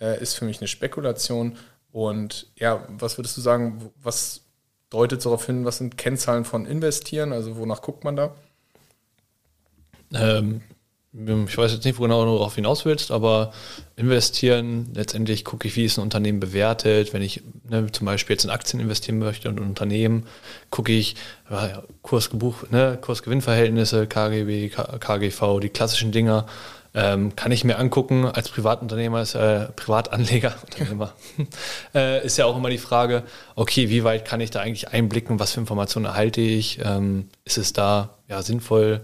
äh, 0.00 0.20
ist 0.20 0.34
für 0.34 0.44
mich 0.44 0.60
eine 0.60 0.68
Spekulation. 0.68 1.58
Und 1.90 2.48
ja, 2.56 2.86
was 2.88 3.18
würdest 3.18 3.36
du 3.36 3.40
sagen, 3.40 3.90
was 4.00 4.43
deutet 4.94 5.24
darauf 5.24 5.46
hin, 5.46 5.64
was 5.64 5.78
sind 5.78 5.98
Kennzahlen 5.98 6.44
von 6.44 6.66
Investieren? 6.66 7.32
Also 7.32 7.56
wonach 7.56 7.82
guckt 7.82 8.04
man 8.04 8.16
da? 8.16 8.34
Ähm, 10.14 10.62
ich 11.12 11.56
weiß 11.56 11.72
jetzt 11.72 11.84
nicht, 11.84 11.98
wo 11.98 12.02
genau 12.02 12.24
du 12.24 12.32
darauf 12.32 12.56
hinaus 12.56 12.84
willst, 12.84 13.12
aber 13.12 13.52
investieren, 13.96 14.90
letztendlich 14.94 15.44
gucke 15.44 15.68
ich, 15.68 15.76
wie 15.76 15.84
ist 15.84 15.96
ein 15.96 16.02
Unternehmen 16.02 16.40
bewertet. 16.40 17.12
Wenn 17.12 17.22
ich 17.22 17.42
ne, 17.68 17.90
zum 17.92 18.06
Beispiel 18.06 18.34
jetzt 18.34 18.44
in 18.44 18.50
Aktien 18.50 18.80
investieren 18.80 19.18
möchte 19.18 19.48
und 19.48 19.60
ein 19.60 19.66
Unternehmen, 19.66 20.26
gucke 20.70 20.92
ich 20.92 21.14
ja, 21.50 21.84
Kursgebuch, 22.02 22.68
ne, 22.70 22.98
Kursgewinnverhältnisse, 23.00 24.08
KGB, 24.08 24.70
KGV, 24.70 25.60
die 25.60 25.68
klassischen 25.68 26.10
Dinger. 26.10 26.46
Ähm, 26.96 27.34
kann 27.34 27.50
ich 27.50 27.64
mir 27.64 27.78
angucken 27.78 28.24
als 28.24 28.48
Privatunternehmer, 28.48 29.18
als 29.18 29.34
äh, 29.34 29.66
Privatanleger, 29.72 30.54
äh, 31.94 32.24
ist 32.24 32.36
ja 32.36 32.46
auch 32.46 32.56
immer 32.56 32.70
die 32.70 32.78
Frage, 32.78 33.24
okay, 33.56 33.90
wie 33.90 34.04
weit 34.04 34.24
kann 34.24 34.40
ich 34.40 34.52
da 34.52 34.60
eigentlich 34.60 34.90
einblicken, 34.90 35.40
was 35.40 35.52
für 35.52 35.60
Informationen 35.60 36.06
erhalte 36.06 36.40
ich, 36.40 36.78
ähm, 36.84 37.28
ist 37.44 37.58
es 37.58 37.72
da 37.72 38.18
ja, 38.28 38.42
sinnvoll, 38.42 39.00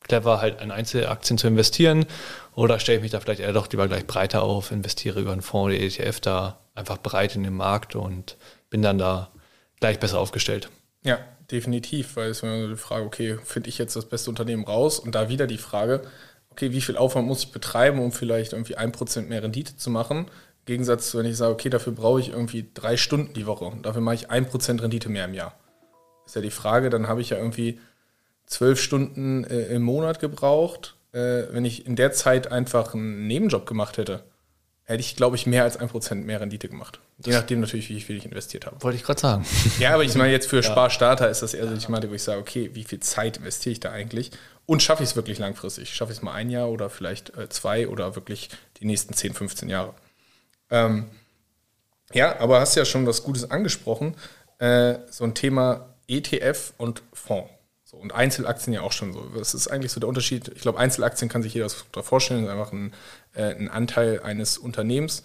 clever 0.00 0.40
halt 0.40 0.62
in 0.62 0.70
Einzelaktien 0.70 1.36
zu 1.36 1.46
investieren? 1.46 2.06
Oder 2.54 2.80
stelle 2.80 2.96
ich 2.96 3.02
mich 3.02 3.12
da 3.12 3.20
vielleicht 3.20 3.40
eher 3.40 3.52
doch 3.52 3.70
lieber 3.70 3.86
gleich 3.86 4.06
breiter 4.06 4.42
auf, 4.42 4.72
investiere 4.72 5.20
über 5.20 5.32
einen 5.32 5.42
Fonds 5.42 5.74
oder 5.76 5.84
ETF 5.84 6.20
da 6.20 6.58
einfach 6.74 6.96
breit 6.96 7.36
in 7.36 7.42
den 7.42 7.54
Markt 7.54 7.96
und 7.96 8.38
bin 8.70 8.80
dann 8.80 8.96
da 8.96 9.30
gleich 9.78 9.98
besser 10.00 10.18
aufgestellt. 10.18 10.70
Ja, 11.02 11.18
definitiv, 11.50 12.16
weil 12.16 12.30
es 12.30 12.42
ist 12.42 12.70
die 12.70 12.76
Frage, 12.76 13.04
okay, 13.04 13.38
finde 13.44 13.68
ich 13.68 13.76
jetzt 13.76 13.94
das 13.94 14.06
beste 14.06 14.30
Unternehmen 14.30 14.64
raus? 14.64 14.98
Und 14.98 15.14
da 15.14 15.28
wieder 15.28 15.46
die 15.46 15.58
Frage, 15.58 16.02
okay, 16.56 16.72
wie 16.72 16.80
viel 16.80 16.96
Aufwand 16.96 17.26
muss 17.26 17.44
ich 17.44 17.52
betreiben, 17.52 17.98
um 17.98 18.12
vielleicht 18.12 18.54
irgendwie 18.54 18.76
ein 18.76 18.90
Prozent 18.90 19.28
mehr 19.28 19.42
Rendite 19.42 19.76
zu 19.76 19.90
machen? 19.90 20.20
Im 20.20 20.64
Gegensatz 20.64 21.10
zu, 21.10 21.18
wenn 21.18 21.26
ich 21.26 21.36
sage, 21.36 21.52
okay, 21.52 21.68
dafür 21.68 21.92
brauche 21.92 22.18
ich 22.18 22.30
irgendwie 22.30 22.66
drei 22.72 22.96
Stunden 22.96 23.34
die 23.34 23.46
Woche 23.46 23.66
und 23.66 23.84
dafür 23.84 24.00
mache 24.00 24.14
ich 24.14 24.30
ein 24.30 24.46
Prozent 24.46 24.82
Rendite 24.82 25.10
mehr 25.10 25.26
im 25.26 25.34
Jahr. 25.34 25.54
Ist 26.24 26.34
ja 26.34 26.40
die 26.40 26.50
Frage, 26.50 26.88
dann 26.88 27.08
habe 27.08 27.20
ich 27.20 27.30
ja 27.30 27.36
irgendwie 27.36 27.78
zwölf 28.46 28.80
Stunden 28.80 29.44
äh, 29.44 29.66
im 29.66 29.82
Monat 29.82 30.18
gebraucht. 30.18 30.96
Äh, 31.12 31.44
wenn 31.50 31.66
ich 31.66 31.86
in 31.86 31.94
der 31.94 32.12
Zeit 32.12 32.50
einfach 32.50 32.94
einen 32.94 33.26
Nebenjob 33.26 33.66
gemacht 33.66 33.98
hätte, 33.98 34.24
hätte 34.84 35.00
ich, 35.00 35.14
glaube 35.14 35.36
ich, 35.36 35.46
mehr 35.46 35.64
als 35.64 35.76
ein 35.76 35.88
Prozent 35.88 36.26
mehr 36.26 36.40
Rendite 36.40 36.68
gemacht. 36.68 37.00
Je 37.24 37.32
nachdem 37.32 37.60
natürlich, 37.60 37.90
wie 37.90 38.00
viel 38.00 38.16
ich 38.16 38.24
investiert 38.24 38.66
habe. 38.66 38.82
Wollte 38.82 38.96
ich 38.96 39.04
gerade 39.04 39.20
sagen. 39.20 39.46
Ja, 39.78 39.92
aber 39.94 40.04
ich 40.04 40.14
meine, 40.14 40.32
jetzt 40.32 40.48
für 40.48 40.56
ja. 40.62 40.62
Sparstarter 40.62 41.28
ist 41.28 41.42
das 41.42 41.54
eher 41.54 41.68
so, 41.68 41.74
ich 41.74 41.88
meine, 41.88 42.08
wo 42.08 42.14
ich 42.14 42.22
sage, 42.22 42.40
okay, 42.40 42.70
wie 42.72 42.84
viel 42.84 43.00
Zeit 43.00 43.36
investiere 43.36 43.72
ich 43.74 43.80
da 43.80 43.90
eigentlich? 43.90 44.30
Und 44.66 44.82
schaffe 44.82 45.04
ich 45.04 45.10
es 45.10 45.16
wirklich 45.16 45.38
langfristig? 45.38 45.94
Schaffe 45.94 46.12
ich 46.12 46.18
es 46.18 46.22
mal 46.22 46.32
ein 46.32 46.50
Jahr 46.50 46.68
oder 46.68 46.90
vielleicht 46.90 47.36
äh, 47.36 47.48
zwei 47.48 47.88
oder 47.88 48.16
wirklich 48.16 48.50
die 48.80 48.84
nächsten 48.84 49.14
10, 49.14 49.34
15 49.34 49.68
Jahre? 49.68 49.94
Ähm, 50.70 51.06
ja, 52.12 52.38
aber 52.40 52.60
hast 52.60 52.74
ja 52.74 52.84
schon 52.84 53.06
was 53.06 53.22
Gutes 53.22 53.50
angesprochen. 53.50 54.16
Äh, 54.58 54.98
so 55.10 55.24
ein 55.24 55.34
Thema 55.34 55.94
ETF 56.08 56.72
und 56.78 57.02
Fonds. 57.12 57.50
So, 57.84 57.96
und 57.96 58.12
Einzelaktien 58.12 58.74
ja 58.74 58.80
auch 58.80 58.92
schon 58.92 59.12
so. 59.12 59.20
Das 59.36 59.54
ist 59.54 59.68
eigentlich 59.68 59.92
so 59.92 60.00
der 60.00 60.08
Unterschied. 60.08 60.48
Ich 60.48 60.62
glaube, 60.62 60.78
Einzelaktien 60.78 61.28
kann 61.28 61.42
sich 61.42 61.54
jeder 61.54 61.68
vorstellen, 61.70 62.44
das 62.44 62.52
ist 62.52 62.58
einfach 62.58 62.72
ein, 62.72 62.92
äh, 63.34 63.54
ein 63.54 63.68
Anteil 63.68 64.20
eines 64.22 64.58
Unternehmens. 64.58 65.22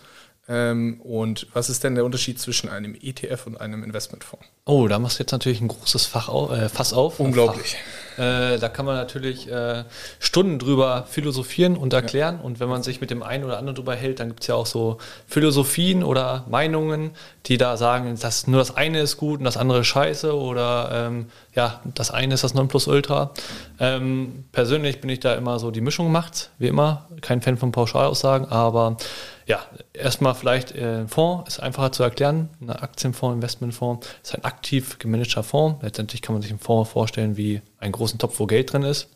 Ähm, 0.52 1.00
und 1.02 1.48
was 1.54 1.70
ist 1.70 1.86
denn 1.86 1.96
der 1.96 2.04
Unterschied 2.04 2.38
zwischen 2.38 2.68
einem 2.68 2.94
ETF 2.94 3.48
und 3.48 3.62
einem 3.62 3.86
Investmentfonds? 3.86 4.46
Oh, 4.66 4.90
da 4.90 5.00
machst 5.00 5.18
du 5.18 5.24
jetzt 5.24 5.32
natürlich 5.32 5.62
ein 5.62 5.70
großes 5.70 6.06
Fach 6.06 6.28
auf, 6.28 6.52
äh, 6.52 6.68
Fass 6.68 6.92
auf. 6.92 7.22
Unglaublich. 7.22 7.78
Äh, 8.18 8.60
da 8.60 8.68
kann 8.68 8.86
man 8.86 8.98
natürlich 8.98 9.50
äh, 9.50 9.86
Stunden 10.20 10.60
drüber 10.60 11.08
philosophieren 11.10 11.78
und 11.78 11.94
erklären. 11.94 12.40
Ja. 12.40 12.42
Und 12.44 12.60
wenn 12.60 12.68
man 12.68 12.84
sich 12.84 13.00
mit 13.00 13.10
dem 13.10 13.24
einen 13.24 13.46
oder 13.46 13.58
anderen 13.58 13.76
drüber 13.76 13.96
hält, 13.96 14.20
dann 14.20 14.28
gibt 14.28 14.42
es 14.42 14.48
ja 14.48 14.56
auch 14.56 14.66
so 14.66 14.98
Philosophien 15.26 16.04
oder 16.04 16.46
Meinungen, 16.50 17.12
die 17.46 17.58
da 17.58 17.78
sagen, 17.78 18.18
dass 18.20 18.48
nur 18.48 18.60
das 18.60 18.76
eine 18.76 19.00
ist 19.00 19.16
gut 19.16 19.40
und 19.40 19.46
das 19.46 19.56
andere 19.56 19.80
ist 19.80 19.88
scheiße 19.88 20.36
oder 20.36 20.90
ähm, 20.92 21.28
ja, 21.56 21.80
das 21.86 22.12
eine 22.12 22.34
ist 22.34 22.44
das 22.44 22.54
Nonplusultra. 22.54 23.32
Ähm, 23.80 24.44
persönlich 24.52 25.00
bin 25.00 25.10
ich 25.10 25.22
da 25.22 25.34
immer 25.36 25.60
so, 25.60 25.72
die 25.72 25.82
Mischung 25.82 26.12
macht, 26.12 26.50
wie 26.60 26.68
immer. 26.68 27.08
Kein 27.22 27.42
Fan 27.42 27.58
von 27.58 27.72
Pauschalaussagen, 27.72 28.50
aber 28.50 28.98
ja, 29.46 29.66
erstmal 29.94 30.36
vielleicht 30.36 30.74
äh, 30.74 31.08
Fonds 31.08 31.56
ist 31.56 31.60
einfacher 31.60 31.92
zu 31.92 32.04
erklären. 32.04 32.50
Ein 32.62 32.70
Aktienfonds, 32.70 33.36
Investmentfonds 33.36 34.08
ist 34.24 34.36
ein 34.36 34.44
aktiv 34.44 35.00
gemanagter 35.00 35.44
Fonds. 35.44 35.82
Letztendlich 35.82 36.22
kann 36.22 36.34
man 36.34 36.42
sich 36.42 36.52
einen 36.52 36.60
Fonds 36.60 36.92
vorstellen 36.92 37.38
wie 37.38 37.62
einen 37.80 37.92
großen 37.92 38.20
Topf, 38.20 38.40
wo 38.40 38.46
Geld 38.46 38.72
drin 38.72 38.84
ist. 38.84 39.10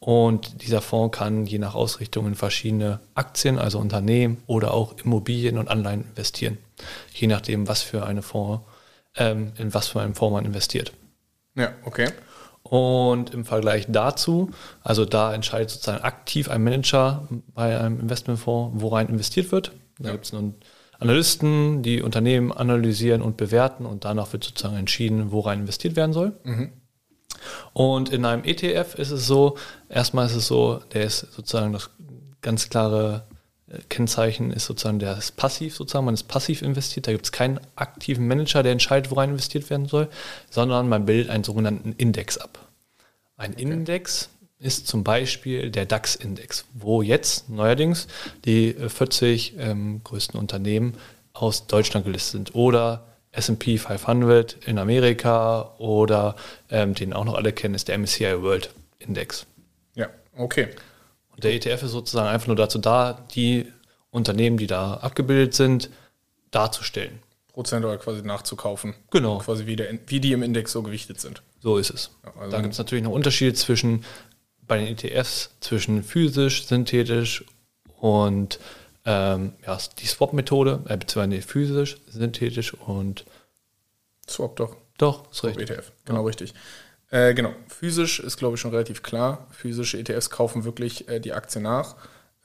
Und 0.00 0.62
dieser 0.62 0.80
Fonds 0.80 1.16
kann 1.16 1.46
je 1.46 1.58
nach 1.58 1.74
Ausrichtung 1.74 2.26
in 2.26 2.34
verschiedene 2.34 2.98
Aktien, 3.14 3.58
also 3.58 3.78
Unternehmen 3.78 4.42
oder 4.46 4.74
auch 4.74 4.96
Immobilien 4.98 5.58
und 5.58 5.68
Anleihen 5.68 6.04
investieren. 6.08 6.58
Je 7.12 7.28
nachdem, 7.28 7.68
was 7.68 7.82
für 7.82 8.04
eine 8.04 8.22
Fonds, 8.22 8.64
ähm, 9.14 9.52
in 9.58 9.72
was 9.74 9.88
für 9.88 10.00
einen 10.00 10.14
Fonds 10.14 10.34
man 10.34 10.44
investiert. 10.44 10.92
Ja, 11.54 11.72
okay. 11.84 12.08
Und 12.72 13.34
im 13.34 13.44
Vergleich 13.44 13.84
dazu, 13.90 14.50
also 14.82 15.04
da 15.04 15.34
entscheidet 15.34 15.68
sozusagen 15.68 16.02
aktiv 16.02 16.48
ein 16.48 16.64
Manager 16.64 17.28
bei 17.52 17.78
einem 17.78 18.00
Investmentfonds, 18.00 18.80
worein 18.80 19.10
investiert 19.10 19.52
wird. 19.52 19.72
Da 19.98 20.06
ja. 20.06 20.12
gibt 20.12 20.24
es 20.24 20.32
nun 20.32 20.54
Analysten, 20.98 21.82
die 21.82 22.00
Unternehmen 22.00 22.50
analysieren 22.50 23.20
und 23.20 23.36
bewerten 23.36 23.84
und 23.84 24.06
danach 24.06 24.32
wird 24.32 24.44
sozusagen 24.44 24.78
entschieden, 24.78 25.32
worein 25.32 25.60
investiert 25.60 25.96
werden 25.96 26.14
soll. 26.14 26.32
Mhm. 26.44 26.72
Und 27.74 28.08
in 28.08 28.24
einem 28.24 28.42
ETF 28.42 28.94
ist 28.94 29.10
es 29.10 29.26
so, 29.26 29.58
erstmal 29.90 30.24
ist 30.24 30.36
es 30.36 30.46
so, 30.46 30.80
der 30.94 31.04
ist 31.04 31.30
sozusagen 31.30 31.74
das 31.74 31.90
ganz 32.40 32.70
klare 32.70 33.26
Kennzeichen 33.88 34.52
ist 34.52 34.66
sozusagen, 34.66 34.98
der 34.98 35.16
ist 35.16 35.36
passiv 35.36 35.74
sozusagen, 35.74 36.04
man 36.04 36.14
ist 36.14 36.28
passiv 36.28 36.62
investiert, 36.62 37.06
da 37.06 37.12
gibt 37.12 37.24
es 37.24 37.32
keinen 37.32 37.60
aktiven 37.76 38.26
Manager, 38.26 38.62
der 38.62 38.72
entscheidet, 38.72 39.10
worein 39.10 39.30
investiert 39.30 39.70
werden 39.70 39.86
soll, 39.86 40.08
sondern 40.50 40.88
man 40.88 41.06
bildet 41.06 41.30
einen 41.30 41.44
sogenannten 41.44 41.92
Index 41.92 42.38
ab. 42.38 42.58
Ein 43.36 43.52
okay. 43.52 43.62
Index 43.62 44.28
ist 44.58 44.86
zum 44.86 45.02
Beispiel 45.02 45.70
der 45.70 45.86
DAX-Index, 45.86 46.64
wo 46.74 47.02
jetzt 47.02 47.48
neuerdings 47.48 48.06
die 48.44 48.74
40 48.74 49.54
ähm, 49.58 50.00
größten 50.04 50.38
Unternehmen 50.38 50.94
aus 51.32 51.66
Deutschland 51.66 52.06
gelistet 52.06 52.32
sind 52.32 52.54
oder 52.54 53.04
S&P 53.32 53.78
500 53.78 54.58
in 54.66 54.78
Amerika 54.78 55.74
oder 55.78 56.36
ähm, 56.70 56.94
den 56.94 57.12
auch 57.12 57.24
noch 57.24 57.34
alle 57.34 57.52
kennen, 57.52 57.74
ist 57.74 57.88
der 57.88 57.98
MSCI 57.98 58.42
World 58.42 58.70
Index. 58.98 59.46
Ja, 59.94 60.08
okay. 60.36 60.68
Der 61.42 61.54
ETF 61.54 61.84
ist 61.84 61.92
sozusagen 61.92 62.28
einfach 62.28 62.46
nur 62.46 62.56
dazu 62.56 62.78
da, 62.78 63.26
die 63.34 63.66
Unternehmen, 64.10 64.56
die 64.56 64.66
da 64.66 64.94
abgebildet 64.94 65.54
sind, 65.54 65.90
darzustellen. 66.50 67.20
Prozentual 67.52 67.98
quasi 67.98 68.22
nachzukaufen. 68.22 68.94
Genau. 69.10 69.38
Quasi 69.38 69.66
wie, 69.66 69.76
der, 69.76 69.98
wie 70.06 70.20
die 70.20 70.32
im 70.32 70.42
Index 70.42 70.72
so 70.72 70.82
gewichtet 70.82 71.20
sind. 71.20 71.42
So 71.60 71.76
ist 71.76 71.90
es. 71.90 72.10
Ja, 72.24 72.32
also 72.40 72.50
da 72.50 72.60
gibt 72.60 72.72
es 72.72 72.78
natürlich 72.78 73.04
noch 73.04 73.12
Unterschiede 73.12 73.54
zwischen 73.54 74.04
bei 74.66 74.78
den 74.78 74.86
ETFs 74.86 75.50
zwischen 75.60 76.02
physisch, 76.02 76.66
synthetisch 76.66 77.44
und 77.98 78.58
ähm, 79.04 79.52
ja, 79.66 79.78
die 79.98 80.06
Swap-Methode, 80.06 80.84
äh, 80.88 80.96
beziehungsweise 80.96 81.42
physisch, 81.42 81.98
synthetisch 82.08 82.74
und 82.74 83.24
Swap 84.28 84.56
doch. 84.56 84.76
Doch, 84.98 85.30
ist 85.30 85.38
Swap 85.38 85.56
richtig. 85.56 85.76
ETF, 85.76 85.92
genau 86.04 86.20
ja. 86.20 86.26
richtig. 86.26 86.54
Äh, 87.12 87.34
genau, 87.34 87.52
physisch 87.68 88.20
ist, 88.20 88.38
glaube 88.38 88.54
ich, 88.54 88.60
schon 88.60 88.70
relativ 88.70 89.02
klar. 89.02 89.46
Physische 89.50 89.98
ETFs 89.98 90.30
kaufen 90.30 90.64
wirklich 90.64 91.08
äh, 91.08 91.20
die 91.20 91.34
Aktie 91.34 91.60
nach. 91.60 91.94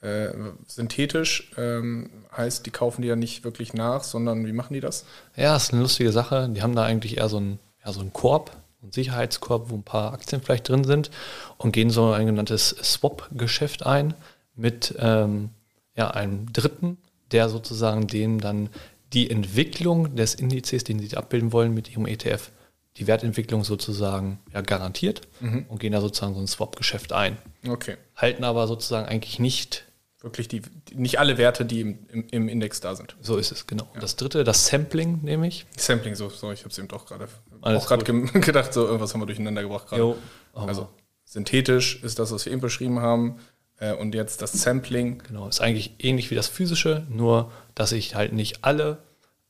Äh, 0.02 0.28
synthetisch 0.66 1.50
ähm, 1.56 2.10
heißt, 2.36 2.66
die 2.66 2.70
kaufen 2.70 3.00
die 3.00 3.08
ja 3.08 3.16
nicht 3.16 3.44
wirklich 3.44 3.72
nach, 3.72 4.04
sondern 4.04 4.46
wie 4.46 4.52
machen 4.52 4.74
die 4.74 4.80
das? 4.80 5.06
Ja, 5.36 5.56
ist 5.56 5.72
eine 5.72 5.80
lustige 5.80 6.12
Sache. 6.12 6.50
Die 6.50 6.62
haben 6.62 6.76
da 6.76 6.84
eigentlich 6.84 7.16
eher 7.16 7.30
so 7.30 7.38
einen, 7.38 7.58
ja, 7.82 7.92
so 7.92 8.00
einen 8.00 8.12
Korb, 8.12 8.50
einen 8.82 8.92
Sicherheitskorb, 8.92 9.70
wo 9.70 9.74
ein 9.74 9.84
paar 9.84 10.12
Aktien 10.12 10.42
vielleicht 10.42 10.68
drin 10.68 10.84
sind 10.84 11.10
und 11.56 11.72
gehen 11.72 11.88
so 11.88 12.12
ein 12.12 12.26
genanntes 12.26 12.68
Swap-Geschäft 12.68 13.86
ein 13.86 14.12
mit 14.54 14.94
ähm, 14.98 15.48
ja, 15.96 16.10
einem 16.10 16.52
Dritten, 16.52 16.98
der 17.32 17.48
sozusagen 17.48 18.06
denen 18.06 18.38
dann 18.38 18.68
die 19.14 19.30
Entwicklung 19.30 20.14
des 20.14 20.34
Indizes, 20.34 20.84
den 20.84 21.00
sie 21.00 21.16
abbilden 21.16 21.52
wollen, 21.52 21.72
mit 21.72 21.90
ihrem 21.90 22.06
ETF 22.06 22.50
die 22.98 23.06
Wertentwicklung 23.06 23.64
sozusagen 23.64 24.38
ja, 24.52 24.60
garantiert 24.60 25.22
Mhm. 25.40 25.66
und 25.68 25.78
gehen 25.80 25.92
da 25.92 26.00
sozusagen 26.00 26.34
so 26.34 26.40
ein 26.40 26.46
Swap-Geschäft 26.46 27.12
ein. 27.12 27.36
Okay. 27.68 27.96
Halten 28.16 28.44
aber 28.44 28.66
sozusagen 28.66 29.06
eigentlich 29.08 29.38
nicht, 29.38 29.84
Wirklich 30.20 30.48
die, 30.48 30.62
nicht 30.94 31.20
alle 31.20 31.38
Werte, 31.38 31.64
die 31.64 31.80
im, 31.80 31.98
im, 32.10 32.26
im 32.32 32.48
Index 32.48 32.80
da 32.80 32.96
sind. 32.96 33.14
so 33.20 33.36
ist 33.36 33.52
es, 33.52 33.68
genau. 33.68 33.86
Und 33.94 34.02
das 34.02 34.16
dritte, 34.16 34.42
das 34.42 34.66
Sampling 34.66 35.20
nämlich. 35.22 35.64
Sampling, 35.76 36.16
so, 36.16 36.28
so 36.28 36.50
ich 36.50 36.60
habe 36.60 36.70
es 36.70 36.78
eben 36.78 36.88
doch 36.88 37.06
gerade 37.06 37.28
auch 37.60 37.86
gerade 37.86 38.04
gem- 38.04 38.26
gedacht, 38.40 38.72
so 38.74 38.84
irgendwas 38.84 39.14
haben 39.14 39.20
wir 39.20 39.26
durcheinander 39.26 39.62
gebracht 39.62 39.86
gerade. 39.88 40.16
Aber- 40.54 40.68
Also 40.68 40.88
synthetisch 41.24 42.02
ist 42.02 42.18
das, 42.18 42.32
was 42.32 42.44
wir 42.46 42.52
eben 42.52 42.60
beschrieben 42.60 43.00
haben. 43.00 43.36
Äh, 43.78 43.92
und 43.94 44.12
jetzt 44.14 44.42
das 44.42 44.52
Sampling. 44.54 45.22
Genau, 45.28 45.46
ist 45.46 45.60
eigentlich 45.60 45.94
ähnlich 46.00 46.32
wie 46.32 46.34
das 46.34 46.48
physische, 46.48 47.06
nur 47.08 47.52
dass 47.76 47.92
ich 47.92 48.16
halt 48.16 48.32
nicht 48.32 48.64
alle 48.64 48.98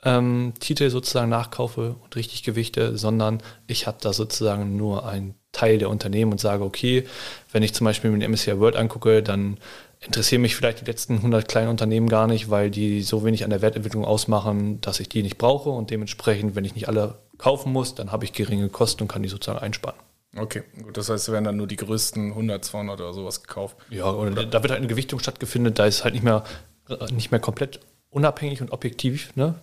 ähm, 0.05 0.53
Titel 0.61 0.91
sozusagen 0.91 1.29
nachkaufe 1.29 1.97
und 2.03 2.17
richtig 2.17 2.43
gewichte, 2.43 2.97
sondern 2.97 3.43
ich 3.67 3.87
habe 3.87 3.99
da 4.01 4.13
sozusagen 4.13 4.77
nur 4.77 5.07
einen 5.07 5.35
Teil 5.53 5.79
der 5.79 5.91
Unternehmen 5.91 6.33
und 6.33 6.41
sage, 6.41 6.65
okay, 6.65 7.05
wenn 7.53 7.63
ich 7.63 7.75
zum 7.75 7.85
Beispiel 7.85 8.11
mir 8.11 8.19
den 8.19 8.31
MSCI 8.31 8.59
World 8.61 8.77
angucke, 8.77 9.23
dann 9.23 9.59
interessieren 10.01 10.43
mich 10.43 10.55
vielleicht 10.55 10.81
die 10.81 10.85
letzten 10.85 11.17
100 11.17 11.49
kleinen 11.49 11.71
Unternehmen 11.71 12.09
gar 12.09 12.29
nicht, 12.29 12.51
weil 12.51 12.71
die 12.71 13.03
so 13.03 13.25
wenig 13.25 13.43
an 13.43 13.51
der 13.51 13.63
Wertentwicklung 13.63 14.05
ausmachen, 14.05 14.81
dass 14.81 15.01
ich 15.01 15.09
die 15.09 15.23
nicht 15.23 15.39
brauche 15.39 15.71
und 15.71 15.91
dementsprechend, 15.91 16.55
wenn 16.55 16.65
ich 16.65 16.75
nicht 16.75 16.89
alle 16.89 17.19
kaufen 17.37 17.73
muss, 17.73 17.95
dann 17.95 18.13
habe 18.13 18.25
ich 18.25 18.33
geringe 18.33 18.69
Kosten 18.69 19.03
und 19.03 19.09
kann 19.09 19.23
die 19.23 19.29
sozusagen 19.29 19.59
einsparen. 19.59 19.99
Okay, 20.37 20.63
gut, 20.83 20.97
das 20.97 21.09
heißt, 21.09 21.29
es 21.29 21.33
werden 21.33 21.45
dann 21.45 21.57
nur 21.57 21.67
die 21.67 21.77
größten 21.77 22.31
100, 22.31 22.65
200 22.65 23.01
oder 23.01 23.13
sowas 23.13 23.43
gekauft. 23.43 23.77
Ja, 23.91 24.13
oder 24.13 24.45
da 24.45 24.63
wird 24.63 24.71
halt 24.71 24.79
eine 24.79 24.87
Gewichtung 24.87 25.19
stattgefunden, 25.19 25.75
da 25.75 25.87
ist 25.87 26.05
halt 26.05 26.15
nicht 26.15 26.23
mehr, 26.23 26.45
äh, 26.89 27.13
nicht 27.13 27.31
mehr 27.31 27.41
komplett 27.41 27.81
unabhängig 28.11 28.61
und 28.61 28.73
objektiv, 28.73 29.35
ne? 29.37 29.55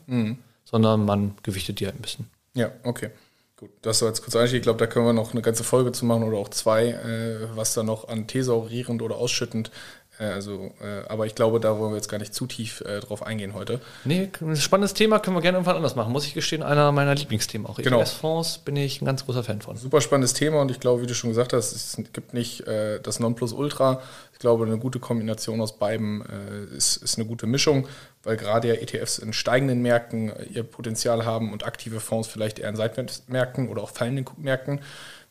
sondern 0.63 1.05
man 1.05 1.35
gewichtet 1.43 1.79
die 1.79 1.85
halt 1.85 1.95
ein 1.95 2.01
bisschen. 2.01 2.29
Ja, 2.53 2.71
okay. 2.83 3.11
Gut, 3.57 3.69
das 3.83 4.01
war 4.01 4.09
jetzt 4.09 4.21
kurz 4.21 4.35
Einstieg. 4.35 4.57
Ich 4.57 4.63
glaube, 4.63 4.79
da 4.79 4.87
können 4.87 5.05
wir 5.05 5.13
noch 5.13 5.31
eine 5.31 5.41
ganze 5.41 5.63
Folge 5.63 5.93
zu 5.93 6.05
machen 6.05 6.23
oder 6.23 6.37
auch 6.37 6.49
zwei, 6.49 6.89
äh, 6.89 7.55
was 7.55 7.73
da 7.73 7.83
noch 7.83 8.09
an 8.09 8.27
thesaurierend 8.27 9.01
oder 9.01 9.15
ausschüttend. 9.15 9.71
Äh, 10.19 10.25
also, 10.25 10.73
äh, 10.81 11.07
aber 11.07 11.25
ich 11.25 11.35
glaube, 11.35 11.59
da 11.59 11.77
wollen 11.77 11.91
wir 11.91 11.97
jetzt 11.97 12.09
gar 12.09 12.17
nicht 12.17 12.33
zu 12.33 12.45
tief 12.45 12.81
äh, 12.81 12.99
drauf 12.99 13.23
eingehen 13.23 13.53
heute. 13.53 13.81
Nee, 14.03 14.29
ein 14.41 14.55
spannendes 14.55 14.93
Thema 14.93 15.19
können 15.19 15.35
wir 15.35 15.41
gerne 15.41 15.57
irgendwann 15.57 15.75
anders 15.75 15.95
machen. 15.95 16.11
Muss 16.11 16.25
ich 16.25 16.33
gestehen, 16.33 16.63
einer 16.63 16.91
meiner 16.91 17.15
Lieblingsthemen 17.15 17.67
auch. 17.67 17.77
Genau. 17.77 17.99
ETS-Fonds 17.99 18.59
bin 18.59 18.75
ich 18.75 19.01
ein 19.01 19.05
ganz 19.05 19.25
großer 19.25 19.43
Fan 19.43 19.61
von. 19.61 19.77
Super 19.77 20.01
spannendes 20.01 20.33
Thema 20.33 20.61
und 20.61 20.71
ich 20.71 20.79
glaube, 20.79 21.01
wie 21.01 21.07
du 21.07 21.13
schon 21.13 21.29
gesagt 21.29 21.53
hast, 21.53 21.73
es 21.73 21.97
gibt 22.13 22.33
nicht 22.33 22.67
äh, 22.67 22.99
das 23.01 23.19
Nonplusultra. 23.19 24.01
Ich 24.33 24.39
glaube, 24.39 24.65
eine 24.65 24.77
gute 24.77 24.99
Kombination 24.99 25.61
aus 25.61 25.77
beiden 25.77 26.21
äh, 26.21 26.75
ist, 26.75 26.97
ist 26.97 27.17
eine 27.17 27.25
gute 27.25 27.47
Mischung, 27.47 27.87
weil 28.23 28.37
gerade 28.37 28.67
ja 28.67 28.73
ETFs 28.75 29.17
in 29.17 29.33
steigenden 29.33 29.81
Märkten 29.81 30.29
äh, 30.29 30.43
ihr 30.45 30.63
Potenzial 30.63 31.25
haben 31.25 31.51
und 31.51 31.65
aktive 31.65 31.99
Fonds 31.99 32.27
vielleicht 32.27 32.59
eher 32.59 32.69
in 32.69 32.75
Seitwärtsmärkten 32.75 33.69
oder 33.69 33.83
auch 33.83 33.91
fallenden 33.91 34.25
Märkten. 34.37 34.81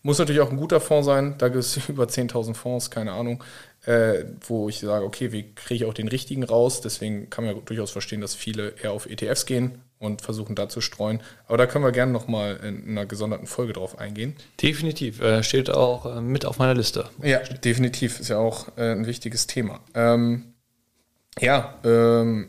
Muss 0.05 0.19
natürlich 0.19 0.43
auch 0.43 0.51
ein 0.51 0.59
guter 0.59 0.81
Fonds 0.81 1.07
sein. 1.07 1.35
Da 1.39 1.49
gibt 1.49 1.65
es 1.65 1.77
über 1.89 2.05
10.000 2.05 2.55
Fonds, 2.55 2.91
keine 2.91 3.13
Ahnung, 3.13 3.43
äh, 3.87 4.25
wo 4.47 4.69
ich 4.69 4.79
sage, 4.79 5.05
okay, 5.05 5.33
wie 5.33 5.55
kriege 5.55 5.77
ich 5.77 5.85
auch 5.87 5.95
den 5.95 6.09
richtigen 6.09 6.45
raus? 6.45 6.83
Deswegen 6.83 7.31
kann 7.31 7.45
man 7.45 7.57
ja 7.57 7.63
durchaus 7.65 7.91
verstehen, 7.91 8.21
dass 8.21 8.35
viele 8.35 8.75
eher 8.83 8.93
auf 8.93 9.07
ETFs 9.07 9.47
gehen 9.47 9.81
und 9.99 10.21
versuchen 10.21 10.55
da 10.55 10.69
zu 10.69 10.83
streuen. 10.83 11.23
Aber 11.49 11.57
da 11.57 11.67
können 11.67 11.85
wir 11.85 11.93
gerne 11.93 12.13
nochmal 12.13 12.61
in 12.63 12.87
einer 12.87 13.07
gesonderten 13.07 13.47
Folge 13.47 13.73
drauf 13.73 13.99
eingehen. 13.99 14.37
Definitiv. 14.61 15.23
Äh, 15.23 15.43
steht 15.43 15.71
auch 15.71 16.05
äh, 16.05 16.21
mit 16.21 16.45
auf 16.45 16.59
meiner 16.59 16.75
Liste. 16.75 17.09
Ja, 17.23 17.39
definitiv. 17.39 18.21
Ist 18.21 18.29
ja 18.29 18.37
auch 18.37 18.77
äh, 18.77 18.93
ein 18.93 19.07
wichtiges 19.07 19.47
Thema. 19.47 19.81
Ähm, 19.95 20.53
ja, 21.41 21.79
ähm, 21.83 22.49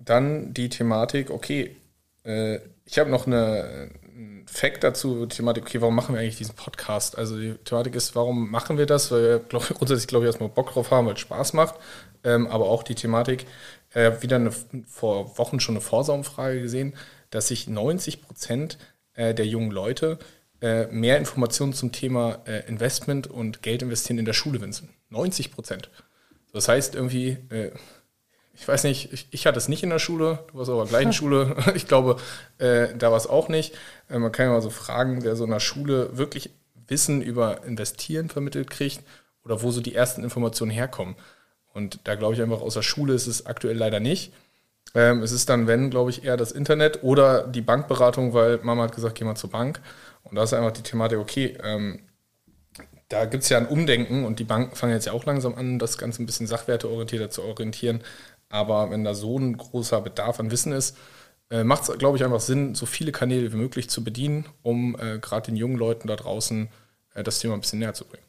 dann 0.00 0.52
die 0.52 0.68
Thematik, 0.68 1.30
okay, 1.30 1.76
äh, 2.24 2.58
ich 2.84 2.98
habe 2.98 3.08
noch 3.08 3.28
eine, 3.28 3.90
Fact 4.52 4.82
dazu, 4.82 5.26
Thematik, 5.26 5.64
okay, 5.64 5.80
warum 5.80 5.94
machen 5.94 6.14
wir 6.14 6.20
eigentlich 6.20 6.36
diesen 6.36 6.56
Podcast? 6.56 7.16
Also 7.16 7.38
die 7.38 7.54
Thematik 7.64 7.94
ist, 7.94 8.16
warum 8.16 8.50
machen 8.50 8.78
wir 8.78 8.86
das? 8.86 9.10
Weil 9.12 9.22
wir 9.22 9.38
glaub, 9.38 9.68
grundsätzlich, 9.68 10.08
glaube 10.08 10.24
ich, 10.24 10.28
erstmal 10.28 10.48
Bock 10.48 10.72
drauf 10.72 10.90
haben, 10.90 11.06
weil 11.06 11.14
es 11.14 11.20
Spaß 11.20 11.52
macht. 11.52 11.76
Ähm, 12.24 12.48
aber 12.48 12.66
auch 12.66 12.82
die 12.82 12.96
Thematik, 12.96 13.46
äh, 13.94 14.12
wieder 14.20 14.36
eine, 14.36 14.50
vor 14.86 15.38
Wochen 15.38 15.60
schon 15.60 15.76
eine 15.76 15.80
Vorsaumfrage 15.80 16.60
gesehen, 16.60 16.94
dass 17.30 17.48
sich 17.48 17.68
90 17.68 18.22
Prozent 18.22 18.78
äh, 19.14 19.34
der 19.34 19.46
jungen 19.46 19.70
Leute 19.70 20.18
äh, 20.60 20.86
mehr 20.88 21.16
Informationen 21.16 21.72
zum 21.72 21.92
Thema 21.92 22.40
äh, 22.44 22.68
Investment 22.68 23.28
und 23.28 23.62
Geld 23.62 23.82
investieren 23.82 24.18
in 24.18 24.24
der 24.24 24.32
Schule 24.32 24.60
wünschen. 24.60 24.90
90 25.10 25.52
Prozent. 25.52 25.90
Das 26.52 26.68
heißt 26.68 26.96
irgendwie, 26.96 27.38
äh, 27.50 27.70
ich 28.60 28.68
weiß 28.68 28.84
nicht, 28.84 29.10
ich, 29.10 29.26
ich 29.30 29.46
hatte 29.46 29.56
es 29.56 29.68
nicht 29.68 29.82
in 29.82 29.88
der 29.88 29.98
Schule, 29.98 30.40
du 30.52 30.58
warst 30.58 30.70
aber 30.70 30.84
gleichen 30.84 31.14
Schule. 31.14 31.56
Ich 31.74 31.88
glaube, 31.88 32.16
äh, 32.58 32.88
da 32.94 33.10
war 33.10 33.16
es 33.16 33.26
auch 33.26 33.48
nicht. 33.48 33.74
Äh, 34.10 34.18
man 34.18 34.32
kann 34.32 34.46
ja 34.46 34.52
mal 34.52 34.60
so 34.60 34.68
fragen, 34.68 35.24
wer 35.24 35.34
so 35.34 35.44
in 35.44 35.50
der 35.50 35.60
Schule 35.60 36.16
wirklich 36.18 36.50
Wissen 36.86 37.22
über 37.22 37.64
Investieren 37.64 38.28
vermittelt 38.28 38.68
kriegt 38.68 39.02
oder 39.44 39.62
wo 39.62 39.70
so 39.70 39.80
die 39.80 39.94
ersten 39.94 40.22
Informationen 40.22 40.70
herkommen. 40.70 41.16
Und 41.72 42.00
da 42.04 42.16
glaube 42.16 42.34
ich 42.34 42.42
einfach, 42.42 42.60
aus 42.60 42.74
der 42.74 42.82
Schule 42.82 43.14
ist 43.14 43.28
es 43.28 43.46
aktuell 43.46 43.78
leider 43.78 43.98
nicht. 43.98 44.30
Ähm, 44.94 45.22
es 45.22 45.32
ist 45.32 45.48
dann, 45.48 45.66
wenn, 45.66 45.88
glaube 45.88 46.10
ich, 46.10 46.24
eher 46.24 46.36
das 46.36 46.52
Internet 46.52 47.02
oder 47.02 47.46
die 47.46 47.62
Bankberatung, 47.62 48.34
weil 48.34 48.58
Mama 48.58 48.82
hat 48.82 48.94
gesagt, 48.94 49.14
geh 49.14 49.24
mal 49.24 49.36
zur 49.36 49.50
Bank. 49.50 49.80
Und 50.22 50.36
da 50.36 50.42
ist 50.42 50.52
einfach 50.52 50.72
die 50.72 50.82
Thematik, 50.82 51.18
okay, 51.18 51.56
ähm, 51.64 52.00
da 53.08 53.24
gibt 53.24 53.42
es 53.42 53.48
ja 53.48 53.56
ein 53.56 53.66
Umdenken 53.66 54.24
und 54.24 54.38
die 54.38 54.44
Banken 54.44 54.76
fangen 54.76 54.92
jetzt 54.92 55.06
ja 55.06 55.12
auch 55.12 55.24
langsam 55.24 55.54
an, 55.54 55.78
das 55.78 55.96
Ganze 55.96 56.22
ein 56.22 56.26
bisschen 56.26 56.46
sachwerteorientierter 56.46 57.30
zu 57.30 57.42
orientieren. 57.42 58.02
Aber 58.50 58.90
wenn 58.90 59.04
da 59.04 59.14
so 59.14 59.38
ein 59.38 59.56
großer 59.56 60.00
Bedarf 60.02 60.38
an 60.40 60.50
Wissen 60.50 60.72
ist, 60.72 60.96
äh, 61.50 61.64
macht 61.64 61.88
es, 61.88 61.98
glaube 61.98 62.18
ich, 62.18 62.24
einfach 62.24 62.40
Sinn, 62.40 62.74
so 62.74 62.84
viele 62.84 63.12
Kanäle 63.12 63.52
wie 63.52 63.56
möglich 63.56 63.88
zu 63.88 64.04
bedienen, 64.04 64.44
um 64.62 64.96
äh, 64.96 65.18
gerade 65.18 65.46
den 65.46 65.56
jungen 65.56 65.76
Leuten 65.76 66.08
da 66.08 66.16
draußen 66.16 66.68
äh, 67.14 67.22
das 67.22 67.38
Thema 67.38 67.54
ein 67.54 67.60
bisschen 67.60 67.78
näher 67.78 67.94
zu 67.94 68.04
bringen. 68.04 68.24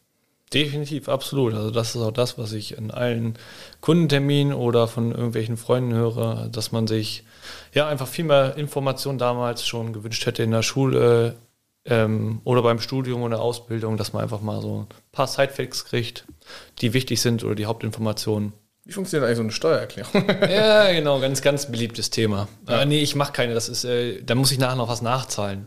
Definitiv, 0.52 1.08
absolut. 1.08 1.54
Also 1.54 1.70
das 1.70 1.94
ist 1.94 2.02
auch 2.02 2.12
das, 2.12 2.36
was 2.36 2.52
ich 2.52 2.76
in 2.76 2.90
allen 2.90 3.38
Kundenterminen 3.80 4.52
oder 4.52 4.86
von 4.86 5.10
irgendwelchen 5.12 5.56
Freunden 5.56 5.94
höre, 5.94 6.48
dass 6.50 6.72
man 6.72 6.86
sich 6.86 7.24
ja 7.72 7.88
einfach 7.88 8.06
viel 8.06 8.26
mehr 8.26 8.56
Informationen 8.56 9.18
damals 9.18 9.66
schon 9.66 9.92
gewünscht 9.94 10.26
hätte 10.26 10.42
in 10.42 10.50
der 10.50 10.62
Schule 10.62 11.36
ähm, 11.86 12.42
oder 12.44 12.62
beim 12.62 12.80
Studium 12.80 13.22
oder 13.22 13.40
Ausbildung, 13.40 13.96
dass 13.96 14.12
man 14.12 14.22
einfach 14.22 14.42
mal 14.42 14.60
so 14.60 14.80
ein 14.80 14.86
paar 15.10 15.26
Sidefacts 15.26 15.86
kriegt, 15.86 16.26
die 16.80 16.92
wichtig 16.92 17.22
sind 17.22 17.44
oder 17.44 17.54
die 17.54 17.66
Hauptinformationen. 17.66 18.52
Wie 18.84 18.92
funktioniert 18.92 19.26
eigentlich 19.26 19.36
so 19.36 19.42
eine 19.42 19.52
Steuererklärung? 19.52 20.24
Ja, 20.50 20.90
genau, 20.92 21.20
ganz, 21.20 21.40
ganz 21.42 21.66
beliebtes 21.70 22.10
Thema. 22.10 22.48
Äh, 22.66 22.84
nee, 22.86 23.00
ich 23.00 23.14
mache 23.14 23.32
keine, 23.32 23.54
das 23.54 23.68
ist, 23.68 23.84
äh, 23.84 24.22
da 24.22 24.34
muss 24.34 24.50
ich 24.50 24.58
nachher 24.58 24.76
noch 24.76 24.88
was 24.88 25.02
nachzahlen. 25.02 25.66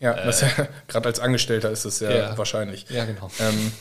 ja, 0.00 0.14
das 0.14 0.40
ja 0.40 0.48
gerade 0.88 1.06
als 1.08 1.20
Angestellter 1.20 1.70
ist 1.70 1.84
das 1.84 1.98
sehr 1.98 2.16
Ja. 2.16 2.38
wahrscheinlich. 2.38 2.86
Ja, 2.88 3.04
genau. 3.04 3.30
Ähm, 3.40 3.72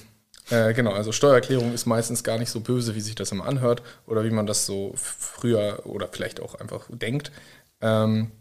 äh, 0.50 0.74
genau, 0.74 0.92
also 0.92 1.12
Steuererklärung 1.12 1.74
ist 1.74 1.86
meistens 1.86 2.24
gar 2.24 2.38
nicht 2.38 2.50
so 2.52 2.60
böse, 2.60 2.96
wie 2.96 3.02
sich 3.02 3.16
das 3.16 3.32
immer 3.32 3.46
anhört 3.46 3.82
oder 4.08 4.24
wie 4.26 4.30
man 4.30 4.46
das 4.46 4.66
so 4.66 4.94
früher 4.96 5.86
oder 5.86 6.08
vielleicht 6.12 6.42
auch 6.42 6.56
einfach 6.56 6.86
denkt. 6.90 7.32
Ähm, 7.82 8.32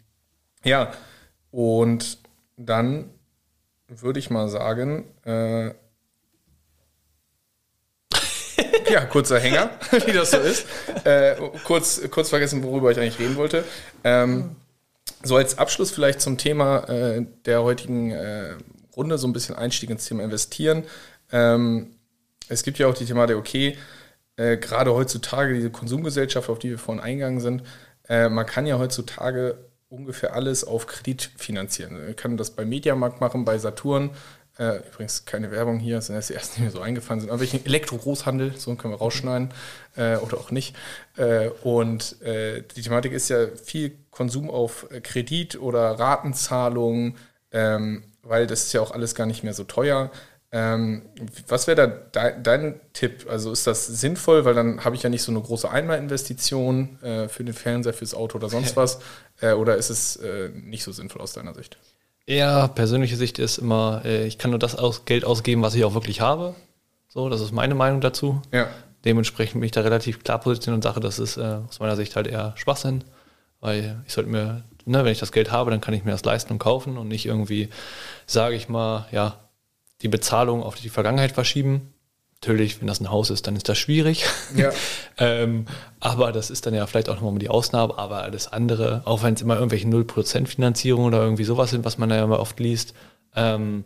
ja, 0.64 0.92
und 1.52 2.18
dann 2.56 3.10
würde 3.88 4.18
ich 4.18 4.30
mal 4.30 4.48
sagen, 4.48 5.04
äh, 5.24 5.72
ja, 8.90 9.04
kurzer 9.04 9.38
Hänger, 9.38 9.70
wie 10.06 10.12
das 10.12 10.30
so 10.30 10.38
ist. 10.38 10.66
Äh, 11.04 11.36
kurz, 11.64 12.00
kurz 12.10 12.28
vergessen, 12.28 12.62
worüber 12.62 12.90
ich 12.90 12.98
eigentlich 12.98 13.18
reden 13.18 13.36
wollte. 13.36 13.64
Ähm, 14.04 14.56
so 15.22 15.36
als 15.36 15.58
Abschluss 15.58 15.90
vielleicht 15.90 16.20
zum 16.20 16.38
Thema 16.38 16.88
äh, 16.88 17.24
der 17.46 17.62
heutigen 17.62 18.10
äh, 18.10 18.54
Runde, 18.96 19.18
so 19.18 19.26
ein 19.26 19.32
bisschen 19.32 19.56
Einstieg 19.56 19.90
ins 19.90 20.06
Thema 20.06 20.22
Investieren. 20.22 20.84
Ähm, 21.32 21.96
es 22.48 22.62
gibt 22.62 22.78
ja 22.78 22.86
auch 22.86 22.94
die 22.94 23.06
Thematik, 23.06 23.36
okay, 23.36 23.76
äh, 24.36 24.56
gerade 24.56 24.92
heutzutage 24.92 25.54
diese 25.54 25.70
Konsumgesellschaft, 25.70 26.48
auf 26.48 26.58
die 26.58 26.70
wir 26.70 26.78
vorhin 26.78 27.02
eingegangen 27.02 27.40
sind, 27.40 27.62
äh, 28.08 28.28
man 28.28 28.46
kann 28.46 28.66
ja 28.66 28.78
heutzutage 28.78 29.56
ungefähr 29.88 30.34
alles 30.34 30.64
auf 30.64 30.86
Kredit 30.86 31.30
finanzieren. 31.36 31.92
Man 32.04 32.16
kann 32.16 32.36
das 32.36 32.50
bei 32.50 32.64
Mediamarkt 32.64 33.20
machen, 33.20 33.44
bei 33.44 33.58
Saturn. 33.58 34.10
Äh, 34.56 34.86
übrigens 34.88 35.24
keine 35.24 35.50
Werbung 35.50 35.80
hier, 35.80 36.00
sind 36.00 36.14
jetzt 36.14 36.30
die 36.30 36.34
ersten, 36.34 36.56
die 36.56 36.62
mir 36.62 36.70
so 36.70 36.80
eingefallen 36.80 37.20
sind. 37.20 37.30
Aber 37.30 37.40
welchen 37.40 37.64
Elektro-Großhandel, 37.66 38.54
so 38.56 38.74
können 38.76 38.94
wir 38.94 38.98
rausschneiden 38.98 39.50
äh, 39.96 40.16
oder 40.16 40.38
auch 40.38 40.52
nicht. 40.52 40.76
Äh, 41.16 41.48
und 41.62 42.22
äh, 42.22 42.62
die 42.76 42.82
Thematik 42.82 43.12
ist 43.12 43.30
ja 43.30 43.48
viel 43.48 43.96
Konsum 44.12 44.48
auf 44.50 44.86
Kredit 45.02 45.60
oder 45.60 45.98
Ratenzahlung, 45.98 47.16
ähm, 47.50 48.04
weil 48.22 48.46
das 48.46 48.64
ist 48.64 48.72
ja 48.72 48.80
auch 48.80 48.92
alles 48.92 49.16
gar 49.16 49.26
nicht 49.26 49.42
mehr 49.42 49.54
so 49.54 49.64
teuer. 49.64 50.12
Ähm, 50.52 51.02
was 51.48 51.66
wäre 51.66 51.76
da 52.12 52.30
de 52.30 52.40
dein 52.40 52.80
Tipp? 52.92 53.26
Also 53.28 53.50
ist 53.50 53.66
das 53.66 53.88
sinnvoll, 53.88 54.44
weil 54.44 54.54
dann 54.54 54.84
habe 54.84 54.94
ich 54.94 55.02
ja 55.02 55.10
nicht 55.10 55.22
so 55.22 55.32
eine 55.32 55.40
große 55.40 55.68
Einmalinvestition 55.68 57.02
äh, 57.02 57.28
für 57.28 57.42
den 57.42 57.54
Fernseher, 57.54 57.92
fürs 57.92 58.14
Auto 58.14 58.38
oder 58.38 58.48
sonst 58.48 58.76
was? 58.76 59.00
Äh, 59.40 59.54
oder 59.54 59.76
ist 59.76 59.90
es 59.90 60.20
nicht 60.54 60.84
so 60.84 60.92
sinnvoll 60.92 61.22
aus 61.22 61.32
deiner 61.32 61.54
Sicht? 61.54 61.76
Ja, 62.26 62.68
persönliche 62.68 63.16
Sicht 63.16 63.38
ist 63.38 63.58
immer, 63.58 64.02
äh, 64.04 64.26
ich 64.26 64.38
kann 64.38 64.50
nur 64.50 64.58
das 64.58 64.76
aus 64.76 65.04
Geld 65.04 65.24
ausgeben, 65.24 65.62
was 65.62 65.74
ich 65.74 65.84
auch 65.84 65.94
wirklich 65.94 66.20
habe. 66.20 66.54
So, 67.08 67.28
das 67.28 67.40
ist 67.40 67.52
meine 67.52 67.74
Meinung 67.74 68.00
dazu. 68.00 68.40
Ja. 68.50 68.68
Dementsprechend 69.04 69.60
bin 69.60 69.64
ich 69.64 69.72
da 69.72 69.82
relativ 69.82 70.24
klar 70.24 70.40
positioniert 70.40 70.78
und 70.78 70.82
sage, 70.82 71.00
das 71.00 71.18
ist 71.18 71.36
äh, 71.36 71.58
aus 71.68 71.80
meiner 71.80 71.96
Sicht 71.96 72.16
halt 72.16 72.26
eher 72.26 72.54
Schwachsinn, 72.56 73.04
weil 73.60 74.02
ich 74.06 74.14
sollte 74.14 74.30
mir 74.30 74.64
ne, 74.86 75.04
wenn 75.04 75.12
ich 75.12 75.18
das 75.18 75.32
Geld 75.32 75.50
habe, 75.50 75.70
dann 75.70 75.80
kann 75.80 75.94
ich 75.94 76.04
mir 76.04 76.12
das 76.12 76.24
leisten 76.24 76.52
und 76.52 76.58
kaufen 76.58 76.98
und 76.98 77.08
nicht 77.08 77.26
irgendwie, 77.26 77.68
sage 78.26 78.54
ich 78.54 78.68
mal, 78.68 79.06
ja, 79.12 79.38
die 80.02 80.08
Bezahlung 80.08 80.62
auf 80.62 80.74
die 80.74 80.88
Vergangenheit 80.88 81.32
verschieben. 81.32 81.93
Natürlich, 82.44 82.78
wenn 82.80 82.88
das 82.88 83.00
ein 83.00 83.10
Haus 83.10 83.30
ist, 83.30 83.46
dann 83.46 83.56
ist 83.56 83.70
das 83.70 83.78
schwierig. 83.78 84.26
Ja. 84.54 84.70
ähm, 85.18 85.64
aber 85.98 86.30
das 86.30 86.50
ist 86.50 86.66
dann 86.66 86.74
ja 86.74 86.86
vielleicht 86.86 87.08
auch 87.08 87.14
nochmal 87.14 87.38
die 87.38 87.48
Ausnahme. 87.48 87.96
Aber 87.96 88.22
alles 88.22 88.52
andere, 88.52 89.00
auch 89.06 89.22
wenn 89.22 89.32
es 89.32 89.40
immer 89.40 89.54
irgendwelche 89.54 89.88
0% 89.88 90.46
Finanzierung 90.46 91.06
oder 91.06 91.22
irgendwie 91.22 91.44
sowas 91.44 91.70
sind, 91.70 91.86
was 91.86 91.96
man 91.96 92.10
ja 92.10 92.22
immer 92.22 92.40
oft 92.40 92.60
liest, 92.60 92.92
ähm, 93.34 93.84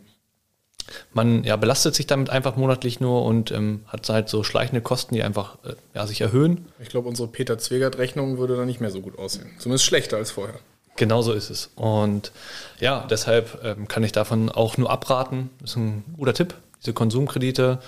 man 1.13 1.45
ja, 1.45 1.55
belastet 1.55 1.95
sich 1.95 2.05
damit 2.05 2.29
einfach 2.29 2.57
monatlich 2.57 2.99
nur 2.99 3.23
und 3.23 3.51
ähm, 3.51 3.85
hat 3.87 4.09
halt 4.09 4.27
so 4.27 4.43
schleichende 4.43 4.81
Kosten, 4.81 5.15
die 5.15 5.23
einfach 5.23 5.57
äh, 5.63 5.75
ja, 5.95 6.05
sich 6.05 6.19
erhöhen. 6.19 6.65
Ich 6.79 6.89
glaube, 6.89 7.07
unsere 7.07 7.29
Peter 7.29 7.57
Zwegert-Rechnung 7.57 8.39
würde 8.39 8.57
da 8.57 8.65
nicht 8.65 8.81
mehr 8.81 8.91
so 8.91 8.99
gut 8.99 9.17
aussehen. 9.17 9.51
Zumindest 9.59 9.85
schlechter 9.85 10.17
als 10.17 10.31
vorher. 10.31 10.59
Genau 10.97 11.21
so 11.21 11.31
ist 11.31 11.49
es. 11.49 11.71
Und 11.75 12.33
ja, 12.81 13.07
deshalb 13.09 13.63
ähm, 13.63 13.87
kann 13.87 14.03
ich 14.03 14.11
davon 14.11 14.49
auch 14.49 14.77
nur 14.77 14.89
abraten. 14.89 15.49
Das 15.61 15.71
ist 15.71 15.77
ein 15.77 16.03
guter 16.17 16.33
Tipp. 16.33 16.55
Diese 16.81 16.91
Konsumkredite 16.91 17.79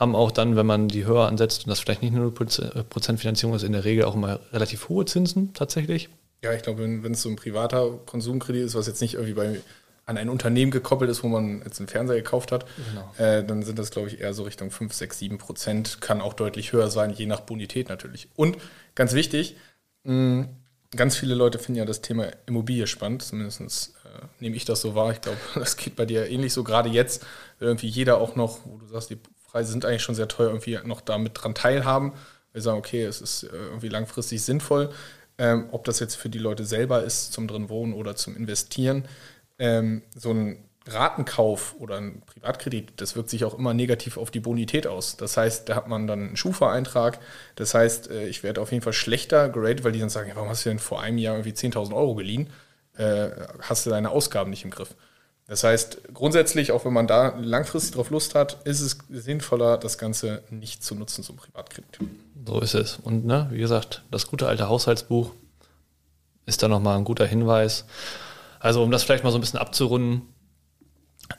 haben 0.00 0.16
auch 0.16 0.30
dann, 0.30 0.56
wenn 0.56 0.66
man 0.66 0.88
die 0.88 1.04
höher 1.04 1.28
ansetzt 1.28 1.64
und 1.64 1.68
das 1.70 1.78
vielleicht 1.78 2.02
nicht 2.02 2.14
nur 2.14 2.32
0% 2.32 3.18
Finanzierung 3.18 3.54
ist, 3.54 3.62
in 3.62 3.72
der 3.72 3.84
Regel 3.84 4.04
auch 4.04 4.14
immer 4.14 4.40
relativ 4.52 4.88
hohe 4.88 5.04
Zinsen 5.04 5.52
tatsächlich. 5.52 6.08
Ja, 6.42 6.54
ich 6.54 6.62
glaube, 6.62 6.82
wenn 6.82 7.12
es 7.12 7.20
so 7.20 7.28
ein 7.28 7.36
privater 7.36 7.98
Konsumkredit 8.06 8.64
ist, 8.64 8.74
was 8.74 8.86
jetzt 8.86 9.02
nicht 9.02 9.14
irgendwie 9.14 9.34
bei 9.34 9.60
an 10.06 10.16
ein 10.16 10.30
Unternehmen 10.30 10.72
gekoppelt 10.72 11.10
ist, 11.10 11.22
wo 11.22 11.28
man 11.28 11.62
jetzt 11.62 11.78
einen 11.78 11.86
Fernseher 11.86 12.16
gekauft 12.16 12.50
hat, 12.50 12.66
genau. 12.88 13.14
äh, 13.18 13.44
dann 13.44 13.62
sind 13.62 13.78
das, 13.78 13.90
glaube 13.90 14.08
ich, 14.08 14.20
eher 14.20 14.34
so 14.34 14.42
Richtung 14.42 14.70
5, 14.70 14.92
6, 14.92 15.18
7 15.18 15.38
Prozent. 15.38 16.00
Kann 16.00 16.20
auch 16.20 16.32
deutlich 16.34 16.72
höher 16.72 16.90
sein, 16.90 17.10
je 17.10 17.26
nach 17.26 17.40
Bonität 17.40 17.88
natürlich. 17.88 18.28
Und 18.34 18.56
ganz 18.96 19.12
wichtig, 19.12 19.56
mh, 20.02 20.48
ganz 20.96 21.16
viele 21.16 21.34
Leute 21.34 21.60
finden 21.60 21.78
ja 21.78 21.84
das 21.84 22.00
Thema 22.00 22.28
Immobilie 22.46 22.88
spannend, 22.88 23.22
zumindest 23.22 23.94
äh, 24.04 24.26
nehme 24.40 24.56
ich 24.56 24.64
das 24.64 24.80
so 24.80 24.96
wahr. 24.96 25.12
Ich 25.12 25.20
glaube, 25.20 25.38
das 25.54 25.76
geht 25.76 25.94
bei 25.94 26.06
dir 26.06 26.28
ähnlich 26.28 26.52
so. 26.52 26.64
Gerade 26.64 26.88
jetzt 26.88 27.24
irgendwie 27.60 27.88
jeder 27.88 28.18
auch 28.18 28.34
noch, 28.34 28.58
wo 28.64 28.78
du 28.78 28.86
sagst, 28.86 29.10
die 29.10 29.18
Preise 29.50 29.72
sind 29.72 29.84
eigentlich 29.84 30.02
schon 30.02 30.14
sehr 30.14 30.28
teuer, 30.28 30.48
irgendwie 30.48 30.78
noch 30.84 31.00
damit 31.00 31.32
dran 31.34 31.54
teilhaben. 31.54 32.12
Wir 32.52 32.62
sagen, 32.62 32.78
okay, 32.78 33.04
es 33.04 33.20
ist 33.20 33.44
äh, 33.44 33.48
irgendwie 33.48 33.88
langfristig 33.88 34.42
sinnvoll. 34.42 34.90
Ähm, 35.38 35.68
ob 35.70 35.84
das 35.84 36.00
jetzt 36.00 36.16
für 36.16 36.28
die 36.28 36.38
Leute 36.38 36.64
selber 36.64 37.02
ist, 37.02 37.32
zum 37.32 37.48
drin 37.48 37.68
wohnen 37.68 37.94
oder 37.94 38.14
zum 38.14 38.36
Investieren, 38.36 39.06
ähm, 39.58 40.02
so 40.14 40.32
ein 40.32 40.64
Ratenkauf 40.86 41.76
oder 41.78 41.96
ein 41.96 42.22
Privatkredit, 42.26 42.92
das 42.96 43.16
wirkt 43.16 43.30
sich 43.30 43.44
auch 43.44 43.58
immer 43.58 43.74
negativ 43.74 44.16
auf 44.16 44.30
die 44.30 44.40
Bonität 44.40 44.86
aus. 44.86 45.16
Das 45.16 45.36
heißt, 45.36 45.68
da 45.68 45.76
hat 45.76 45.88
man 45.88 46.06
dann 46.06 46.20
einen 46.20 46.36
Schufa-Eintrag. 46.36 47.20
Das 47.54 47.74
heißt, 47.74 48.10
äh, 48.10 48.26
ich 48.28 48.42
werde 48.42 48.60
auf 48.60 48.72
jeden 48.72 48.82
Fall 48.82 48.92
schlechter 48.92 49.48
geratet, 49.48 49.84
weil 49.84 49.92
die 49.92 50.00
dann 50.00 50.10
sagen, 50.10 50.30
warum 50.34 50.48
hast 50.48 50.64
du 50.64 50.70
denn 50.70 50.78
vor 50.78 51.00
einem 51.00 51.18
Jahr 51.18 51.36
irgendwie 51.36 51.52
10.000 51.52 51.94
Euro 51.94 52.14
geliehen? 52.14 52.50
Äh, 52.96 53.30
hast 53.60 53.86
du 53.86 53.90
deine 53.90 54.10
Ausgaben 54.10 54.50
nicht 54.50 54.64
im 54.64 54.70
Griff. 54.70 54.94
Das 55.50 55.64
heißt, 55.64 56.14
grundsätzlich, 56.14 56.70
auch 56.70 56.84
wenn 56.84 56.92
man 56.92 57.08
da 57.08 57.34
langfristig 57.40 57.96
drauf 57.96 58.10
Lust 58.10 58.36
hat, 58.36 58.58
ist 58.62 58.80
es 58.80 58.98
sinnvoller, 59.10 59.78
das 59.78 59.98
Ganze 59.98 60.44
nicht 60.48 60.84
zu 60.84 60.94
nutzen 60.94 61.24
zum 61.24 61.34
Privatkredit. 61.34 61.98
So 62.46 62.60
ist 62.60 62.74
es. 62.74 63.00
Und 63.02 63.26
ne, 63.26 63.48
wie 63.50 63.58
gesagt, 63.58 64.04
das 64.12 64.28
gute 64.28 64.46
alte 64.46 64.68
Haushaltsbuch 64.68 65.32
ist 66.46 66.62
da 66.62 66.68
nochmal 66.68 66.98
ein 66.98 67.02
guter 67.02 67.26
Hinweis. 67.26 67.84
Also 68.60 68.80
um 68.80 68.92
das 68.92 69.02
vielleicht 69.02 69.24
mal 69.24 69.32
so 69.32 69.38
ein 69.38 69.40
bisschen 69.40 69.58
abzurunden, 69.58 70.22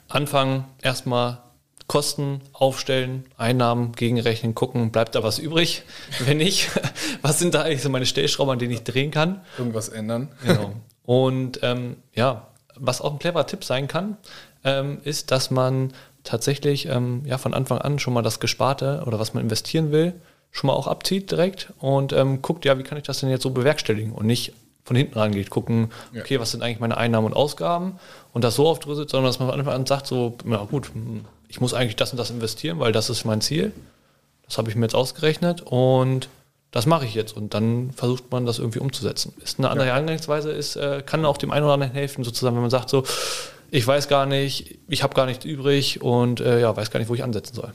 anfangen, 0.08 0.66
erstmal 0.82 1.38
Kosten 1.86 2.42
aufstellen, 2.52 3.24
Einnahmen 3.38 3.92
gegenrechnen, 3.92 4.54
gucken, 4.54 4.92
bleibt 4.92 5.14
da 5.14 5.22
was 5.22 5.38
übrig? 5.38 5.84
Wenn 6.26 6.36
nicht, 6.36 6.68
was 7.22 7.38
sind 7.38 7.54
da 7.54 7.62
eigentlich 7.62 7.80
so 7.80 7.88
meine 7.88 8.04
Stellschrauben, 8.04 8.52
an 8.52 8.58
denen 8.58 8.72
ich 8.72 8.84
drehen 8.84 9.10
kann? 9.10 9.40
Irgendwas 9.56 9.88
ändern. 9.88 10.28
Genau. 10.44 10.74
Und 11.02 11.60
ähm, 11.62 11.96
ja, 12.14 12.51
was 12.82 13.00
auch 13.00 13.12
ein 13.12 13.18
cleverer 13.18 13.46
Tipp 13.46 13.64
sein 13.64 13.88
kann, 13.88 14.16
ähm, 14.64 15.00
ist, 15.04 15.30
dass 15.30 15.50
man 15.50 15.92
tatsächlich 16.24 16.86
ähm, 16.86 17.22
ja, 17.24 17.38
von 17.38 17.54
Anfang 17.54 17.78
an 17.78 17.98
schon 17.98 18.12
mal 18.12 18.22
das 18.22 18.40
Gesparte 18.40 19.02
oder 19.06 19.18
was 19.18 19.34
man 19.34 19.42
investieren 19.42 19.92
will, 19.92 20.12
schon 20.50 20.68
mal 20.68 20.74
auch 20.74 20.86
abzieht 20.86 21.30
direkt 21.30 21.72
und 21.78 22.12
ähm, 22.12 22.42
guckt, 22.42 22.64
ja, 22.64 22.78
wie 22.78 22.82
kann 22.82 22.98
ich 22.98 23.04
das 23.04 23.20
denn 23.20 23.30
jetzt 23.30 23.42
so 23.42 23.50
bewerkstelligen 23.50 24.12
und 24.12 24.26
nicht 24.26 24.52
von 24.84 24.96
hinten 24.96 25.18
rangeht, 25.18 25.48
gucken, 25.48 25.90
okay, 26.18 26.40
was 26.40 26.50
sind 26.50 26.62
eigentlich 26.62 26.80
meine 26.80 26.96
Einnahmen 26.96 27.28
und 27.28 27.34
Ausgaben 27.34 27.98
und 28.32 28.42
das 28.42 28.56
so 28.56 28.66
aufdröselt, 28.66 29.10
sondern 29.10 29.28
dass 29.28 29.38
man 29.38 29.48
von 29.48 29.58
Anfang 29.58 29.74
an 29.74 29.86
sagt, 29.86 30.08
so, 30.08 30.36
na 30.44 30.64
gut, 30.64 30.90
ich 31.48 31.60
muss 31.60 31.72
eigentlich 31.72 31.96
das 31.96 32.10
und 32.10 32.18
das 32.18 32.30
investieren, 32.30 32.80
weil 32.80 32.90
das 32.90 33.08
ist 33.08 33.24
mein 33.24 33.40
Ziel. 33.40 33.72
Das 34.44 34.58
habe 34.58 34.68
ich 34.70 34.76
mir 34.76 34.86
jetzt 34.86 34.96
ausgerechnet 34.96 35.62
und 35.62 36.28
das 36.72 36.86
mache 36.86 37.04
ich 37.04 37.14
jetzt. 37.14 37.36
Und 37.36 37.54
dann 37.54 37.92
versucht 37.92 38.32
man 38.32 38.44
das 38.44 38.58
irgendwie 38.58 38.80
umzusetzen. 38.80 39.34
Ist 39.42 39.58
eine 39.58 39.70
andere 39.70 39.86
ja. 39.86 39.94
Herangehensweise, 39.94 40.50
ist, 40.50 40.74
äh, 40.74 41.02
kann 41.06 41.24
auch 41.24 41.36
dem 41.36 41.52
einen 41.52 41.64
oder 41.64 41.74
anderen 41.74 41.92
helfen, 41.92 42.24
sozusagen, 42.24 42.56
wenn 42.56 42.62
man 42.62 42.70
sagt, 42.70 42.88
so, 42.88 43.04
ich 43.70 43.86
weiß 43.86 44.08
gar 44.08 44.26
nicht, 44.26 44.80
ich 44.88 45.02
habe 45.02 45.14
gar 45.14 45.26
nichts 45.26 45.44
übrig 45.44 46.02
und 46.02 46.40
äh, 46.40 46.60
ja, 46.60 46.76
weiß 46.76 46.90
gar 46.90 46.98
nicht, 46.98 47.08
wo 47.08 47.14
ich 47.14 47.22
ansetzen 47.22 47.54
soll. 47.54 47.72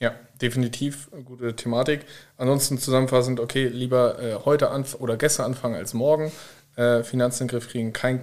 Ja, 0.00 0.14
definitiv 0.40 1.10
gute 1.24 1.54
Thematik. 1.54 2.06
Ansonsten 2.36 2.78
zusammenfassend, 2.78 3.38
okay, 3.38 3.68
lieber 3.68 4.20
äh, 4.20 4.34
heute 4.44 4.70
oder 4.98 5.16
gestern 5.16 5.46
anfangen 5.46 5.76
als 5.76 5.94
morgen. 5.94 6.32
Äh, 6.76 7.02
Finanzen 7.02 7.44
in 7.44 7.48
den 7.48 7.52
Griff 7.52 7.68
kriegen, 7.68 7.92
kein, 7.92 8.22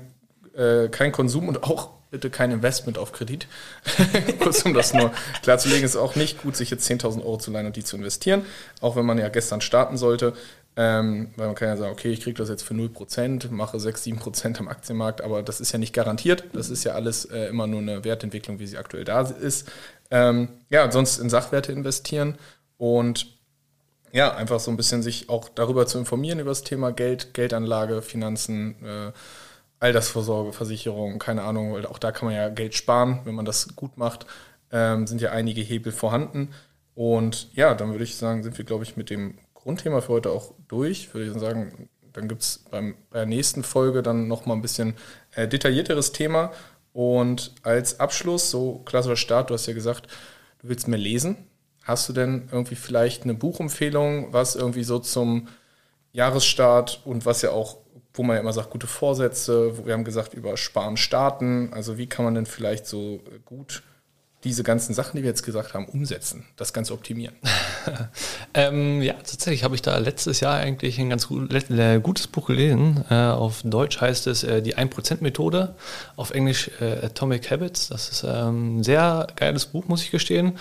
äh, 0.56 0.90
kein 0.90 1.12
Konsum 1.12 1.48
und 1.48 1.64
auch 1.64 1.90
bitte 2.12 2.30
kein 2.30 2.52
Investment 2.52 2.98
auf 2.98 3.12
Kredit. 3.12 3.48
Kurz 4.40 4.64
um 4.64 4.74
das 4.74 4.94
nur 4.94 5.12
klarzulegen, 5.44 5.84
ist 5.84 5.96
auch 5.96 6.16
nicht 6.16 6.42
gut, 6.42 6.56
sich 6.56 6.70
jetzt 6.70 6.90
10.000 6.90 7.22
Euro 7.22 7.38
zu 7.38 7.52
leihen 7.52 7.66
und 7.66 7.76
die 7.76 7.84
zu 7.84 7.98
investieren, 7.98 8.46
auch 8.82 8.96
wenn 8.96 9.06
man 9.06 9.18
ja 9.18 9.30
gestern 9.30 9.62
starten 9.62 9.98
sollte. 9.98 10.34
Ähm, 10.80 11.32
weil 11.38 11.48
man 11.48 11.56
kann 11.56 11.70
ja 11.70 11.76
sagen, 11.76 11.92
okay, 11.92 12.12
ich 12.12 12.22
kriege 12.22 12.38
das 12.38 12.50
jetzt 12.50 12.62
für 12.62 12.76
0%, 12.76 13.50
mache 13.50 13.80
6, 13.80 14.04
7% 14.04 14.60
am 14.60 14.68
Aktienmarkt, 14.68 15.22
aber 15.22 15.42
das 15.42 15.60
ist 15.60 15.72
ja 15.72 15.80
nicht 15.80 15.94
garantiert. 15.94 16.44
Das 16.54 16.70
ist 16.70 16.84
ja 16.84 16.94
alles 16.94 17.26
äh, 17.26 17.48
immer 17.48 17.66
nur 17.66 17.82
eine 17.82 18.04
Wertentwicklung, 18.04 18.60
wie 18.60 18.68
sie 18.68 18.78
aktuell 18.78 19.04
da 19.04 19.22
ist. 19.22 19.68
Ähm, 20.12 20.50
ja, 20.70 20.92
sonst 20.92 21.18
in 21.18 21.32
Sachwerte 21.32 21.72
investieren 21.72 22.38
und 22.78 23.38
ja, 24.12 24.34
einfach 24.36 24.60
so 24.60 24.72
ein 24.72 24.78
bisschen 24.78 25.02
sich 25.02 25.30
auch 25.30 25.50
darüber 25.50 25.88
zu 25.88 25.98
informieren, 25.98 26.40
über 26.40 26.52
das 26.52 26.64
Thema 26.64 26.92
Geld, 26.92 27.34
Geldanlage, 27.34 28.02
Finanzen, 28.04 28.76
äh, 28.84 29.12
Altersvorsorge, 29.80 30.54
Versicherung, 30.54 31.20
keine 31.20 31.44
Ahnung, 31.44 31.74
weil 31.74 31.86
auch 31.86 32.00
da 32.00 32.12
kann 32.12 32.28
man 32.28 32.36
ja 32.36 32.50
Geld 32.50 32.76
sparen, 32.76 33.22
wenn 33.26 33.36
man 33.36 33.46
das 33.46 33.76
gut 33.76 33.98
macht. 33.98 34.26
Ähm, 34.72 35.08
sind 35.08 35.22
ja 35.22 35.32
einige 35.32 35.62
Hebel 35.62 35.92
vorhanden. 35.92 36.50
Und 36.96 37.54
ja, 37.56 37.76
dann 37.76 37.92
würde 37.92 38.04
ich 38.04 38.16
sagen, 38.16 38.44
sind 38.44 38.58
wir, 38.58 38.66
glaube 38.66 38.84
ich, 38.84 38.98
mit 38.98 39.10
dem 39.10 39.38
Grundthema 39.54 40.02
für 40.02 40.14
heute 40.14 40.32
auch 40.32 40.54
durch. 40.68 41.14
Würde 41.14 41.32
ich 41.32 41.40
sagen, 41.40 41.90
dann 42.14 42.28
gibt 42.28 42.42
es 42.42 42.66
bei 42.72 42.96
der 43.14 43.26
nächsten 43.28 43.64
Folge 43.64 44.02
dann 44.02 44.28
nochmal 44.28 44.58
ein 44.58 44.62
bisschen 44.62 44.96
äh, 45.36 45.48
detaillierteres 45.48 46.12
Thema. 46.12 46.52
Und 46.92 47.54
als 47.62 48.00
Abschluss, 48.00 48.50
so 48.50 48.80
klassischer 48.86 49.16
Start, 49.16 49.50
du 49.50 49.54
hast 49.54 49.68
ja 49.68 49.74
gesagt, 49.74 50.08
du 50.60 50.70
willst 50.70 50.88
mehr 50.88 50.98
lesen. 50.98 51.38
Hast 51.84 52.10
du 52.10 52.14
denn 52.14 52.50
irgendwie 52.52 52.76
vielleicht 52.76 53.24
eine 53.24 53.36
Buchempfehlung, 53.36 54.34
was 54.34 54.56
irgendwie 54.56 54.84
so 54.84 54.98
zum 54.98 55.48
Jahresstart 56.12 57.02
und 57.06 57.28
was 57.28 57.44
ja 57.44 57.52
auch, 57.52 57.78
wo 58.18 58.24
man 58.24 58.36
ja 58.36 58.42
immer 58.42 58.54
sagt, 58.54 58.70
gute 58.70 58.88
Vorsätze, 58.88 59.78
wo 59.78 59.86
wir 59.86 59.94
haben 59.94 60.04
gesagt, 60.04 60.34
über 60.34 60.58
Sparen 60.58 60.98
starten. 60.98 61.70
Also 61.74 61.98
wie 61.98 62.08
kann 62.08 62.26
man 62.26 62.36
denn 62.36 62.46
vielleicht 62.46 62.88
so 62.88 63.22
gut 63.46 63.84
diese 64.44 64.64
ganzen 64.64 64.94
Sachen, 64.94 65.18
die 65.18 65.24
wir 65.24 65.30
jetzt 65.30 65.44
gesagt 65.44 65.74
haben, 65.74 65.88
umsetzen, 65.88 66.46
das 66.56 66.72
Ganze 66.74 66.94
optimieren? 66.94 67.36
ähm, 68.54 69.02
ja, 69.02 69.14
tatsächlich 69.14 69.64
habe 69.64 69.76
ich 69.76 69.82
da 69.82 69.98
letztes 69.98 70.40
Jahr 70.40 70.58
eigentlich 70.58 71.00
ein 71.00 71.10
ganz 71.10 71.28
gut, 71.28 71.52
äh, 71.54 72.00
gutes 72.02 72.28
Buch 72.28 72.48
gelesen. 72.48 73.04
Äh, 73.10 73.16
auf 73.16 73.62
Deutsch 73.64 74.00
heißt 74.00 74.28
es 74.28 74.44
äh, 74.44 74.62
die 74.62 74.78
1%-Methode, 74.78 75.76
auf 76.16 76.32
Englisch 76.32 76.72
äh, 76.80 77.06
Atomic 77.06 77.50
Habits. 77.52 77.90
Das 77.90 78.10
ist 78.10 78.24
ähm, 78.24 78.78
ein 78.78 78.84
sehr 78.84 79.28
geiles 79.36 79.66
Buch, 79.66 79.88
muss 79.88 80.04
ich 80.04 80.12
gestehen 80.12 80.58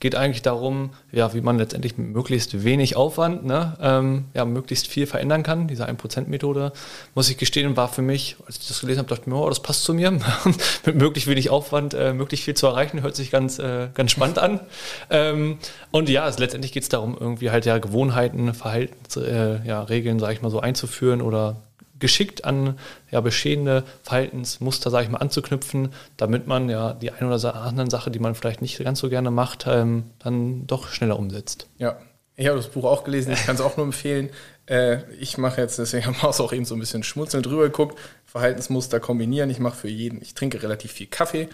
geht 0.00 0.14
eigentlich 0.14 0.40
darum, 0.40 0.90
ja, 1.12 1.34
wie 1.34 1.42
man 1.42 1.58
letztendlich 1.58 1.98
mit 1.98 2.08
möglichst 2.08 2.64
wenig 2.64 2.96
Aufwand 2.96 3.44
ne, 3.44 3.76
ähm, 3.80 4.24
ja, 4.34 4.46
möglichst 4.46 4.88
viel 4.88 5.06
verändern 5.06 5.42
kann. 5.42 5.68
Diese 5.68 5.86
1%-Methode, 5.86 6.72
muss 7.14 7.28
ich 7.28 7.36
gestehen, 7.36 7.76
war 7.76 7.88
für 7.88 8.00
mich, 8.00 8.36
als 8.46 8.58
ich 8.58 8.68
das 8.68 8.80
gelesen 8.80 9.00
habe, 9.00 9.08
dachte 9.10 9.22
ich 9.22 9.26
mir, 9.26 9.36
oh, 9.36 9.48
das 9.48 9.60
passt 9.60 9.84
zu 9.84 9.92
mir. 9.92 10.10
mit 10.86 10.96
möglichst 10.96 11.28
wenig 11.28 11.50
Aufwand 11.50 11.92
äh, 11.92 12.14
möglichst 12.14 12.46
viel 12.46 12.54
zu 12.54 12.66
erreichen, 12.66 13.02
hört 13.02 13.14
sich 13.14 13.30
ganz, 13.30 13.58
äh, 13.58 13.88
ganz 13.94 14.10
spannend 14.10 14.38
an. 14.38 14.60
Ähm, 15.12 15.58
und 15.90 16.08
ja, 16.08 16.28
es, 16.28 16.38
letztendlich 16.38 16.72
geht 16.72 16.84
es 16.84 16.88
darum, 16.88 17.16
irgendwie 17.18 17.50
halt 17.50 17.66
ja 17.66 17.78
Gewohnheiten, 17.78 18.54
Verhaltensregeln, 18.54 19.64
äh, 19.64 19.68
ja, 19.68 19.82
Regeln, 19.82 20.18
sage 20.18 20.34
ich 20.34 20.42
mal 20.42 20.50
so, 20.50 20.60
einzuführen 20.60 21.20
oder 21.20 21.56
geschickt 22.00 22.44
an 22.44 22.78
ja, 23.10 23.20
bestehende 23.20 23.84
Verhaltensmuster, 24.02 24.90
sage 24.90 25.04
ich 25.04 25.10
mal, 25.10 25.18
anzuknüpfen, 25.18 25.90
damit 26.16 26.46
man 26.46 26.68
ja 26.68 26.94
die 26.94 27.12
eine 27.12 27.32
oder 27.32 27.54
andere 27.54 27.90
Sache, 27.90 28.10
die 28.10 28.18
man 28.18 28.34
vielleicht 28.34 28.62
nicht 28.62 28.78
ganz 28.82 28.98
so 29.00 29.08
gerne 29.08 29.30
macht, 29.30 29.66
ähm, 29.68 30.04
dann 30.18 30.66
doch 30.66 30.88
schneller 30.88 31.18
umsetzt. 31.18 31.68
Ja, 31.78 31.98
ich 32.36 32.46
habe 32.46 32.56
das 32.56 32.68
Buch 32.68 32.84
auch 32.84 33.04
gelesen, 33.04 33.32
ich 33.32 33.44
kann 33.44 33.54
es 33.54 33.60
auch 33.60 33.76
nur 33.76 33.84
empfehlen. 33.84 34.30
Äh, 34.66 35.02
ich 35.14 35.36
mache 35.36 35.60
jetzt, 35.60 35.78
deswegen 35.78 36.06
haben 36.06 36.16
wir 36.20 36.28
auch 36.28 36.52
eben 36.52 36.64
so 36.64 36.74
ein 36.74 36.80
bisschen 36.80 37.02
schmunzelnd 37.02 37.44
drüber 37.44 37.64
geguckt, 37.64 37.98
Verhaltensmuster 38.24 38.98
kombinieren. 38.98 39.50
Ich 39.50 39.58
mache 39.58 39.76
für 39.76 39.88
jeden, 39.88 40.22
ich 40.22 40.34
trinke 40.34 40.62
relativ 40.62 40.92
viel 40.92 41.06
Kaffee 41.06 41.48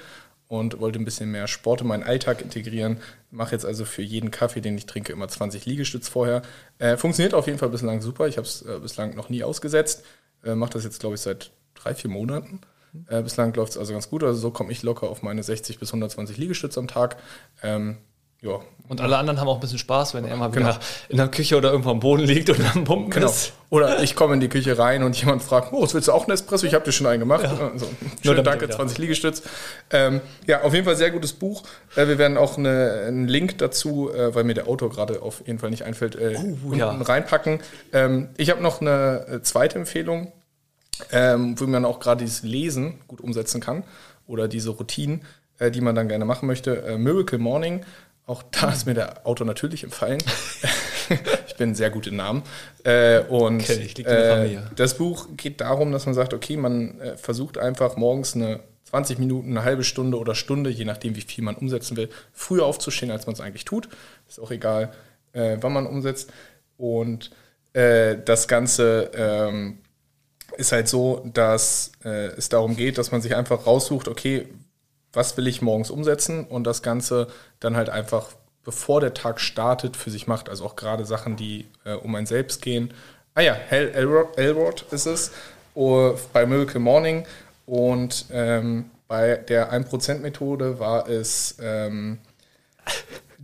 und 0.49 0.79
wollte 0.79 0.99
ein 0.99 1.05
bisschen 1.05 1.31
mehr 1.31 1.49
Sport 1.49 1.81
in 1.81 1.89
meinen 1.89 2.05
Alltag 2.05 2.41
integrieren. 2.41 2.99
Mache 3.31 3.53
jetzt 3.53 3.65
also 3.65 3.85
für 3.85 4.03
jeden 4.03 4.31
Kaffee, 4.31 4.61
den 4.61 4.79
ich 4.79 4.87
trinke, 4.87 5.13
immer 5.13 5.27
20 5.27 5.67
Liegestütz 5.67 6.09
vorher. 6.09 6.43
Äh, 6.79 6.97
funktioniert 6.97 7.35
auf 7.35 7.47
jeden 7.47 7.59
Fall 7.59 7.71
bislang 7.71 8.01
super. 8.01 8.29
Ich 8.29 8.37
habe 8.37 8.47
es 8.47 8.63
äh, 8.63 8.79
bislang 8.81 9.17
noch 9.17 9.29
nie 9.29 9.43
ausgesetzt. 9.43 10.05
Äh, 10.47 10.55
mache 10.55 10.71
das 10.71 10.85
jetzt, 10.85 11.01
glaube 11.01 11.17
ich, 11.17 11.21
seit 11.21 11.51
drei, 11.75 11.95
vier 11.95 12.11
Monaten. 12.11 12.61
Äh, 13.09 13.23
bislang 13.23 13.53
läuft 13.55 13.73
es 13.73 13.79
also 13.79 13.93
ganz 13.93 14.09
gut. 14.09 14.23
Also 14.23 14.39
so 14.41 14.51
komme 14.51 14.73
ich 14.73 14.83
locker 14.83 15.09
auf 15.09 15.23
meine 15.23 15.43
60 15.43 15.79
bis 15.79 15.91
120 15.91 16.37
Liegestütze 16.39 16.81
am 16.81 16.89
Tag. 16.89 17.17
Ähm, 17.63 17.99
ja. 18.43 18.61
Und 18.89 19.01
alle 19.01 19.17
anderen 19.17 19.41
haben 19.41 19.49
auch 19.49 19.57
ein 19.57 19.61
bisschen 19.61 19.79
Spaß, 19.79 20.15
wenn 20.15 20.25
er 20.25 20.37
mal 20.37 20.53
wieder 20.53 20.61
genau. 20.61 20.77
in 21.09 21.17
der 21.17 21.29
Küche 21.29 21.57
oder 21.57 21.71
irgendwo 21.71 21.91
am 21.91 21.99
Boden 21.99 22.23
liegt 22.23 22.51
und 22.51 22.61
am 22.75 22.85
Pumpen 22.85 23.11
genau. 23.11 23.27
ist. 23.27 23.53
Oder 23.71 24.01
ich 24.03 24.15
komme 24.15 24.35
in 24.35 24.41
die 24.41 24.49
Küche 24.49 24.79
rein 24.79 25.03
und 25.03 25.21
jemand 25.21 25.43
fragt, 25.43 25.73
oh, 25.73 25.81
willst 25.93 26.07
du 26.07 26.13
auch 26.13 26.25
einen 26.25 26.33
Espresso? 26.33 26.67
Ich 26.67 26.75
habe 26.75 26.85
dir 26.85 26.93
schon 26.93 27.09
einen 27.09 27.19
gemacht. 27.19 27.43
Ja. 27.43 27.71
Also, 27.73 27.89
schön, 28.23 28.45
danke, 28.45 28.69
20 28.69 28.99
Liegestütz. 28.99 29.43
Ähm, 29.91 30.21
ja, 30.47 30.63
auf 30.63 30.73
jeden 30.73 30.85
Fall 30.85 30.95
sehr 30.95 31.11
gutes 31.11 31.33
Buch. 31.33 31.65
Äh, 31.97 32.07
wir 32.07 32.19
werden 32.19 32.37
auch 32.37 32.59
eine, 32.59 33.05
einen 33.07 33.27
Link 33.27 33.59
dazu, 33.59 34.11
äh, 34.13 34.33
weil 34.35 34.45
mir 34.45 34.55
der 34.55 34.69
Autor 34.69 34.91
gerade 34.91 35.21
auf 35.23 35.43
jeden 35.47 35.59
Fall 35.59 35.71
nicht 35.71 35.83
einfällt, 35.83 36.15
äh, 36.15 36.37
oh, 36.39 36.73
ja. 36.75 36.91
reinpacken. 36.91 37.61
Ähm, 37.93 38.29
ich 38.37 38.51
habe 38.51 38.63
noch 38.63 38.81
eine 38.81 39.27
äh, 39.29 39.43
zweite 39.43 39.79
Empfehlung, 39.79 40.31
ähm, 41.13 41.59
wo 41.59 41.67
man 41.67 41.85
auch 41.85 42.01
gerade 42.01 42.25
dieses 42.25 42.43
Lesen 42.43 42.99
gut 43.09 43.21
umsetzen 43.21 43.61
kann 43.61 43.85
oder 44.27 44.49
diese 44.49 44.71
Routinen, 44.71 45.23
äh, 45.59 45.71
die 45.71 45.81
man 45.81 45.95
dann 45.95 46.09
gerne 46.09 46.25
machen 46.25 46.47
möchte. 46.47 46.83
Äh, 46.83 46.99
Miracle 46.99 47.39
Morning 47.39 47.85
auch 48.27 48.43
da 48.51 48.73
ist 48.73 48.87
mir 48.87 48.95
der 48.95 49.25
Autor 49.25 49.47
natürlich 49.47 49.85
empfallen. 49.85 50.19
ich 51.47 51.55
bin 51.57 51.77
sehr 51.77 51.91
gut 51.91 52.09
im 52.09 52.17
Namen. 52.17 52.43
Äh, 52.83 53.21
und 53.21 53.63
okay, 53.63 54.03
äh, 54.03 54.59
das 54.75 54.99
Buch 54.99 55.29
geht 55.37 55.61
darum, 55.61 55.93
dass 55.93 56.07
man 56.07 56.15
sagt, 56.15 56.35
okay, 56.35 56.57
man 56.57 57.01
äh, 57.01 57.17
versucht 57.17 57.57
einfach 57.57 57.97
morgens 57.97 58.35
eine 58.35 58.61
20 58.91 59.21
Minuten, 59.21 59.51
eine 59.51 59.63
halbe 59.63 59.85
Stunde 59.85 60.19
oder 60.19 60.35
Stunde, 60.35 60.71
je 60.71 60.85
nachdem, 60.85 61.15
wie 61.15 61.21
viel 61.21 61.45
man 61.45 61.55
umsetzen 61.55 61.97
will, 61.97 62.09
früher 62.33 62.65
aufzustehen, 62.65 63.13
als 63.13 63.27
man 63.27 63.35
es 63.35 63.41
eigentlich 63.41 63.65
tut. 63.65 63.89
Ist 64.29 64.41
auch 64.41 64.51
egal, 64.51 64.93
äh, 65.33 65.59
wann 65.61 65.73
man 65.73 65.87
umsetzt. 65.87 66.33
Und 66.79 67.31
äh, 67.75 68.17
das 68.25 68.49
Ganze 68.49 69.11
ähm, 69.15 69.79
ist 70.57 70.73
halt 70.73 70.89
so, 70.89 71.23
dass 71.33 71.93
äh, 72.05 72.29
es 72.37 72.49
darum 72.49 72.77
geht, 72.77 72.99
dass 72.99 73.13
man 73.13 73.21
sich 73.21 73.37
einfach 73.37 73.67
raussucht, 73.67 74.09
okay, 74.09 74.49
was 75.13 75.37
will 75.37 75.47
ich 75.47 75.63
morgens 75.63 75.91
umsetzen 75.91 76.45
und 76.45 76.65
das 76.65 76.83
Ganze 76.83 77.29
dann 77.61 77.77
halt 77.77 77.89
einfach, 77.89 78.29
bevor 78.65 79.01
der 79.01 79.15
Tag 79.15 79.41
startet, 79.41 79.97
für 79.97 80.11
sich 80.11 80.27
macht. 80.27 80.49
Also 80.49 80.65
auch 80.65 80.77
gerade 80.77 81.05
Sachen, 81.05 81.37
die 81.37 81.67
äh, 81.85 81.95
um 81.95 82.15
ein 82.15 82.27
Selbst 82.27 82.63
gehen. 82.63 82.93
Ah 83.35 83.41
ja, 83.41 83.55
Hell 83.55 83.91
Elrod, 83.95 84.37
Elrod 84.37 84.85
ist 84.91 85.07
es 85.07 85.31
uh, 85.75 86.13
bei 86.33 86.47
Miracle 86.47 86.81
Morning 86.81 87.27
und 87.67 88.27
ähm, 88.31 88.91
bei 89.09 89.37
der 89.37 89.73
1%-Methode 89.73 90.79
war 90.79 91.09
es 91.09 91.57
ähm, 91.61 92.19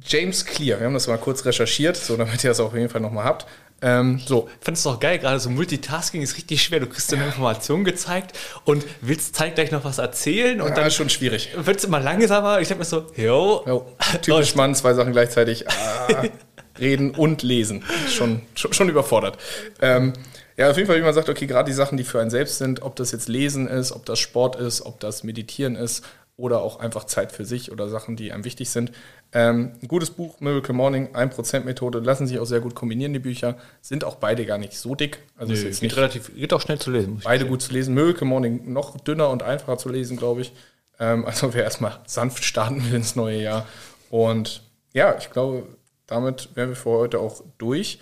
James 0.05 0.45
Clear. 0.45 0.79
Wir 0.81 0.87
haben 0.87 0.95
das 0.95 1.07
mal 1.07 1.19
kurz 1.19 1.45
recherchiert, 1.45 1.97
so 1.97 2.17
damit 2.17 2.43
ihr 2.43 2.51
das 2.51 2.61
auf 2.61 2.75
jeden 2.75 2.89
Fall 2.89 3.01
nochmal 3.01 3.25
habt. 3.25 3.47
Ähm, 3.83 4.21
so. 4.25 4.49
Ich 4.61 4.65
fand 4.65 4.77
es 4.77 4.85
doch 4.85 5.01
geil, 5.01 5.19
gerade 5.19 5.41
so 5.41 5.51
Multitasking 5.51 6.23
ist 6.23 6.37
richtig 6.37 6.63
schwer. 6.63 6.81
Du 6.81 6.87
kriegst 6.87 7.11
dir 7.11 7.17
eine 7.17 7.27
Information 7.27 7.85
gezeigt 7.85 8.39
und 8.65 8.85
willst 9.01 9.35
zeitgleich 9.35 9.73
noch 9.73 9.85
was 9.85 9.99
erzählen 9.99 10.61
und 10.61 10.69
ja, 10.69 10.75
dann 10.77 10.87
ist 10.87 10.95
schon 10.95 11.11
schwierig. 11.11 11.51
Wird 11.57 11.79
es 11.79 11.85
immer 11.85 12.01
langsamer. 12.01 12.61
Ich 12.61 12.69
denke 12.69 12.81
mir 12.81 12.85
so, 12.85 13.07
jo. 13.17 13.63
jo. 13.67 13.87
Typisch 14.23 14.55
Mann, 14.55 14.75
zwei 14.75 14.95
Sachen 14.95 15.13
gleichzeitig. 15.13 15.69
Ah, 15.69 16.25
reden 16.79 17.11
und 17.11 17.43
lesen. 17.43 17.85
Schon, 18.09 18.43
schon, 18.55 18.73
schon 18.73 18.89
überfordert. 18.89 19.37
Ähm, 19.81 20.13
ja, 20.57 20.71
auf 20.71 20.77
jeden 20.77 20.87
Fall, 20.87 20.99
wie 20.99 21.03
man 21.03 21.15
sagt, 21.15 21.29
okay, 21.29 21.47
gerade 21.47 21.71
die 21.71 21.75
Sachen, 21.75 21.97
die 21.97 22.05
für 22.05 22.21
einen 22.21 22.31
selbst 22.31 22.59
sind, 22.59 22.83
ob 22.83 22.97
das 22.97 23.11
jetzt 23.13 23.29
Lesen 23.29 23.67
ist, 23.67 23.93
ob 23.93 24.07
das 24.07 24.19
Sport 24.19 24.57
ist, 24.57 24.83
ob 24.83 25.01
das 25.01 25.25
Meditieren 25.25 25.77
ist 25.77 26.05
oder 26.37 26.63
auch 26.63 26.81
einfach 26.81 27.05
Zeit 27.05 27.33
für 27.33 27.45
sich 27.45 27.71
oder 27.71 27.89
Sachen, 27.89 28.17
die 28.17 28.33
einem 28.33 28.45
wichtig 28.45 28.71
sind. 28.71 28.93
Ähm, 29.33 29.73
ein 29.81 29.89
gutes 29.89 30.11
Buch, 30.11 30.41
Miracle 30.41 30.75
Morning, 30.75 31.15
1%-Methode, 31.15 32.01
lassen 32.01 32.27
sich 32.27 32.39
auch 32.39 32.47
sehr 32.47 32.61
gut 32.61 32.75
kombinieren, 32.75 33.13
die 33.13 33.19
Bücher. 33.19 33.57
Sind 33.81 34.05
auch 34.05 34.17
beide 34.17 34.47
gar 34.47 34.59
nicht 34.59 34.77
so 34.77 34.95
dick. 34.95 35.21
Also 35.37 35.53
jetzt 35.53 35.81
geht, 35.81 35.83
nicht 35.83 35.97
relativ, 35.97 36.35
geht 36.35 36.53
auch 36.53 36.61
schnell 36.61 36.79
zu 36.79 36.91
lesen. 36.91 37.21
Beide 37.23 37.47
gut 37.47 37.63
zu 37.63 37.73
lesen. 37.73 37.95
Miracle 37.95 38.27
Morning 38.27 38.73
noch 38.73 38.99
dünner 39.01 39.31
und 39.31 39.43
einfacher 39.43 39.79
zu 39.79 39.89
lesen, 39.89 40.17
glaube 40.17 40.41
ich. 40.43 40.53
Ähm, 40.99 41.25
also 41.27 41.53
wer 41.55 41.65
erstmal 41.65 42.01
sanft 42.07 42.45
starten 42.45 42.85
will 42.85 42.95
ins 42.95 43.15
neue 43.15 43.43
Jahr. 43.43 43.67
Und 44.11 44.63
ja, 44.93 45.17
ich 45.19 45.31
glaube, 45.31 45.67
damit 46.07 46.51
wären 46.55 46.71
wir 46.71 46.77
für 46.77 46.91
heute 46.91 47.21
auch 47.21 47.43
durch. 47.59 47.99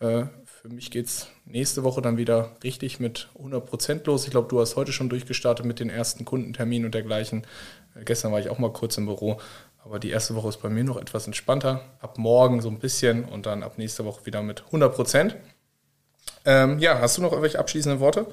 Äh, 0.00 0.24
für 0.44 0.68
mich 0.68 0.90
geht 0.90 1.06
es 1.06 1.28
nächste 1.46 1.84
Woche 1.84 2.02
dann 2.02 2.18
wieder 2.18 2.50
richtig 2.62 3.00
mit 3.00 3.28
100% 3.40 4.06
los. 4.06 4.24
Ich 4.24 4.30
glaube, 4.30 4.48
du 4.48 4.60
hast 4.60 4.76
heute 4.76 4.92
schon 4.92 5.08
durchgestartet 5.08 5.64
mit 5.64 5.80
den 5.80 5.90
ersten 5.90 6.24
Kundenterminen 6.24 6.86
und 6.86 6.94
dergleichen. 6.94 7.46
Äh, 7.94 8.04
gestern 8.04 8.32
war 8.32 8.40
ich 8.40 8.50
auch 8.50 8.58
mal 8.58 8.72
kurz 8.72 8.98
im 8.98 9.06
Büro. 9.06 9.38
Aber 9.84 10.00
die 10.00 10.10
erste 10.10 10.34
Woche 10.34 10.48
ist 10.48 10.60
bei 10.60 10.68
mir 10.68 10.82
noch 10.82 10.96
etwas 10.96 11.26
entspannter. 11.26 11.80
Ab 12.00 12.18
morgen 12.18 12.60
so 12.60 12.68
ein 12.68 12.80
bisschen 12.80 13.24
und 13.24 13.46
dann 13.46 13.62
ab 13.62 13.78
nächster 13.78 14.04
Woche 14.04 14.26
wieder 14.26 14.42
mit 14.42 14.64
100% 14.72 15.34
Ähm, 16.44 16.78
ja, 16.80 17.00
hast 17.00 17.16
du 17.16 17.22
noch 17.22 17.30
irgendwelche 17.30 17.58
abschließenden 17.58 18.00
Worte? 18.00 18.26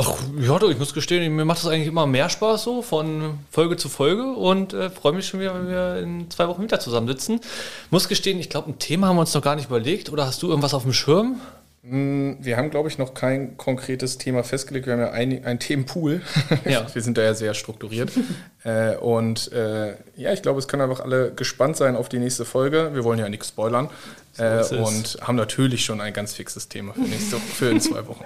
Ach, 0.00 0.14
ja, 0.40 0.56
du, 0.60 0.68
ich 0.68 0.78
muss 0.78 0.94
gestehen, 0.94 1.34
mir 1.34 1.44
macht 1.44 1.58
das 1.58 1.66
eigentlich 1.66 1.88
immer 1.88 2.06
mehr 2.06 2.28
Spaß 2.28 2.62
so 2.62 2.82
von 2.82 3.40
Folge 3.50 3.76
zu 3.76 3.88
Folge 3.88 4.22
und 4.32 4.72
äh, 4.72 4.90
freue 4.90 5.12
mich 5.12 5.26
schon 5.26 5.40
wieder, 5.40 5.54
wenn 5.54 5.68
wir 5.68 5.96
in 5.96 6.30
zwei 6.30 6.46
Wochen 6.46 6.62
wieder 6.62 6.78
zusammensitzen. 6.78 7.40
Muss 7.90 8.06
gestehen, 8.06 8.38
ich 8.38 8.48
glaube, 8.48 8.70
ein 8.70 8.78
Thema 8.78 9.08
haben 9.08 9.16
wir 9.16 9.22
uns 9.22 9.34
noch 9.34 9.42
gar 9.42 9.56
nicht 9.56 9.66
überlegt 9.66 10.12
oder 10.12 10.26
hast 10.26 10.40
du 10.42 10.48
irgendwas 10.48 10.74
auf 10.74 10.84
dem 10.84 10.92
Schirm? 10.92 11.40
Mm, 11.90 12.34
wir 12.40 12.58
haben, 12.58 12.70
glaube 12.70 12.88
ich, 12.88 12.98
noch 12.98 13.14
kein 13.14 13.56
konkretes 13.56 14.18
Thema 14.18 14.44
festgelegt. 14.44 14.86
Wir 14.86 14.92
haben 14.92 15.00
ja 15.00 15.10
ein, 15.10 15.44
ein 15.44 15.58
Themenpool. 15.58 16.20
Ja. 16.66 16.86
Wir 16.94 17.02
sind 17.02 17.16
da 17.16 17.22
ja 17.22 17.34
sehr 17.34 17.54
strukturiert. 17.54 18.10
äh, 18.64 18.96
und 18.96 19.50
äh, 19.52 19.94
ja, 20.16 20.32
ich 20.32 20.42
glaube, 20.42 20.58
es 20.58 20.68
können 20.68 20.82
einfach 20.82 21.00
alle 21.00 21.32
gespannt 21.32 21.76
sein 21.76 21.96
auf 21.96 22.08
die 22.08 22.18
nächste 22.18 22.44
Folge. 22.44 22.90
Wir 22.92 23.04
wollen 23.04 23.18
ja 23.18 23.28
nichts 23.28 23.48
spoilern. 23.48 23.88
Äh, 24.36 24.64
und 24.76 25.18
haben 25.22 25.36
natürlich 25.36 25.84
schon 25.84 26.00
ein 26.00 26.12
ganz 26.12 26.34
fixes 26.34 26.68
Thema 26.68 26.92
für, 26.92 27.00
nächste, 27.00 27.36
für 27.38 27.70
in 27.70 27.80
zwei 27.80 28.06
Wochen. 28.06 28.24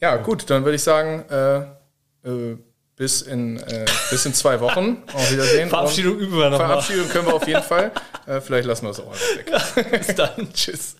Ja, 0.00 0.16
gut, 0.16 0.48
dann 0.48 0.64
würde 0.64 0.76
ich 0.76 0.82
sagen, 0.82 1.24
äh, 1.30 1.58
äh, 2.28 2.56
bis 2.96 3.22
in, 3.22 3.58
äh, 3.58 3.84
bis 4.10 4.24
in 4.24 4.32
zwei 4.32 4.60
Wochen. 4.60 5.02
Auf 5.12 5.30
Wiedersehen. 5.30 5.68
Verabschiedung 5.68 6.18
üben 6.18 6.38
wir 6.38 6.48
noch 6.48 6.56
Verabschiedung 6.56 7.08
können 7.08 7.26
wir 7.26 7.34
auf 7.34 7.46
jeden 7.46 7.62
Fall. 7.62 7.92
vielleicht 8.40 8.66
lassen 8.66 8.86
wir 8.86 8.90
es 8.90 9.00
auch 9.00 9.12
einfach 9.12 9.76
weg. 9.76 9.90
bis 10.06 10.14
dann. 10.14 10.52
Tschüss. 10.54 10.96